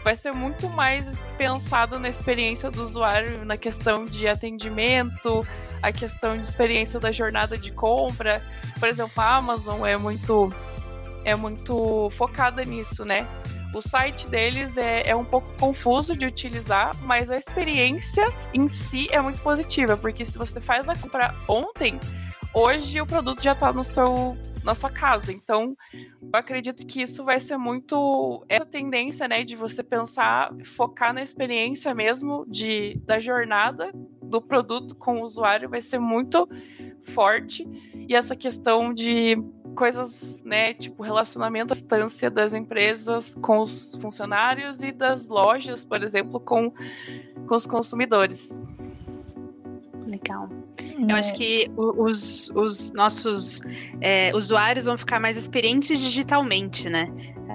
vai 0.04 0.16
ser 0.16 0.32
muito 0.32 0.68
mais 0.70 1.04
pensado 1.36 1.98
na 1.98 2.08
experiência 2.08 2.70
do 2.70 2.82
usuário, 2.82 3.44
na 3.44 3.56
questão 3.56 4.04
de 4.04 4.28
atendimento, 4.28 5.46
a 5.82 5.92
questão 5.92 6.36
de 6.36 6.42
experiência 6.42 7.00
da 7.00 7.10
jornada 7.10 7.56
de 7.56 7.72
compra. 7.72 8.44
Por 8.78 8.88
exemplo, 8.88 9.12
a 9.16 9.36
Amazon 9.36 9.86
é 9.86 9.96
muito 9.96 10.52
é 11.24 11.34
muito 11.34 12.08
focada 12.10 12.64
nisso, 12.64 13.04
né? 13.04 13.26
O 13.74 13.82
site 13.82 14.26
deles 14.28 14.78
é, 14.78 15.10
é 15.10 15.14
um 15.14 15.24
pouco 15.24 15.46
confuso 15.58 16.16
de 16.16 16.24
utilizar, 16.24 16.96
mas 17.02 17.28
a 17.28 17.36
experiência 17.36 18.24
em 18.54 18.66
si 18.66 19.08
é 19.10 19.20
muito 19.20 19.42
positiva, 19.42 19.94
porque 19.96 20.24
se 20.24 20.38
você 20.38 20.58
faz 20.58 20.88
a 20.88 20.94
compra 20.94 21.34
ontem, 21.46 22.00
hoje 22.54 23.00
o 23.00 23.06
produto 23.06 23.42
já 23.42 23.52
está 23.52 23.72
no 23.72 23.84
seu 23.84 24.36
na 24.64 24.74
sua 24.74 24.90
casa. 24.90 25.32
Então, 25.32 25.76
eu 25.94 26.28
acredito 26.32 26.86
que 26.86 27.02
isso 27.02 27.24
vai 27.24 27.40
ser 27.40 27.56
muito 27.56 28.44
essa 28.48 28.66
tendência, 28.66 29.26
né, 29.26 29.42
de 29.42 29.56
você 29.56 29.82
pensar, 29.82 30.52
focar 30.64 31.14
na 31.14 31.22
experiência 31.22 31.94
mesmo 31.94 32.44
de 32.46 33.00
da 33.06 33.18
jornada 33.18 33.90
do 34.22 34.42
produto 34.42 34.94
com 34.94 35.20
o 35.20 35.22
usuário 35.22 35.70
vai 35.70 35.80
ser 35.80 35.98
muito 35.98 36.46
forte 37.14 37.66
e 37.94 38.14
essa 38.14 38.36
questão 38.36 38.92
de 38.92 39.42
coisas, 39.74 40.42
né, 40.44 40.74
tipo 40.74 41.02
relacionamento 41.02 41.72
à 41.72 41.76
distância 41.76 42.30
das 42.30 42.52
empresas 42.52 43.34
com 43.36 43.60
os 43.60 43.96
funcionários 44.00 44.82
e 44.82 44.90
das 44.90 45.28
lojas, 45.28 45.84
por 45.84 46.02
exemplo, 46.02 46.40
com, 46.40 46.72
com 47.46 47.54
os 47.54 47.66
consumidores. 47.66 48.60
Legal. 50.08 50.48
Eu 51.08 51.16
acho 51.16 51.32
é. 51.32 51.34
que 51.34 51.70
os, 51.76 52.50
os 52.54 52.92
nossos 52.92 53.60
é, 54.00 54.34
usuários 54.34 54.86
vão 54.86 54.96
ficar 54.96 55.20
mais 55.20 55.36
experientes 55.36 56.00
digitalmente, 56.00 56.88
né? 56.88 57.08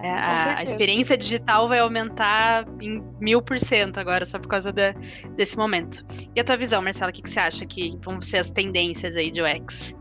É, 0.04 0.12
a, 0.12 0.58
a, 0.58 0.64
experiência 0.64 1.18
digital 1.18 1.68
vai 1.68 1.80
aumentar 1.80 2.66
em 2.82 3.02
mil 3.20 3.42
por 3.42 3.58
cento 3.58 4.00
agora, 4.00 4.26
só 4.26 4.38
por 4.38 4.50
causa 4.50 4.72
da, 4.72 4.94
desse 5.36 5.58
momento. 5.58 6.06
E 6.36 6.40
a 6.40 6.44
tua 6.44 6.58
visão, 6.58 6.82
Marcela, 6.82 7.10
o 7.10 7.14
que, 7.14 7.22
que 7.22 7.30
você 7.30 7.40
acha 7.40 7.66
que 7.66 7.98
vão 8.04 8.22
ser 8.22 8.38
as 8.38 8.52
tendências 8.52 9.16
aí 9.16 9.32
de 9.32 9.42
UX? 9.42 9.96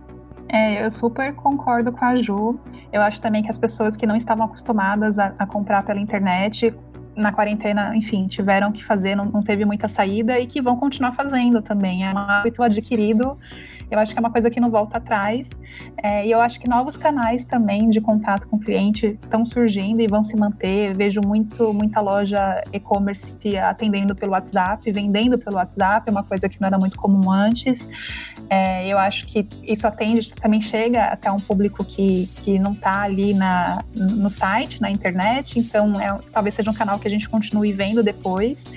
É, 0.49 0.85
eu 0.85 0.91
super 0.91 1.33
concordo 1.35 1.93
com 1.93 2.05
a 2.05 2.17
Ju. 2.17 2.59
Eu 2.93 3.01
acho 3.01 3.21
também 3.23 3.43
que 3.43 3.49
as 3.49 3.59
pessoas 3.59 3.97
que 3.97 4.07
não 4.07 4.17
estavam 4.17 4.45
acostumadas 4.45 5.19
a, 5.19 5.35
a 5.39 5.47
comprar 5.47 5.85
pela 5.85 6.01
internet 6.01 6.75
na 7.15 7.33
quarentena, 7.33 7.97
enfim, 7.97 8.27
tiveram 8.27 8.73
que 8.73 8.83
fazer, 8.83 9.15
não, 9.15 9.27
não 9.27 9.43
teve 9.43 9.65
muita 9.65 9.89
saída 9.89 10.39
e 10.39 10.47
que 10.47 10.61
vão 10.61 10.77
continuar 10.77 11.13
fazendo 11.13 11.61
também. 11.61 12.07
É 12.07 12.13
um 12.13 12.19
hábito 12.19 12.63
adquirido 12.63 13.39
eu 13.93 13.99
acho 13.99 14.13
que 14.13 14.19
é 14.19 14.21
uma 14.21 14.31
coisa 14.31 14.49
que 14.49 14.59
não 14.59 14.71
volta 14.71 14.97
atrás. 14.97 15.51
É, 16.03 16.27
e 16.27 16.31
eu 16.31 16.41
acho 16.41 16.59
que 16.59 16.69
novos 16.69 16.97
canais 16.97 17.45
também 17.45 17.91
de 17.91 18.01
contato 18.01 18.49
com 18.49 18.57
o 18.57 18.59
cliente 18.59 19.19
estão 19.23 19.45
surgindo 19.45 20.01
e 20.01 20.07
vão 20.07 20.25
se 20.25 20.35
manter. 20.35 20.95
vejo 20.95 21.21
muito, 21.25 21.75
muita 21.75 22.01
loja 22.01 22.65
e-commerce 22.73 23.37
atendendo 23.59 24.15
pelo 24.15 24.33
WhatsApp, 24.33 24.91
vendendo 24.91 25.39
pelo 25.39 25.57
WhatsApp, 25.57 26.09
é 26.09 26.11
uma 26.11 26.23
coisa 26.25 26.49
que 26.49 26.59
não 26.59 26.67
era 26.67 26.79
muito 26.79 26.99
comum 26.99 27.31
antes. 27.31 27.87
É, 28.49 28.87
eu 28.89 28.99
acho 28.99 29.27
que 29.27 29.47
isso 29.63 29.87
atende, 29.87 30.33
também 30.33 30.61
chega 30.61 31.05
até 31.05 31.31
um 31.31 31.41
público 31.41 31.85
que, 31.85 32.29
que 32.37 32.59
não 32.59 32.73
está 32.73 33.03
ali 33.03 33.35
na, 33.35 33.85
no 33.95 34.31
site, 34.31 34.81
na 34.81 34.91
internet, 34.91 35.59
então 35.59 36.01
é, 36.01 36.19
talvez 36.33 36.55
seja 36.55 36.71
um 36.71 36.75
canal 36.75 36.99
que 36.99 37.07
a 37.07 37.11
gente 37.11 37.29
continue 37.29 37.73
vendo 37.73 38.03
depois. 38.03 38.71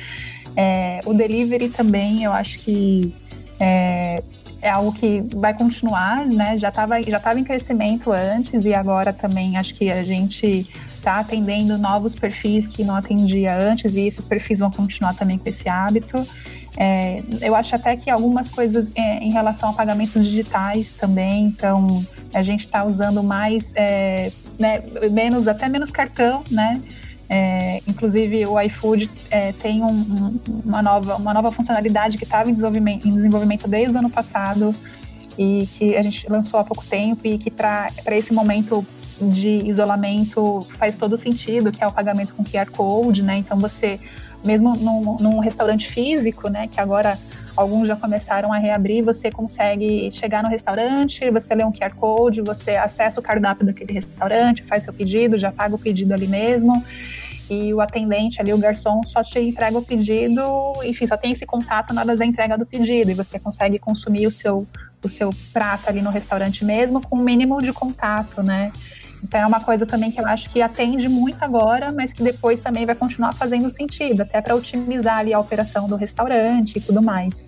É, 0.57 1.01
o 1.05 1.13
delivery 1.13 1.69
também, 1.69 2.23
eu 2.23 2.31
acho 2.31 2.59
que 2.59 3.13
é, 3.59 4.21
é 4.65 4.69
algo 4.71 4.91
que 4.91 5.23
vai 5.35 5.53
continuar, 5.53 6.25
né? 6.25 6.57
Já 6.57 6.69
estava 6.69 7.01
já 7.03 7.19
tava 7.19 7.39
em 7.39 7.43
crescimento 7.43 8.11
antes 8.11 8.65
e 8.65 8.73
agora 8.73 9.13
também 9.13 9.57
acho 9.57 9.75
que 9.75 9.91
a 9.91 10.01
gente 10.01 10.65
está 10.97 11.19
atendendo 11.19 11.77
novos 11.77 12.15
perfis 12.15 12.67
que 12.67 12.83
não 12.83 12.95
atendia 12.95 13.55
antes 13.55 13.93
e 13.93 14.07
esses 14.07 14.25
perfis 14.25 14.57
vão 14.57 14.71
continuar 14.71 15.13
também 15.13 15.37
com 15.37 15.47
esse 15.47 15.69
hábito. 15.69 16.17
É, 16.77 17.21
eu 17.41 17.55
acho 17.55 17.75
até 17.75 17.95
que 17.95 18.09
algumas 18.09 18.49
coisas 18.49 18.91
é, 18.95 19.19
em 19.19 19.31
relação 19.31 19.69
a 19.69 19.73
pagamentos 19.73 20.25
digitais 20.25 20.91
também, 20.91 21.45
então 21.45 22.03
a 22.33 22.41
gente 22.41 22.61
está 22.61 22.83
usando 22.83 23.21
mais, 23.21 23.71
é, 23.75 24.31
né, 24.57 24.81
menos 25.11 25.47
até 25.47 25.69
menos 25.69 25.91
cartão, 25.91 26.43
né? 26.49 26.81
É, 27.29 27.81
inclusive, 27.87 28.45
o 28.45 28.59
iFood 28.61 29.09
é, 29.31 29.51
tem 29.53 29.83
um, 29.83 29.87
um, 29.87 30.39
uma, 30.63 30.81
nova, 30.81 31.15
uma 31.15 31.33
nova 31.33 31.51
funcionalidade 31.51 32.17
que 32.17 32.23
estava 32.23 32.49
em 32.49 32.53
desenvolvimento, 32.53 33.07
em 33.07 33.13
desenvolvimento 33.13 33.67
desde 33.67 33.95
o 33.95 33.99
ano 33.99 34.09
passado 34.09 34.75
e 35.37 35.67
que 35.67 35.95
a 35.95 36.01
gente 36.01 36.29
lançou 36.29 36.59
há 36.59 36.63
pouco 36.63 36.85
tempo 36.85 37.25
e 37.25 37.37
que 37.37 37.49
para 37.49 37.89
esse 38.11 38.31
momento 38.31 38.85
de 39.19 39.67
isolamento 39.67 40.65
faz 40.77 40.95
todo 40.95 41.17
sentido, 41.17 41.71
que 41.71 41.83
é 41.83 41.87
o 41.87 41.91
pagamento 41.91 42.33
com 42.33 42.43
QR 42.43 42.69
Code, 42.69 43.23
né? 43.23 43.37
Então 43.37 43.57
você, 43.57 43.99
mesmo 44.43 44.73
num, 44.75 45.17
num 45.19 45.39
restaurante 45.39 45.87
físico, 45.87 46.49
né, 46.49 46.67
que 46.67 46.79
agora 46.79 47.17
alguns 47.55 47.87
já 47.87 47.95
começaram 47.95 48.51
a 48.51 48.57
reabrir, 48.57 49.03
você 49.03 49.31
consegue 49.31 50.11
chegar 50.11 50.43
no 50.43 50.49
restaurante, 50.49 51.29
você 51.29 51.55
lê 51.55 51.63
um 51.63 51.71
QR 51.71 51.95
Code, 51.95 52.41
você 52.41 52.71
acessa 52.71 53.19
o 53.19 53.23
cardápio 53.23 53.65
daquele 53.65 53.93
restaurante, 53.93 54.63
faz 54.63 54.83
seu 54.83 54.93
pedido, 54.93 55.37
já 55.37 55.51
paga 55.51 55.75
o 55.75 55.79
pedido 55.79 56.13
ali 56.13 56.27
mesmo. 56.27 56.83
E 57.49 57.71
o 57.73 57.79
atendente 57.79 58.41
ali, 58.41 58.51
o 58.51 58.57
garçom, 58.57 59.03
só 59.03 59.23
te 59.23 59.39
entrega 59.39 59.77
o 59.77 59.81
pedido, 59.81 60.41
enfim, 60.83 61.05
só 61.05 61.15
tem 61.15 61.31
esse 61.31 61.45
contato 61.45 61.93
na 61.93 62.01
hora 62.01 62.15
da 62.15 62.25
entrega 62.25 62.57
do 62.57 62.65
pedido. 62.65 63.11
E 63.11 63.13
você 63.13 63.37
consegue 63.37 63.77
consumir 63.77 64.25
o 64.25 64.31
seu, 64.31 64.67
o 65.03 65.07
seu 65.07 65.29
prato 65.53 65.87
ali 65.87 66.01
no 66.01 66.09
restaurante 66.09 66.65
mesmo, 66.65 66.99
com 66.99 67.15
o 67.15 67.19
mínimo 67.19 67.61
de 67.61 67.71
contato, 67.71 68.41
né? 68.41 68.71
Então 69.25 69.41
é 69.41 69.47
uma 69.47 69.59
coisa 69.59 69.87
também 69.87 70.11
que 70.11 70.21
eu 70.21 70.27
acho 70.27 70.47
que 70.51 70.61
atende 70.61 71.09
muito 71.09 71.43
agora, 71.43 71.91
mas 71.91 72.13
que 72.13 72.21
depois 72.21 72.59
também 72.59 72.85
vai 72.85 72.93
continuar 72.93 73.33
fazendo 73.33 73.71
sentido, 73.71 74.21
até 74.21 74.39
para 74.39 74.55
otimizar 74.55 75.17
ali 75.17 75.33
a 75.33 75.39
operação 75.39 75.87
do 75.87 75.95
restaurante 75.95 76.77
e 76.77 76.81
tudo 76.81 77.01
mais. 77.01 77.47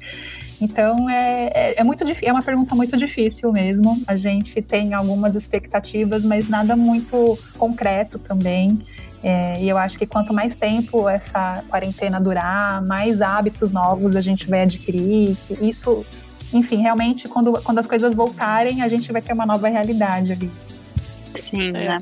Então 0.60 1.08
é, 1.08 1.52
é, 1.54 1.80
é, 1.80 1.84
muito 1.84 2.04
é 2.04 2.32
uma 2.32 2.42
pergunta 2.42 2.74
muito 2.74 2.98
difícil 2.98 3.52
mesmo. 3.52 4.02
A 4.08 4.18
gente 4.18 4.60
tem 4.60 4.96
algumas 4.96 5.36
expectativas, 5.36 6.26
mas 6.26 6.50
nada 6.50 6.76
muito 6.76 7.38
concreto 7.60 8.18
também. 8.18 8.82
É, 9.22 9.62
e 9.62 9.70
eu 9.70 9.78
acho 9.78 10.00
que 10.00 10.08
quanto 10.08 10.34
mais 10.34 10.56
tempo 10.56 11.08
essa 11.08 11.64
quarentena 11.70 12.20
durar, 12.20 12.84
mais 12.88 13.22
hábitos 13.22 13.70
novos 13.70 14.16
a 14.16 14.22
gente 14.22 14.50
vai 14.50 14.64
adquirir. 14.64 15.38
Isso, 15.62 16.04
enfim, 16.52 16.78
realmente 16.78 17.28
quando, 17.28 17.54
quando 17.62 17.78
as 17.78 17.86
coisas 17.86 18.16
voltarem, 18.16 18.82
a 18.82 18.88
gente 18.88 19.12
vai 19.12 19.22
ter 19.22 19.34
uma 19.34 19.46
nova 19.46 19.68
realidade 19.70 20.32
ali. 20.32 20.50
Sim, 21.38 21.70
é. 21.70 21.72
né? 21.72 21.98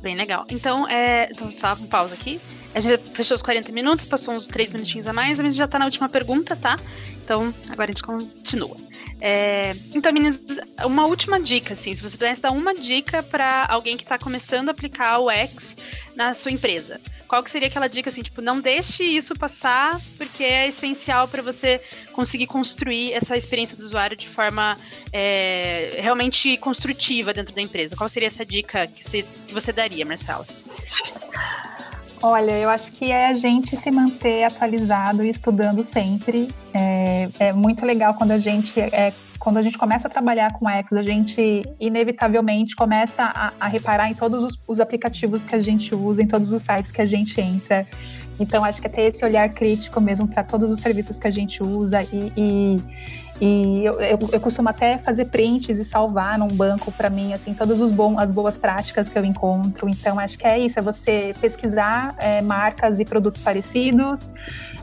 Bem 0.00 0.16
legal. 0.16 0.46
Então, 0.50 0.88
é, 0.88 1.28
então, 1.30 1.52
só 1.52 1.74
uma 1.74 1.86
pausa 1.86 2.14
aqui. 2.14 2.40
A 2.74 2.80
gente 2.80 2.98
fechou 3.14 3.34
os 3.34 3.42
40 3.42 3.72
minutos, 3.72 4.06
passou 4.06 4.34
uns 4.34 4.46
3 4.46 4.72
minutinhos 4.72 5.06
a 5.06 5.12
mais, 5.12 5.40
mas 5.40 5.54
já 5.54 5.66
tá 5.66 5.78
na 5.78 5.84
última 5.84 6.08
pergunta, 6.08 6.56
tá? 6.56 6.78
Então, 7.22 7.52
agora 7.68 7.90
a 7.90 7.92
gente 7.92 8.02
continua. 8.02 8.76
É, 9.20 9.74
então, 9.94 10.12
meninas, 10.12 10.40
uma 10.84 11.04
última 11.06 11.38
dica, 11.38 11.74
assim, 11.74 11.94
se 11.94 12.02
você 12.02 12.16
pudesse 12.16 12.40
dar 12.40 12.50
uma 12.50 12.74
dica 12.74 13.22
para 13.22 13.66
alguém 13.68 13.96
que 13.96 14.02
está 14.02 14.18
começando 14.18 14.68
a 14.68 14.72
aplicar 14.72 15.18
o 15.18 15.30
X 15.30 15.76
na 16.14 16.32
sua 16.32 16.50
empresa, 16.50 17.00
qual 17.28 17.44
que 17.44 17.50
seria 17.50 17.68
aquela 17.68 17.86
dica 17.86 18.08
assim, 18.10 18.22
tipo, 18.22 18.40
não 18.40 18.60
deixe 18.60 19.04
isso 19.04 19.34
passar, 19.34 20.00
porque 20.16 20.42
é 20.42 20.68
essencial 20.68 21.28
para 21.28 21.42
você 21.42 21.80
conseguir 22.12 22.46
construir 22.46 23.12
essa 23.12 23.36
experiência 23.36 23.76
do 23.76 23.84
usuário 23.84 24.16
de 24.16 24.26
forma 24.26 24.76
é, 25.12 25.98
realmente 26.00 26.56
construtiva 26.56 27.32
dentro 27.32 27.54
da 27.54 27.60
empresa. 27.60 27.94
Qual 27.94 28.08
seria 28.08 28.26
essa 28.26 28.44
dica 28.44 28.86
que 28.86 29.04
você, 29.04 29.24
que 29.46 29.54
você 29.54 29.72
daria, 29.72 30.04
Marcela? 30.04 30.46
Olha, 32.22 32.52
eu 32.52 32.68
acho 32.68 32.92
que 32.92 33.10
é 33.10 33.28
a 33.28 33.34
gente 33.34 33.76
se 33.76 33.90
manter 33.90 34.44
atualizado 34.44 35.24
e 35.24 35.30
estudando 35.30 35.82
sempre. 35.82 36.48
É, 36.74 37.28
é 37.38 37.52
muito 37.52 37.84
legal 37.86 38.12
quando 38.14 38.32
a 38.32 38.38
gente 38.38 38.78
é, 38.78 39.12
quando 39.38 39.56
a 39.56 39.62
gente 39.62 39.78
começa 39.78 40.06
a 40.06 40.10
trabalhar 40.10 40.52
com 40.52 40.68
X, 40.68 40.92
a 40.92 41.02
gente 41.02 41.62
inevitavelmente 41.80 42.76
começa 42.76 43.22
a, 43.22 43.52
a 43.58 43.66
reparar 43.68 44.10
em 44.10 44.14
todos 44.14 44.44
os, 44.44 44.60
os, 44.68 44.80
aplicativos 44.80 45.46
que 45.46 45.54
a 45.54 45.60
gente 45.60 45.94
usa, 45.94 46.22
em 46.22 46.26
todos 46.26 46.52
os 46.52 46.60
sites 46.60 46.92
que 46.92 47.00
a 47.00 47.06
gente 47.06 47.40
entra. 47.40 47.86
Então, 48.38 48.62
acho 48.64 48.80
que 48.82 48.86
é 48.86 48.90
ter 48.90 49.02
esse 49.14 49.24
olhar 49.24 49.48
crítico 49.48 49.98
mesmo 49.98 50.28
para 50.28 50.44
todos 50.44 50.70
os 50.70 50.80
serviços 50.80 51.18
que 51.18 51.26
a 51.26 51.30
gente 51.30 51.62
usa 51.62 52.02
e, 52.02 52.32
e 52.36 52.76
e 53.40 53.84
eu, 53.84 53.98
eu, 54.00 54.18
eu, 54.32 54.40
costumo 54.40 54.68
até 54.68 54.98
fazer 54.98 55.24
prints 55.26 55.78
e 55.78 55.84
salvar 55.84 56.38
num 56.38 56.48
banco 56.48 56.92
para 56.92 57.08
mim, 57.08 57.32
assim, 57.32 57.54
todas 57.54 57.80
os 57.80 57.90
bom, 57.90 58.18
as 58.18 58.30
boas 58.30 58.58
práticas 58.58 59.08
que 59.08 59.18
eu 59.18 59.24
encontro. 59.24 59.88
Então, 59.88 60.18
acho 60.18 60.38
que 60.38 60.46
é 60.46 60.58
isso, 60.58 60.78
é 60.78 60.82
você 60.82 61.34
pesquisar 61.40 62.14
é, 62.18 62.42
marcas 62.42 63.00
e 63.00 63.04
produtos 63.04 63.40
parecidos, 63.40 64.30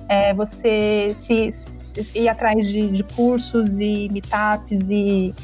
é 0.09 0.33
você 0.33 1.13
se, 1.15 1.51
se 1.51 2.11
ir 2.15 2.27
atrás 2.27 2.67
de, 2.67 2.87
de 2.87 3.03
cursos 3.03 3.79
e 3.79 4.09
meetups 4.11 4.89
e 4.89 5.35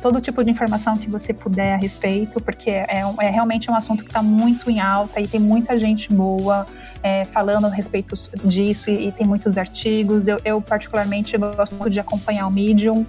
todo 0.00 0.18
tipo 0.20 0.42
de 0.42 0.50
informação 0.50 0.96
que 0.96 1.10
você 1.10 1.34
puder 1.34 1.74
a 1.74 1.76
respeito, 1.76 2.40
porque 2.40 2.70
é, 2.70 3.02
é 3.20 3.28
realmente 3.28 3.70
um 3.70 3.74
assunto 3.74 4.02
que 4.02 4.08
está 4.08 4.22
muito 4.22 4.70
em 4.70 4.80
alta 4.80 5.20
e 5.20 5.28
tem 5.28 5.38
muita 5.38 5.76
gente 5.78 6.10
boa 6.12 6.66
é, 7.02 7.24
falando 7.24 7.66
a 7.66 7.70
respeito 7.70 8.14
disso 8.44 8.90
e, 8.90 9.08
e 9.08 9.12
tem 9.12 9.26
muitos 9.26 9.58
artigos. 9.58 10.28
Eu, 10.28 10.38
eu, 10.44 10.60
particularmente, 10.60 11.36
gosto 11.36 11.74
muito 11.74 11.90
de 11.90 12.00
acompanhar 12.00 12.46
o 12.46 12.50
Medium. 12.50 13.04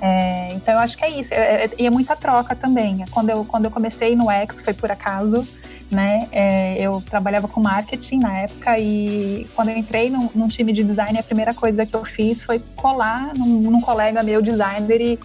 É, 0.00 0.52
então, 0.54 0.74
eu 0.74 0.80
acho 0.80 0.96
que 0.96 1.04
é 1.04 1.10
isso. 1.10 1.32
É, 1.34 1.64
é, 1.64 1.70
e 1.78 1.86
é, 1.86 1.90
muita 1.90 2.16
troca 2.16 2.54
também. 2.54 3.04
Quando 3.10 3.30
eu, 3.30 3.44
quando 3.44 3.64
eu 3.66 3.70
comecei 3.70 4.14
no 4.14 4.30
X, 4.30 4.60
foi 4.60 4.72
por 4.74 4.90
acaso. 4.90 5.46
Né? 5.90 6.26
É, 6.32 6.80
eu 6.80 7.02
trabalhava 7.02 7.46
com 7.46 7.60
marketing 7.60 8.20
na 8.20 8.38
época 8.38 8.78
e 8.78 9.46
quando 9.54 9.68
eu 9.68 9.76
entrei 9.76 10.08
num, 10.08 10.30
num, 10.34 10.48
time 10.48 10.72
de 10.72 10.82
design, 10.82 11.18
a 11.18 11.22
primeira 11.22 11.52
coisa 11.52 11.84
que 11.84 11.94
eu 11.94 12.02
fiz 12.02 12.40
foi 12.40 12.62
colar 12.74 13.34
num, 13.36 13.70
num 13.70 13.78
colega 13.78 14.22
meu 14.22 14.40
designer 14.40 15.02
e 15.02 15.18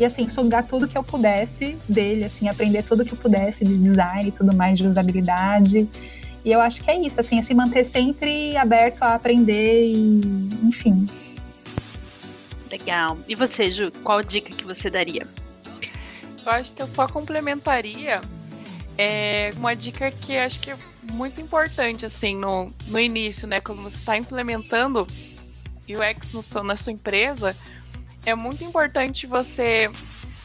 e 0.00 0.04
assim, 0.04 0.28
sugar 0.28 0.64
tudo 0.64 0.88
que 0.88 0.96
eu 0.96 1.04
pudesse 1.04 1.76
dele, 1.88 2.24
assim, 2.24 2.48
aprender 2.48 2.82
tudo 2.82 3.04
que 3.04 3.12
eu 3.12 3.18
pudesse 3.18 3.64
de 3.64 3.78
design 3.78 4.28
e 4.28 4.32
tudo 4.32 4.54
mais, 4.54 4.78
de 4.78 4.86
usabilidade. 4.86 5.88
E 6.44 6.50
eu 6.50 6.60
acho 6.60 6.82
que 6.82 6.90
é 6.90 7.00
isso, 7.00 7.20
assim, 7.20 7.38
é 7.38 7.42
se 7.42 7.54
manter 7.54 7.84
sempre 7.84 8.56
aberto 8.56 9.02
a 9.02 9.14
aprender 9.14 9.86
e, 9.86 10.20
enfim. 10.64 11.08
Legal. 12.70 13.18
E 13.28 13.34
você, 13.34 13.70
Ju, 13.70 13.92
qual 14.02 14.22
dica 14.22 14.52
que 14.52 14.64
você 14.64 14.90
daria? 14.90 15.26
Eu 16.44 16.52
acho 16.52 16.72
que 16.72 16.82
eu 16.82 16.86
só 16.86 17.06
complementaria 17.06 18.20
é, 18.98 19.50
uma 19.56 19.74
dica 19.74 20.10
que 20.10 20.36
acho 20.36 20.58
que 20.58 20.70
é 20.70 20.76
muito 21.12 21.40
importante, 21.40 22.04
assim, 22.04 22.36
no, 22.36 22.72
no 22.88 22.98
início, 22.98 23.46
né? 23.46 23.60
Quando 23.60 23.82
você 23.82 23.96
está 23.96 24.16
implementando 24.16 25.06
UX 25.88 26.32
no, 26.32 26.64
na 26.64 26.74
sua 26.74 26.92
empresa, 26.92 27.56
é 28.26 28.34
muito 28.34 28.64
importante 28.64 29.26
você 29.26 29.90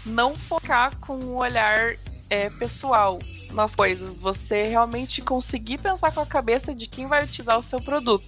não 0.06 0.36
focar 0.36 0.96
com 0.98 1.18
o 1.18 1.38
olhar 1.38 1.96
é, 2.30 2.50
pessoal 2.52 3.20
nas 3.54 3.76
coisas. 3.76 4.20
Você 4.20 4.64
realmente 4.64 5.22
conseguir 5.22 5.80
pensar 5.80 6.12
com 6.12 6.22
a 6.22 6.26
cabeça 6.26 6.74
de 6.74 6.88
quem 6.88 7.08
vai 7.08 7.24
utilizar 7.24 7.58
o 7.58 7.64
seu 7.64 7.80
produto. 7.82 8.26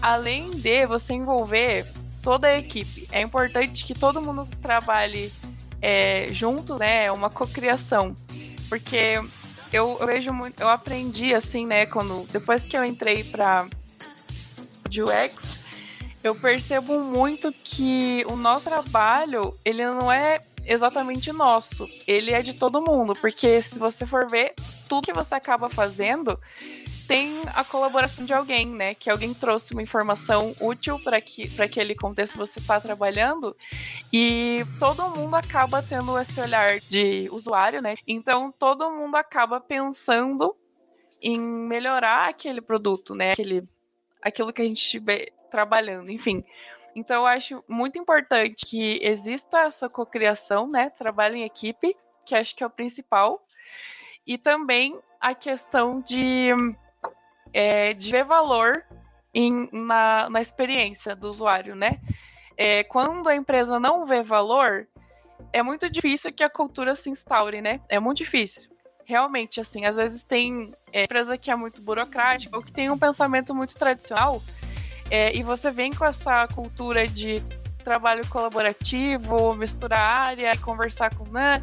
Além 0.00 0.50
de 0.50 0.86
você 0.86 1.14
envolver 1.14 1.86
toda 2.22 2.48
a 2.48 2.58
equipe. 2.58 3.08
É 3.12 3.20
importante 3.20 3.84
que 3.84 3.94
todo 3.94 4.20
mundo 4.20 4.46
trabalhe 4.60 5.32
é, 5.80 6.28
junto, 6.30 6.78
né? 6.78 7.06
É 7.06 7.12
uma 7.12 7.30
cocriação. 7.30 8.14
Porque 8.68 9.20
eu, 9.72 9.96
eu, 10.00 10.06
vejo 10.06 10.32
muito. 10.32 10.60
Eu 10.60 10.68
aprendi 10.68 11.34
assim, 11.34 11.66
né? 11.66 11.86
Quando. 11.86 12.26
Depois 12.30 12.62
que 12.62 12.76
eu 12.76 12.84
entrei 12.84 13.24
para 13.24 13.66
UX, 14.86 15.60
eu 16.22 16.34
percebo 16.34 17.00
muito 17.00 17.52
que 17.52 18.24
o 18.28 18.36
nosso 18.36 18.64
trabalho, 18.64 19.56
ele 19.64 19.84
não 19.84 20.10
é 20.10 20.40
exatamente 20.70 21.32
nosso, 21.32 21.88
ele 22.06 22.32
é 22.32 22.42
de 22.42 22.54
todo 22.54 22.80
mundo, 22.80 23.12
porque 23.14 23.60
se 23.60 23.76
você 23.76 24.06
for 24.06 24.30
ver, 24.30 24.54
tudo 24.88 25.06
que 25.06 25.12
você 25.12 25.34
acaba 25.34 25.68
fazendo 25.68 26.38
tem 27.08 27.42
a 27.56 27.64
colaboração 27.64 28.24
de 28.24 28.32
alguém, 28.32 28.66
né? 28.66 28.94
Que 28.94 29.10
alguém 29.10 29.34
trouxe 29.34 29.72
uma 29.72 29.82
informação 29.82 30.54
útil 30.60 30.96
para 31.00 31.20
que, 31.20 31.60
aquele 31.60 31.92
contexto 31.92 32.38
você 32.38 32.60
está 32.60 32.80
trabalhando 32.80 33.56
e 34.12 34.58
todo 34.78 35.08
mundo 35.08 35.34
acaba 35.34 35.82
tendo 35.82 36.16
esse 36.16 36.40
olhar 36.40 36.78
de 36.78 37.28
usuário, 37.32 37.82
né? 37.82 37.96
Então 38.06 38.54
todo 38.56 38.92
mundo 38.92 39.16
acaba 39.16 39.60
pensando 39.60 40.54
em 41.20 41.40
melhorar 41.40 42.28
aquele 42.28 42.60
produto, 42.60 43.12
né? 43.12 43.32
Aquele, 43.32 43.64
aquilo 44.22 44.52
que 44.52 44.62
a 44.62 44.64
gente 44.64 44.80
estiver 44.80 45.32
trabalhando, 45.50 46.12
enfim. 46.12 46.44
Então 46.94 47.16
eu 47.16 47.26
acho 47.26 47.64
muito 47.68 47.98
importante 47.98 48.66
que 48.66 48.98
exista 49.02 49.60
essa 49.60 49.88
cocriação, 49.88 50.68
né? 50.68 50.90
Trabalho 50.90 51.36
em 51.36 51.44
equipe, 51.44 51.96
que 52.24 52.34
acho 52.34 52.54
que 52.54 52.62
é 52.62 52.66
o 52.66 52.70
principal. 52.70 53.42
E 54.26 54.36
também 54.36 54.98
a 55.20 55.34
questão 55.34 56.00
de, 56.00 56.50
é, 57.52 57.92
de 57.92 58.10
ver 58.10 58.24
valor 58.24 58.84
em, 59.34 59.68
na, 59.72 60.28
na 60.28 60.40
experiência 60.40 61.14
do 61.14 61.28
usuário, 61.28 61.74
né? 61.74 62.00
É, 62.56 62.84
quando 62.84 63.28
a 63.28 63.36
empresa 63.36 63.78
não 63.78 64.04
vê 64.04 64.22
valor, 64.22 64.86
é 65.52 65.62
muito 65.62 65.88
difícil 65.88 66.32
que 66.32 66.44
a 66.44 66.50
cultura 66.50 66.94
se 66.94 67.08
instaure, 67.08 67.60
né? 67.60 67.80
É 67.88 67.98
muito 67.98 68.18
difícil. 68.18 68.70
Realmente, 69.04 69.60
assim, 69.60 69.84
às 69.86 69.96
vezes 69.96 70.22
tem 70.22 70.72
é, 70.92 71.04
empresa 71.04 71.38
que 71.38 71.50
é 71.50 71.56
muito 71.56 71.82
burocrática 71.82 72.56
ou 72.56 72.62
que 72.62 72.72
tem 72.72 72.90
um 72.90 72.98
pensamento 72.98 73.54
muito 73.54 73.74
tradicional 73.74 74.40
é, 75.10 75.36
e 75.36 75.42
você 75.42 75.70
vem 75.70 75.92
com 75.92 76.04
essa 76.04 76.46
cultura 76.48 77.06
de 77.06 77.42
trabalho 77.82 78.26
colaborativo, 78.28 79.54
misturar 79.54 80.00
área, 80.00 80.56
conversar 80.58 81.14
com 81.14 81.24
né? 81.30 81.62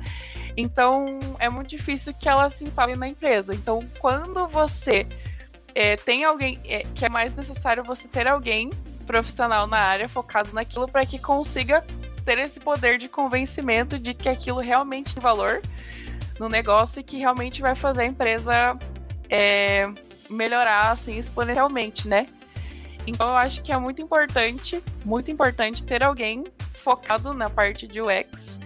Então 0.55 1.05
é 1.39 1.49
muito 1.49 1.69
difícil 1.69 2.13
que 2.13 2.27
ela 2.27 2.49
se 2.49 2.63
instale 2.63 2.95
na 2.95 3.07
empresa. 3.07 3.53
Então, 3.53 3.79
quando 3.99 4.47
você 4.47 5.07
é, 5.73 5.95
tem 5.95 6.23
alguém 6.23 6.59
é, 6.65 6.83
que 6.95 7.05
é 7.05 7.09
mais 7.09 7.35
necessário 7.35 7.83
você 7.83 8.07
ter 8.07 8.27
alguém 8.27 8.69
profissional 9.05 9.67
na 9.67 9.77
área 9.77 10.09
focado 10.09 10.49
naquilo 10.53 10.87
para 10.87 11.05
que 11.05 11.19
consiga 11.19 11.83
ter 12.25 12.39
esse 12.39 12.59
poder 12.59 12.97
de 12.97 13.07
convencimento 13.07 13.97
de 13.97 14.13
que 14.13 14.27
aquilo 14.27 14.59
realmente 14.59 15.13
tem 15.13 15.21
valor 15.21 15.61
no 16.39 16.49
negócio 16.49 16.99
e 16.99 17.03
que 17.03 17.17
realmente 17.17 17.61
vai 17.61 17.75
fazer 17.75 18.01
a 18.01 18.05
empresa 18.05 18.77
é, 19.29 19.89
melhorar 20.29 20.91
assim 20.91 21.17
exponencialmente, 21.17 22.07
né? 22.07 22.27
Então 23.07 23.29
eu 23.29 23.35
acho 23.37 23.63
que 23.63 23.71
é 23.71 23.77
muito 23.77 24.01
importante, 24.01 24.83
muito 25.05 25.31
importante 25.31 25.83
ter 25.83 26.03
alguém 26.03 26.43
focado 26.73 27.33
na 27.33 27.49
parte 27.49 27.87
de 27.87 28.01
UX 28.01 28.59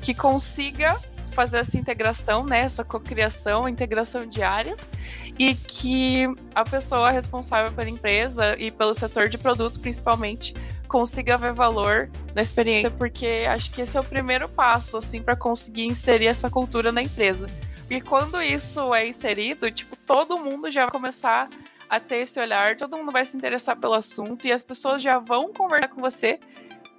que 0.00 0.14
consiga 0.14 0.98
fazer 1.32 1.58
essa 1.58 1.76
integração, 1.76 2.44
né, 2.44 2.60
essa 2.60 2.84
cocriação, 2.84 3.68
integração 3.68 4.26
de 4.26 4.42
áreas 4.42 4.88
e 5.38 5.54
que 5.54 6.26
a 6.54 6.64
pessoa 6.64 7.10
responsável 7.10 7.72
pela 7.72 7.88
empresa 7.88 8.56
e 8.58 8.70
pelo 8.70 8.94
setor 8.94 9.28
de 9.28 9.38
produto, 9.38 9.78
principalmente, 9.80 10.54
consiga 10.88 11.36
ver 11.36 11.52
valor 11.52 12.10
na 12.34 12.42
experiência, 12.42 12.90
porque 12.90 13.44
acho 13.48 13.70
que 13.70 13.80
esse 13.80 13.96
é 13.96 14.00
o 14.00 14.04
primeiro 14.04 14.48
passo 14.48 14.96
assim 14.96 15.22
para 15.22 15.36
conseguir 15.36 15.84
inserir 15.84 16.26
essa 16.26 16.50
cultura 16.50 16.90
na 16.90 17.02
empresa. 17.02 17.46
E 17.88 18.00
quando 18.00 18.42
isso 18.42 18.92
é 18.94 19.06
inserido, 19.06 19.70
tipo, 19.70 19.96
todo 19.96 20.38
mundo 20.38 20.70
já 20.70 20.82
vai 20.82 20.90
começar 20.90 21.48
a 21.90 21.98
ter 21.98 22.18
esse 22.18 22.38
olhar, 22.38 22.76
todo 22.76 22.96
mundo 22.96 23.10
vai 23.10 23.24
se 23.24 23.36
interessar 23.36 23.76
pelo 23.76 23.94
assunto 23.94 24.46
e 24.46 24.52
as 24.52 24.62
pessoas 24.62 25.02
já 25.02 25.18
vão 25.18 25.52
conversar 25.52 25.88
com 25.88 26.00
você 26.00 26.38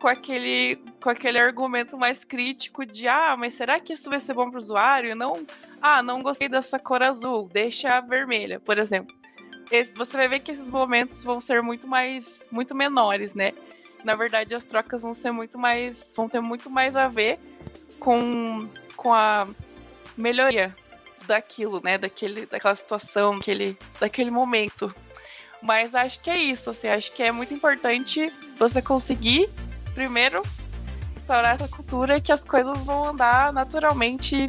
com 0.01 0.07
aquele, 0.07 0.77
com 1.01 1.09
aquele 1.09 1.39
argumento 1.39 1.97
mais 1.97 2.25
crítico 2.25 2.85
de 2.85 3.07
ah, 3.07 3.35
mas 3.37 3.53
será 3.53 3.79
que 3.79 3.93
isso 3.93 4.09
vai 4.09 4.19
ser 4.19 4.33
bom 4.33 4.49
para 4.49 4.55
o 4.55 4.57
usuário? 4.57 5.15
Não, 5.15 5.45
ah, 5.81 6.03
não 6.03 6.21
gostei 6.21 6.49
dessa 6.49 6.77
cor 6.77 7.01
azul, 7.03 7.47
deixa 7.53 7.97
a 7.97 8.01
vermelha, 8.01 8.59
por 8.59 8.77
exemplo. 8.77 9.15
Esse, 9.71 9.93
você 9.93 10.17
vai 10.17 10.27
ver 10.27 10.39
que 10.39 10.51
esses 10.51 10.69
momentos 10.69 11.23
vão 11.23 11.39
ser 11.39 11.61
muito 11.61 11.87
mais, 11.87 12.45
muito 12.51 12.75
menores, 12.75 13.33
né? 13.33 13.53
Na 14.03 14.15
verdade, 14.15 14.53
as 14.55 14.65
trocas 14.65 15.03
vão 15.03 15.13
ser 15.13 15.31
muito 15.31 15.57
mais, 15.57 16.11
vão 16.15 16.27
ter 16.27 16.41
muito 16.41 16.69
mais 16.69 16.95
a 16.95 17.07
ver 17.07 17.39
com, 17.99 18.67
com 18.97 19.13
a 19.13 19.47
melhoria 20.17 20.75
daquilo, 21.31 21.81
né? 21.83 21.97
Daquele, 21.97 22.45
daquela 22.45 22.75
situação, 22.75 23.35
daquele, 23.37 23.77
daquele 23.99 24.29
momento. 24.29 24.93
Mas 25.61 25.95
acho 25.95 26.19
que 26.21 26.29
é 26.29 26.37
isso, 26.37 26.69
assim, 26.69 26.87
acho 26.87 27.11
que 27.13 27.21
é 27.21 27.31
muito 27.31 27.53
importante 27.53 28.31
você 28.57 28.81
conseguir, 28.81 29.47
primeiro, 29.93 30.41
instaurar 31.15 31.55
essa 31.55 31.67
cultura 31.67 32.19
que 32.19 32.31
as 32.31 32.43
coisas 32.43 32.77
vão 32.79 33.09
andar 33.09 33.53
naturalmente 33.53 34.47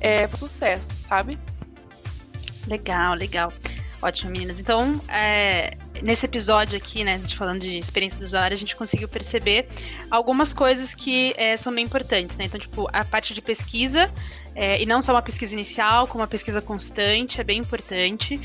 é, 0.00 0.26
sucesso, 0.28 0.96
sabe? 0.96 1.38
Legal, 2.66 3.14
legal. 3.14 3.52
Ótimo, 4.00 4.30
meninas. 4.30 4.60
Então, 4.60 5.00
é, 5.08 5.76
nesse 6.02 6.26
episódio 6.26 6.76
aqui, 6.76 7.04
né, 7.04 7.14
a 7.14 7.18
gente 7.18 7.36
falando 7.36 7.60
de 7.60 7.78
experiência 7.78 8.18
do 8.18 8.24
usuário, 8.24 8.54
a 8.54 8.58
gente 8.58 8.76
conseguiu 8.76 9.08
perceber 9.08 9.66
algumas 10.10 10.52
coisas 10.52 10.94
que 10.94 11.34
é, 11.36 11.56
são 11.56 11.74
bem 11.74 11.84
importantes, 11.84 12.36
né? 12.36 12.44
Então, 12.44 12.58
tipo, 12.58 12.88
a 12.92 13.04
parte 13.04 13.34
de 13.34 13.40
pesquisa, 13.40 14.10
é, 14.54 14.80
e 14.82 14.86
não 14.86 15.00
só 15.00 15.12
uma 15.12 15.22
pesquisa 15.22 15.54
inicial, 15.54 16.06
como 16.06 16.22
uma 16.22 16.26
pesquisa 16.28 16.60
constante, 16.60 17.40
é 17.40 17.44
bem 17.44 17.60
importante. 17.60 18.40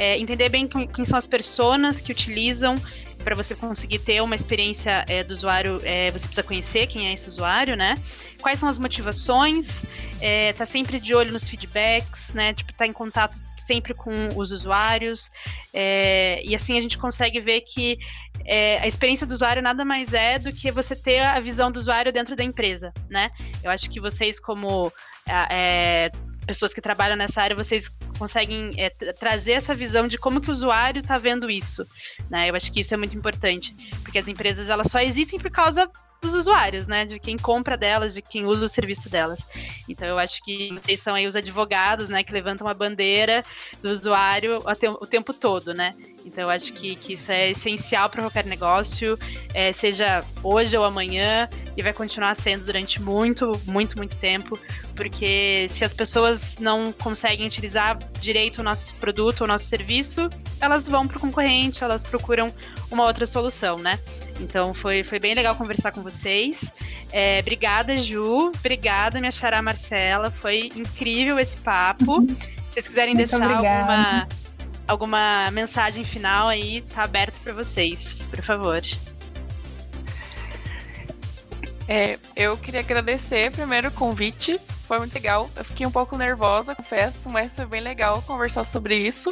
É, 0.00 0.18
entender 0.18 0.48
bem 0.48 0.66
quem 0.66 1.04
são 1.04 1.18
as 1.18 1.26
pessoas 1.26 2.00
que 2.00 2.10
utilizam 2.10 2.74
para 3.22 3.34
você 3.34 3.54
conseguir 3.54 3.98
ter 3.98 4.22
uma 4.22 4.34
experiência 4.34 5.04
é, 5.06 5.22
do 5.22 5.34
usuário, 5.34 5.78
é, 5.84 6.10
você 6.10 6.26
precisa 6.26 6.42
conhecer 6.42 6.86
quem 6.86 7.06
é 7.06 7.12
esse 7.12 7.28
usuário, 7.28 7.76
né? 7.76 7.96
Quais 8.40 8.58
são 8.58 8.66
as 8.66 8.78
motivações? 8.78 9.82
É, 10.18 10.54
tá 10.54 10.64
sempre 10.64 10.98
de 10.98 11.14
olho 11.14 11.30
nos 11.30 11.46
feedbacks, 11.46 12.32
né? 12.32 12.54
Tipo, 12.54 12.72
tá 12.72 12.86
em 12.86 12.94
contato 12.94 13.36
sempre 13.58 13.92
com 13.92 14.28
os 14.34 14.52
usuários. 14.52 15.30
É, 15.74 16.40
e 16.46 16.54
assim 16.54 16.78
a 16.78 16.80
gente 16.80 16.96
consegue 16.96 17.38
ver 17.38 17.60
que 17.60 17.98
é, 18.46 18.78
a 18.78 18.86
experiência 18.86 19.26
do 19.26 19.34
usuário 19.34 19.60
nada 19.60 19.84
mais 19.84 20.14
é 20.14 20.38
do 20.38 20.50
que 20.50 20.70
você 20.70 20.96
ter 20.96 21.20
a 21.20 21.38
visão 21.40 21.70
do 21.70 21.76
usuário 21.78 22.10
dentro 22.10 22.34
da 22.34 22.42
empresa, 22.42 22.90
né? 23.10 23.30
Eu 23.62 23.70
acho 23.70 23.90
que 23.90 24.00
vocês, 24.00 24.40
como 24.40 24.90
é, 25.28 26.10
pessoas 26.50 26.74
que 26.74 26.80
trabalham 26.80 27.16
nessa 27.16 27.40
área, 27.40 27.54
vocês 27.54 27.94
conseguem 28.18 28.72
é, 28.76 28.90
trazer 28.90 29.52
essa 29.52 29.72
visão 29.72 30.08
de 30.08 30.18
como 30.18 30.40
que 30.40 30.50
o 30.50 30.52
usuário 30.52 30.98
está 30.98 31.16
vendo 31.16 31.48
isso, 31.48 31.86
né? 32.28 32.50
Eu 32.50 32.56
acho 32.56 32.72
que 32.72 32.80
isso 32.80 32.92
é 32.92 32.96
muito 32.96 33.16
importante, 33.16 33.72
porque 34.02 34.18
as 34.18 34.26
empresas 34.26 34.68
elas 34.68 34.88
só 34.88 34.98
existem 34.98 35.38
por 35.38 35.52
causa 35.52 35.88
dos 36.20 36.34
usuários, 36.34 36.86
né? 36.86 37.04
De 37.04 37.18
quem 37.18 37.36
compra 37.36 37.76
delas, 37.76 38.14
de 38.14 38.22
quem 38.22 38.44
usa 38.44 38.64
o 38.64 38.68
serviço 38.68 39.08
delas. 39.08 39.46
Então 39.88 40.06
eu 40.06 40.18
acho 40.18 40.42
que 40.42 40.70
vocês 40.72 41.00
são 41.00 41.14
aí 41.14 41.26
os 41.26 41.34
advogados, 41.34 42.08
né? 42.08 42.22
Que 42.22 42.32
levantam 42.32 42.68
a 42.68 42.74
bandeira 42.74 43.44
do 43.82 43.88
usuário 43.88 44.58
o 45.00 45.06
tempo 45.06 45.32
todo, 45.32 45.72
né? 45.72 45.94
Então 46.24 46.44
eu 46.44 46.50
acho 46.50 46.72
que, 46.72 46.96
que 46.96 47.14
isso 47.14 47.32
é 47.32 47.50
essencial 47.50 48.10
para 48.10 48.22
qualquer 48.22 48.44
negócio, 48.44 49.18
é, 49.54 49.72
seja 49.72 50.22
hoje 50.42 50.76
ou 50.76 50.84
amanhã, 50.84 51.48
e 51.76 51.82
vai 51.82 51.92
continuar 51.92 52.34
sendo 52.34 52.66
durante 52.66 53.00
muito, 53.00 53.58
muito, 53.64 53.96
muito 53.96 54.16
tempo, 54.16 54.58
porque 54.94 55.66
se 55.70 55.84
as 55.84 55.94
pessoas 55.94 56.58
não 56.58 56.92
conseguem 56.92 57.46
utilizar 57.46 57.98
direito 58.20 58.58
o 58.58 58.62
nosso 58.62 58.94
produto 58.96 59.44
o 59.44 59.46
nosso 59.46 59.64
serviço, 59.64 60.28
elas 60.60 60.86
vão 60.86 61.06
para 61.06 61.16
o 61.16 61.20
concorrente, 61.20 61.82
elas 61.82 62.04
procuram 62.04 62.52
uma 62.90 63.04
outra 63.04 63.26
solução, 63.26 63.78
né? 63.78 63.98
Então 64.40 64.74
foi, 64.74 65.02
foi 65.02 65.18
bem 65.18 65.34
legal 65.34 65.54
conversar 65.54 65.92
com 65.92 66.02
vocês. 66.02 66.72
É, 67.12 67.38
obrigada, 67.40 67.96
Ju. 67.96 68.52
Obrigada, 68.56 69.20
minha 69.20 69.32
xará 69.32 69.62
Marcela. 69.62 70.30
Foi 70.30 70.70
incrível 70.74 71.38
esse 71.38 71.56
papo. 71.58 72.22
Se 72.68 72.74
vocês 72.74 72.88
quiserem 72.88 73.14
Muito 73.14 73.30
deixar 73.30 73.50
alguma 73.50 74.28
alguma 74.90 75.50
mensagem 75.52 76.04
final 76.04 76.48
aí, 76.48 76.80
tá 76.82 77.04
aberto 77.04 77.40
para 77.42 77.52
vocês, 77.52 78.26
por 78.26 78.42
favor. 78.42 78.82
É, 81.86 82.18
eu 82.36 82.56
queria 82.56 82.80
agradecer 82.80 83.50
primeiro 83.52 83.88
o 83.88 83.92
convite, 83.92 84.60
foi 84.86 84.98
muito 84.98 85.14
legal. 85.14 85.48
Eu 85.56 85.64
fiquei 85.64 85.86
um 85.86 85.90
pouco 85.90 86.16
nervosa, 86.16 86.74
confesso, 86.74 87.28
mas 87.28 87.54
foi 87.54 87.66
bem 87.66 87.80
legal 87.80 88.22
conversar 88.22 88.64
sobre 88.64 88.96
isso. 88.96 89.30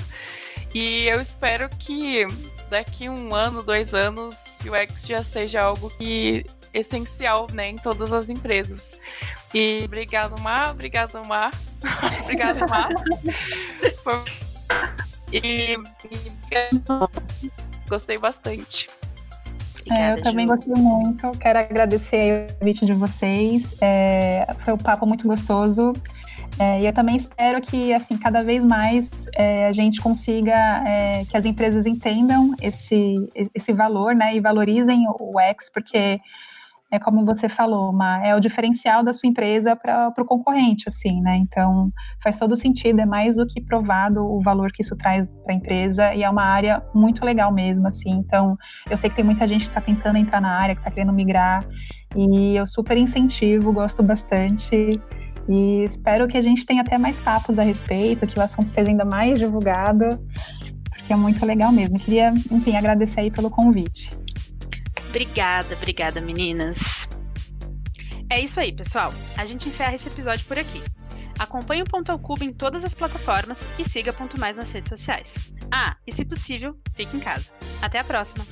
E 0.75 1.07
eu 1.07 1.21
espero 1.21 1.69
que 1.69 2.27
daqui 2.71 3.09
um 3.09 3.35
ano, 3.35 3.63
dois 3.63 3.95
anos, 3.95 4.37
o 4.65 4.71
UX 4.71 5.07
já 5.07 5.25
seja 5.25 5.63
algo 5.63 5.91
que 5.91 6.45
essencial, 6.73 7.47
né, 7.53 7.71
em 7.71 7.77
todas 7.77 8.13
as 8.13 8.29
empresas. 8.29 8.99
E 9.55 9.83
obrigado, 9.85 10.41
Mar, 10.43 10.73
obrigado, 10.73 11.25
Mar, 11.27 11.51
obrigado, 12.23 12.69
Mar. 12.69 12.91
Foi 14.03 14.23
e, 15.33 15.77
e 16.11 16.33
gostei 17.89 18.19
bastante. 18.19 18.89
é, 19.91 20.13
eu 20.13 20.23
também 20.23 20.47
gostei 20.47 20.75
muito. 20.75 21.31
Quero 21.39 21.59
agradecer 21.59 22.51
o 22.51 22.55
convite 22.59 22.87
de 22.87 22.93
vocês. 22.93 23.77
É, 23.81 24.47
foi 24.65 24.75
um 24.75 24.79
papo 24.79 25.07
muito 25.07 25.27
gostoso. 25.27 25.93
É, 26.59 26.81
e 26.81 26.87
eu 26.87 26.93
também 26.93 27.17
espero 27.17 27.61
que, 27.61 27.93
assim, 27.95 28.19
cada 28.19 28.43
vez 28.43 28.65
mais 28.65 29.09
é, 29.37 29.67
a 29.67 29.73
gente 29.73 30.01
consiga 30.01 30.83
é, 30.87 31.25
que 31.25 31.37
as 31.37 31.45
empresas 31.45 31.87
entendam 31.87 32.55
esse, 32.61 33.31
esse 33.55 33.73
valor, 33.73 34.15
né, 34.15 34.35
e 34.35 34.41
valorizem 34.41 35.05
o 35.09 35.39
X, 35.39 35.71
porque 35.73 36.21
é 36.91 36.99
como 36.99 37.25
você 37.25 37.49
falou, 37.49 37.93
Ma, 37.93 38.27
é 38.27 38.35
o 38.35 38.41
diferencial 38.41 39.03
da 39.03 39.13
sua 39.13 39.29
empresa 39.29 39.77
para 39.77 40.13
o 40.19 40.25
concorrente, 40.25 40.89
assim, 40.89 41.21
né? 41.21 41.37
Então 41.37 41.93
faz 42.23 42.39
todo 42.39 42.57
sentido, 42.57 42.99
é 43.01 43.07
mais 43.07 43.37
do 43.37 43.47
que 43.47 43.61
provado 43.61 44.25
o 44.25 44.41
valor 44.41 44.73
que 44.73 44.83
isso 44.83 44.97
traz 44.97 45.27
para 45.45 45.53
a 45.53 45.57
empresa 45.57 46.15
e 46.15 46.23
é 46.23 46.31
uma 46.31 46.43
área 46.43 46.83
muito 46.95 47.25
legal 47.25 47.53
mesmo, 47.53 47.87
assim. 47.87 48.13
Então 48.13 48.57
eu 48.91 48.97
sei 48.97 49.11
que 49.11 49.17
tem 49.17 49.25
muita 49.25 49.47
gente 49.47 49.63
que 49.63 49.69
está 49.69 49.83
tentando 49.83 50.17
entrar 50.17 50.41
na 50.41 50.51
área, 50.51 50.75
que 50.75 50.81
está 50.81 50.91
querendo 50.91 51.13
migrar 51.13 51.67
e 52.17 52.57
eu 52.57 52.67
super 52.67 52.97
incentivo, 52.97 53.71
gosto 53.71 54.03
bastante. 54.03 54.99
E 55.49 55.85
espero 55.85 56.29
que 56.29 56.37
a 56.37 56.41
gente 56.41 56.67
tenha 56.67 56.83
até 56.83 56.99
mais 56.99 57.19
papos 57.19 57.59
a 57.59 57.63
respeito, 57.63 58.27
que 58.27 58.39
o 58.39 58.43
assunto 58.43 58.69
seja 58.69 58.91
ainda 58.91 59.05
mais 59.05 59.39
divulgado, 59.39 60.07
porque 60.89 61.13
é 61.13 61.17
muito 61.17 61.45
legal 61.47 61.73
mesmo. 61.73 61.99
Queria, 61.99 62.33
enfim, 62.51 62.77
agradecer 62.77 63.21
aí 63.21 63.31
pelo 63.31 63.51
convite. 63.51 64.11
Obrigada, 65.09 65.75
obrigada, 65.75 66.21
meninas. 66.21 67.09
É 68.31 68.39
isso 68.39 68.61
aí, 68.61 68.73
pessoal. 68.73 69.13
A 69.39 69.47
gente 69.47 69.69
encerra 69.69 69.95
esse 69.95 70.09
episódio 70.09 70.45
por 70.47 70.59
aqui. 70.59 70.83
Acompanhe 71.39 71.83
o 71.83 71.85
Ponto 71.85 72.13
ao 72.13 72.19
Cubo 72.19 72.45
em 72.45 72.53
todas 72.53 72.85
as 72.85 72.95
plataformas 72.95 73.65
e 73.79 73.89
siga 73.89 74.13
Ponto 74.13 74.39
Mais 74.39 74.55
nas 74.57 74.71
redes 74.71 74.91
sociais. 74.91 75.55
Ah, 75.73 75.97
e 76.07 76.13
se 76.13 76.25
possível, 76.25 76.77
fique 76.95 77.17
em 77.17 77.21
casa. 77.21 77.53
Até 77.81 77.99
a 77.99 78.05
próxima! 78.05 78.45